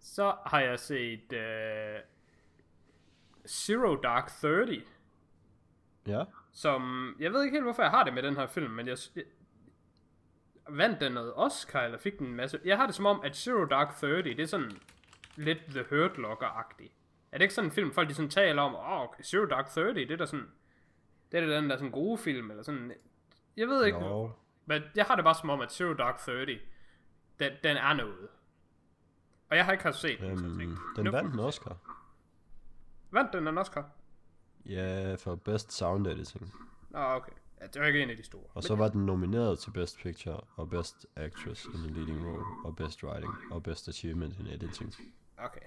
[0.04, 2.02] Så har jeg set uh,
[3.48, 4.82] Zero Dark 30.
[6.08, 6.24] Ja.
[6.52, 8.98] Som, jeg ved ikke helt, hvorfor jeg har det med den her film, men jeg,
[9.16, 9.24] jeg
[10.70, 12.60] vandt den noget Oscar, eller fik den en masse...
[12.66, 14.72] Jeg har det som om, at Zero Dark 30, det er sådan
[15.36, 16.92] lidt The Hurt Locker-agtig.
[17.32, 19.46] Er det ikke sådan en film, folk de sådan taler om, åh, oh, okay, Zero
[19.46, 20.52] Dark 30, det er da sådan...
[21.32, 22.94] Det er da den der sådan gode film, eller sådan...
[23.58, 24.30] Jeg ved ikke, no.
[24.66, 26.60] men jeg har det bare som om, at Zero Dark 30,
[27.40, 28.30] den, den er noget.
[29.54, 31.78] Og jeg har ikke set den, øhm, Den vandt en Oscar.
[33.12, 33.86] Vandt den en Oscar?
[34.66, 36.54] Ja, for Best Sound Editing.
[36.94, 37.32] Ah, okay.
[37.62, 38.44] Ja, det var ikke en af de store.
[38.54, 42.46] Og så var den nomineret til Best Picture, og Best Actress in a Leading Role,
[42.66, 44.94] og Best Writing, og Best Achievement in Editing.
[45.38, 45.66] Okay.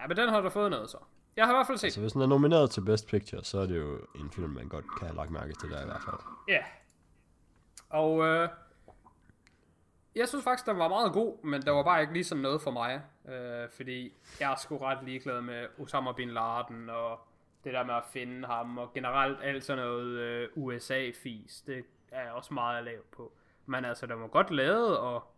[0.00, 0.98] Ja, men den har du fået noget så.
[1.36, 3.44] Jeg har i hvert fald set Så altså, hvis den er nomineret til Best Picture,
[3.44, 5.84] så er det jo en film, man godt kan have lagt mærke til der i
[5.84, 6.16] hvert fald.
[6.48, 6.64] Ja.
[7.88, 8.48] Og øh,
[10.16, 12.62] jeg synes faktisk, den var meget god, men der var bare ikke lige sådan noget
[12.62, 13.02] for mig.
[13.28, 17.20] Øh, fordi jeg er sgu ret ligeglad med Osama Bin Laden, og
[17.64, 22.22] det der med at finde ham, og generelt alt sådan noget øh, USA-fis, det er
[22.22, 23.32] jeg også meget lav på.
[23.66, 25.32] Men altså, den var godt lavet, og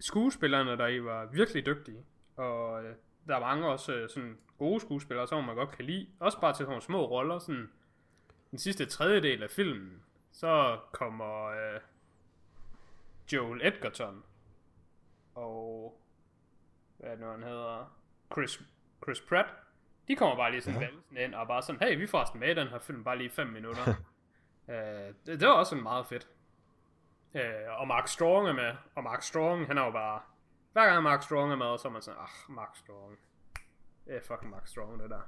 [0.00, 2.04] skuespillerne der i var virkelig dygtige.
[2.36, 2.94] Og øh,
[3.26, 6.06] der er mange også øh, sådan gode skuespillere, som man godt kan lide.
[6.20, 7.38] Også bare til sådan nogle små roller.
[7.38, 7.70] Sådan
[8.50, 10.02] den sidste tredjedel af filmen,
[10.32, 11.80] så kommer øh,
[13.32, 14.24] Joel Edgerton
[15.34, 15.98] og
[16.98, 17.96] hvad er det nu, han hedder,
[18.32, 18.62] Chris,
[19.04, 19.48] Chris Pratt.
[20.08, 20.86] De kommer bare lige sådan ja.
[20.86, 23.18] valsen ind og bare sådan, hey, vi er forresten med i den her film, bare
[23.18, 23.94] lige 5 minutter.
[24.68, 24.74] uh,
[25.26, 26.28] det, det var også sådan meget fedt.
[27.34, 30.20] Uh, og Mark Strong er med, og Mark Strong, han er jo bare,
[30.72, 33.18] hver gang Mark Strong er med, så er man sådan, ah, Mark Strong.
[34.06, 35.22] Det er fucking Mark Strong, det der.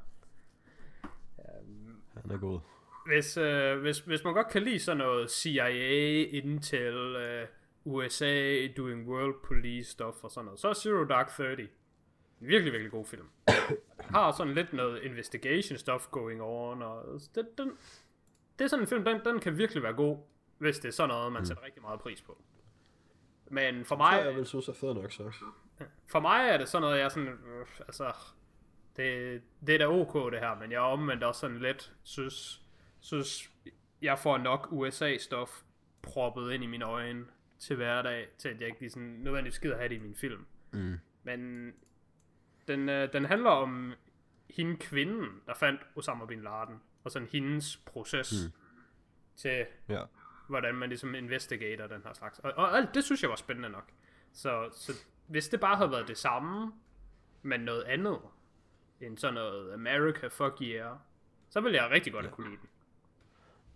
[1.38, 2.60] Um, han er god.
[3.06, 7.48] Hvis, uh, hvis, hvis man godt kan lide sådan noget CIA, Intel, uh,
[7.85, 10.61] USA doing world police stuff og sådan noget.
[10.61, 11.69] Så er Zero Dark 30
[12.40, 13.28] virkelig, virkelig god film.
[14.01, 17.70] har sådan lidt noget investigation stuff going on, og det, den,
[18.59, 20.19] det er sådan en film, den, den kan virkelig være god,
[20.59, 21.47] hvis det er sådan noget, man mm.
[21.47, 22.43] sætter rigtig meget pris på.
[23.51, 24.23] Men for mig...
[24.24, 25.32] Jeg vil synes er fed nok, så.
[26.12, 27.28] For mig er det sådan noget, jeg sådan...
[27.28, 28.12] Øh, altså...
[28.97, 31.93] Det, det er da ok, det her, men jeg er omvendt også sådan lidt...
[32.02, 32.62] Synes,
[33.01, 33.51] synes
[34.02, 35.65] jeg får nok USA-stof
[36.02, 37.24] proppet ind i mine øjne
[37.65, 40.47] til hverdag, til at jeg ikke lige sådan nødvendigvis gider have det i min film.
[40.73, 40.99] Mm.
[41.23, 41.73] Men
[42.69, 43.93] den, øh, den handler om
[44.51, 48.53] hende kvinden, der fandt Osama Bin Laden, og sådan hendes proces mm.
[49.36, 50.03] til, ja.
[50.49, 52.39] hvordan man ligesom investigator den her slags.
[52.39, 53.93] Og, og alt det synes jeg var spændende nok.
[54.32, 54.93] Så, så
[55.27, 56.73] hvis det bare havde været det samme,
[57.43, 58.19] men noget andet,
[59.01, 60.97] end sådan noget America fuck yeah,
[61.49, 62.31] så ville jeg rigtig godt ja.
[62.31, 62.69] kunne lide den.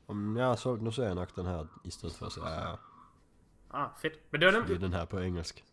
[0.09, 2.77] Om jeg har solgt, nu ser jeg nok den her, i stedet for, så jeg
[3.71, 4.21] Ah, fedt.
[4.31, 4.81] Men det var nemt.
[4.81, 5.65] den her på engelsk.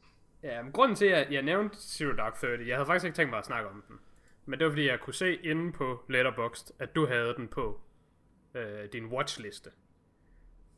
[0.43, 3.29] Ja, men grunden til, at jeg nævnte Zero Dark 30, jeg havde faktisk ikke tænkt
[3.29, 3.99] mig at snakke om den.
[4.45, 7.81] Men det var fordi, jeg kunne se inde på Letterboxd, at du havde den på
[8.53, 9.71] øh, din watchliste.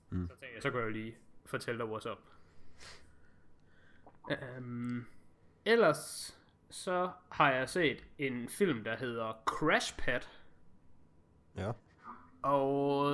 [0.10, 0.28] Mm.
[0.28, 2.20] Så tænkte jeg, så kan jeg lige fortælle dig, what's up.
[4.58, 5.06] Um,
[5.66, 6.34] ellers
[6.70, 10.22] så har jeg set en film, der hedder Crash Pad.
[11.56, 11.72] Ja.
[12.42, 13.12] Og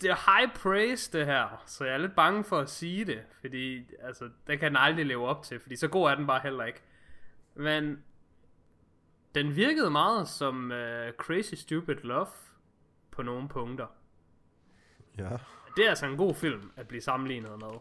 [0.00, 3.22] det er high praise det her, så jeg er lidt bange for at sige det,
[3.40, 6.40] fordi altså, det kan den aldrig leve op til, fordi så god er den bare
[6.40, 6.82] heller ikke.
[7.54, 8.04] Men
[9.34, 12.26] den virkede meget som uh, Crazy Stupid Love
[13.10, 13.86] på nogle punkter.
[15.18, 15.38] Ja.
[15.76, 17.72] Det er altså en god film at blive sammenlignet med.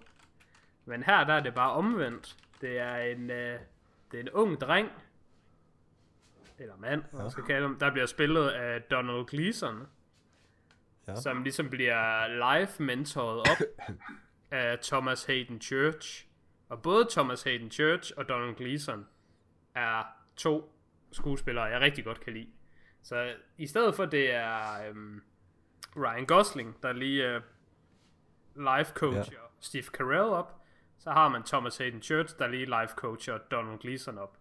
[0.85, 2.37] Men her der er det bare omvendt.
[2.61, 3.35] Det er en, uh,
[4.11, 4.89] det er en ung dreng,
[6.59, 7.17] eller mand, ja.
[7.17, 9.87] man skal kalde ham, der bliver spillet af Donald Gleason
[11.07, 11.15] ja.
[11.15, 13.87] som ligesom bliver live mentoret op
[14.51, 16.27] af Thomas Hayden Church.
[16.69, 19.07] Og både Thomas Hayden Church og Donald Gleason
[19.75, 20.03] er
[20.35, 20.75] to
[21.11, 22.49] skuespillere, jeg rigtig godt kan lide.
[23.03, 25.21] Så i stedet for det er øhm,
[25.97, 27.41] Ryan Gosling, der lige uh,
[28.55, 29.47] live coacher ja.
[29.59, 30.61] Steve Carell op,
[30.97, 34.37] så har man Thomas Hayden Church, der lige live coacher Donald Gleason op.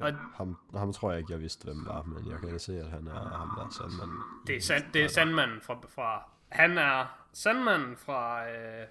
[0.00, 2.90] Ja, ham, ham tror jeg ikke, jeg vidste, hvem var, men jeg kan se, at
[2.90, 4.08] han er ham der Sandman.
[4.46, 6.30] Det er, sand, det er Sandman fra, fra...
[6.48, 8.86] Han er Sandman fra øh,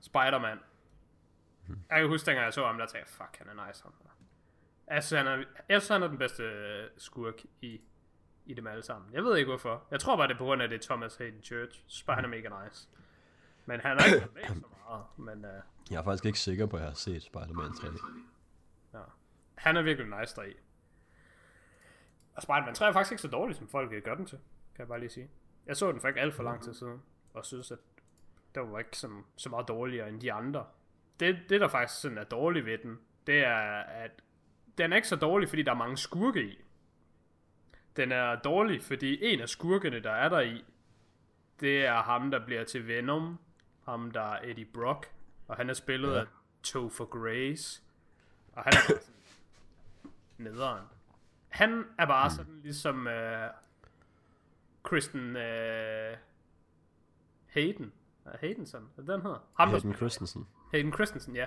[0.00, 0.58] Spider-Man.
[1.66, 1.78] Hmm.
[1.90, 3.92] Jeg kan huske, dengang jeg så ham, der tænkte fuck, han er nice ham.
[5.02, 7.80] Synes, han er, jeg synes, han er den bedste øh, skurk i,
[8.46, 9.12] i dem alle sammen.
[9.12, 9.84] Jeg ved ikke hvorfor.
[9.90, 11.80] Jeg tror bare, det er på grund af det Thomas Hayden Church.
[11.80, 12.88] Jeg synes bare, han er mega nice.
[13.66, 15.04] Men han er ikke med så meget.
[15.16, 17.88] Men, uh, jeg er faktisk ikke sikker på, at jeg har set Spider-Man 3.
[18.94, 18.98] Ja
[19.54, 20.54] han er virkelig nice deri.
[22.34, 24.38] Og Spider-Man 3 er faktisk ikke så dårlig, som folk gør den til,
[24.74, 25.30] kan jeg bare lige sige.
[25.66, 27.02] Jeg så den for ikke alt for lang tid siden,
[27.34, 27.78] og synes, at
[28.54, 30.66] den var ikke så, så meget dårligere end de andre.
[31.20, 34.10] Det, det, der faktisk sådan er dårligt ved den, det er, at
[34.78, 36.64] den er ikke så dårlig, fordi der er mange skurke i.
[37.96, 40.64] Den er dårlig, fordi en af skurkene, der er der i,
[41.60, 43.38] det er ham, der bliver til Venom.
[43.84, 45.10] Ham, der er Eddie Brock.
[45.48, 46.20] Og han er spillet ja.
[46.20, 46.26] af
[46.62, 47.82] Topher Grace.
[48.52, 49.02] Og han er sådan
[50.42, 50.84] nederen.
[51.48, 52.34] Han er bare mm.
[52.34, 53.50] sådan ligesom uh,
[54.82, 56.18] Kristen uh,
[57.46, 57.92] Hayden.
[58.40, 59.38] Haydenson, er den hedder?
[59.58, 60.46] Ham, Hayden Christensen.
[60.72, 61.46] Hayden Christensen, ja.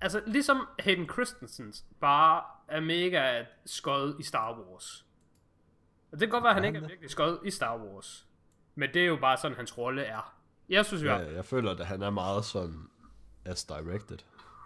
[0.00, 5.06] Altså, ligesom Hayden Christensens bare er mega skød i Star Wars.
[6.12, 8.26] Og det kan godt være, at han ikke er virkelig skød i Star Wars.
[8.74, 10.34] Men det er jo bare sådan, hans rolle er.
[10.68, 11.08] Jeg synes jo...
[11.08, 12.90] Ja, jeg føler, at han er meget sådan
[13.44, 14.18] as directed.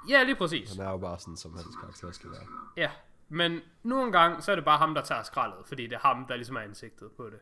[0.09, 0.77] Ja, lige præcis.
[0.77, 2.47] Han er jo bare sådan, som hans karakter skal være.
[2.77, 2.90] Ja,
[3.32, 6.27] men nogle gange, så er det bare ham, der tager skraldet, fordi det er ham,
[6.27, 7.39] der ligesom er ansigtet på det.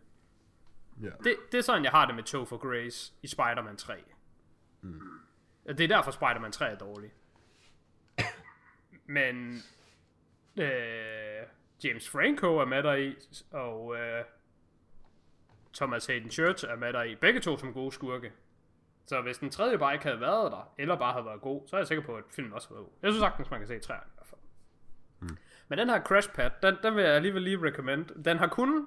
[1.03, 1.11] Ja.
[1.25, 3.95] Det, det er sådan, jeg har det med Topher Grace i Spider-Man 3.
[4.81, 5.01] Mm.
[5.69, 7.11] Det er derfor, Spider-Man 3 er dårlig.
[9.07, 9.57] Men
[10.57, 11.43] øh,
[11.85, 13.17] James Franco er med der i,
[13.51, 14.25] og øh,
[15.75, 17.15] Thomas Hayden Church er med der i.
[17.15, 18.33] Begge to som gode skurke.
[19.07, 21.77] Så hvis den tredje bare ikke havde været der, eller bare havde været god, så
[21.77, 22.99] er jeg sikker på, at filmen også havde været god.
[23.03, 24.38] Jeg synes sagtens, man kan se træerne i hvert fald.
[25.69, 28.25] Men den her Crash Pad, den, den vil jeg alligevel lige recommend.
[28.25, 28.87] Den har kun...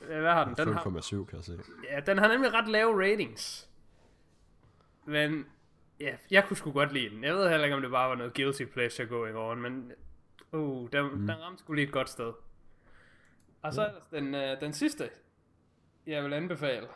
[0.00, 0.54] Hvad har den?
[0.66, 1.58] Den har, 5,7 kan jeg se.
[1.90, 3.70] ja, den har nemlig ret lave ratings.
[5.04, 5.46] Men
[6.00, 7.24] ja, jeg kunne sgu godt lide den.
[7.24, 9.92] Jeg ved heller ikke, om det bare var noget guilty pleasure going on, men
[10.52, 11.18] uh, den, mm.
[11.26, 12.32] den ramte sgu lige et godt sted.
[13.62, 15.10] Og så er der den, øh, den sidste,
[16.06, 16.86] jeg vil anbefale.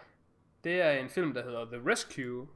[0.65, 2.49] Det er en film, der hedder The Rescue,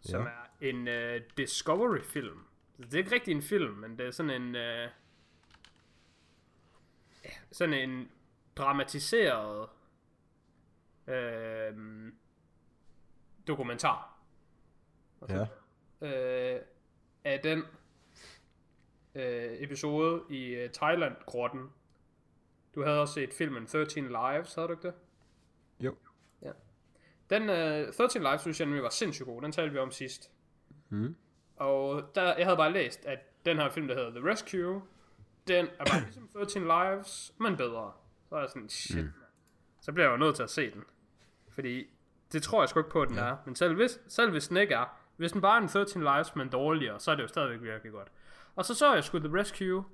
[0.00, 0.28] som Ja.
[0.28, 2.38] er en øh, Discovery-film.
[2.78, 4.54] Det er ikke rigtig en film, men det er sådan en...
[4.56, 4.88] Øh,
[7.52, 8.10] sådan en
[8.56, 9.68] dramatiseret
[11.06, 11.74] øh,
[13.46, 14.18] dokumentar
[15.28, 15.46] Ja.
[16.00, 16.60] øh,
[17.24, 17.62] af den
[19.14, 21.70] øh, episode i øh, Thailand-grotten.
[22.74, 24.94] Du havde også set filmen 13 Lives, havde du ikke det?
[25.80, 25.96] Jo.
[26.42, 26.52] Ja.
[27.30, 29.42] Den øh, 13 Lives synes jeg nemlig var sindssygt god.
[29.42, 30.30] Den talte vi om sidst.
[30.88, 31.16] Mm.
[31.56, 34.82] Og der, jeg havde bare læst, at den her film, der hedder The Rescue,
[35.48, 37.92] den er bare ligesom 13 Lives, men bedre.
[38.28, 39.12] Så er jeg sådan, shit, mm.
[39.80, 40.84] Så bliver jeg jo nødt til at se den.
[41.48, 41.86] Fordi
[42.32, 43.24] det tror jeg sgu ikke på, at den ja.
[43.24, 43.36] er.
[43.44, 46.36] Men selv hvis, selv hvis den ikke er, hvis den bare er en 13 Lives,
[46.36, 48.08] men dårligere, så er det jo stadigvæk virkelig godt.
[48.56, 49.84] Og så så jeg sgu The Rescue,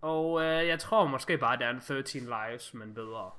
[0.00, 3.30] og øh, jeg tror måske bare, det er en 13 Lives, men bedre.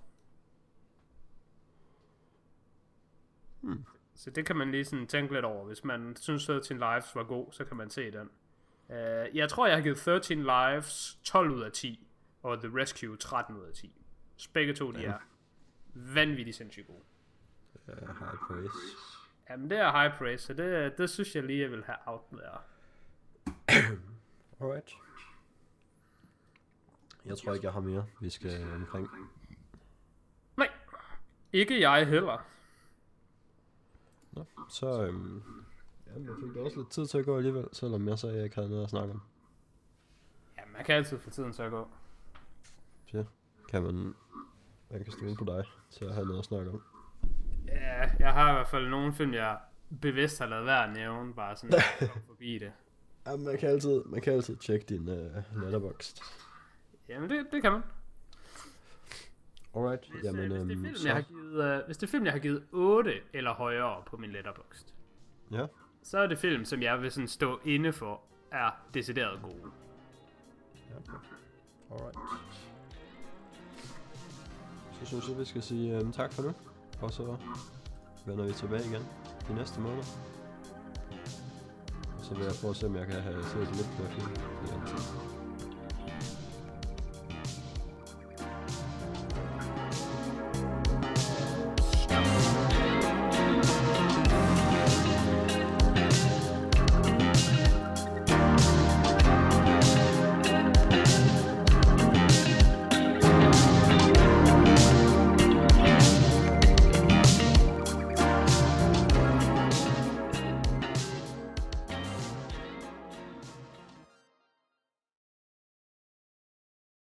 [3.62, 3.86] Hmm.
[4.22, 5.66] Så det kan man lige sådan tænke lidt over.
[5.66, 8.30] Hvis man synes 13 Lives var god, så kan man se den.
[8.90, 12.08] Uh, jeg tror, jeg har givet 13 Lives 12 ud af 10,
[12.44, 14.02] og The Rescue 13 ud af 10.
[14.38, 15.12] Så begge to, de Ja.
[15.12, 15.18] er
[15.94, 17.04] vanvittigt sindssygt gode.
[17.88, 18.70] Uh, high praise.
[19.50, 22.22] Jamen, det er high praise, så det, det synes jeg lige, jeg vil have out
[22.32, 22.58] there.
[24.62, 24.94] Alright.
[27.26, 29.10] Jeg tror ikke, jeg har mere, vi skal omkring.
[30.58, 30.70] Nej,
[31.54, 32.46] ikke jeg heller.
[34.32, 35.44] Nå, så øhm,
[36.08, 38.38] ja, jeg fik da også lidt tid til at gå alligevel, selvom jeg sagde, at
[38.38, 39.22] jeg ikke havde noget at snakke om.
[40.58, 41.88] Ja, man kan altid få tiden til at gå.
[43.06, 43.26] Så
[43.70, 43.96] kan man,
[44.90, 46.84] man kan stole på dig til at have noget at snakke om.
[47.68, 49.58] Ja, jeg har i hvert fald nogle film, jeg
[50.02, 52.72] bevidst har lavet være at nævne, bare sådan at forbi det.
[53.26, 56.24] Ja, man kan altid, man kan altid tjekke din uh, letterboxd.
[57.10, 57.82] Jamen, det, det kan man.
[59.76, 61.98] Alright, Hvis, jamen øh, hvis, det er øhm, film, så, jeg har givet, øh, hvis
[61.98, 64.94] det er film, jeg har givet 8 eller højere på min letterboxd,
[65.52, 65.66] ja,
[66.04, 68.22] så er det film, som jeg vil sådan stå inde for,
[68.52, 69.72] er decideret gode.
[70.90, 70.96] ja.
[71.92, 72.18] Alright.
[75.00, 76.54] Så synes jeg, vi skal sige øhm, tak for nu,
[77.02, 77.38] og så
[78.26, 79.02] vender vi tilbage igen
[79.48, 80.04] de næste måneder.
[82.18, 84.32] Og så vil jeg prøve at se, om jeg kan have set lidt flere film
[85.28, 85.31] i.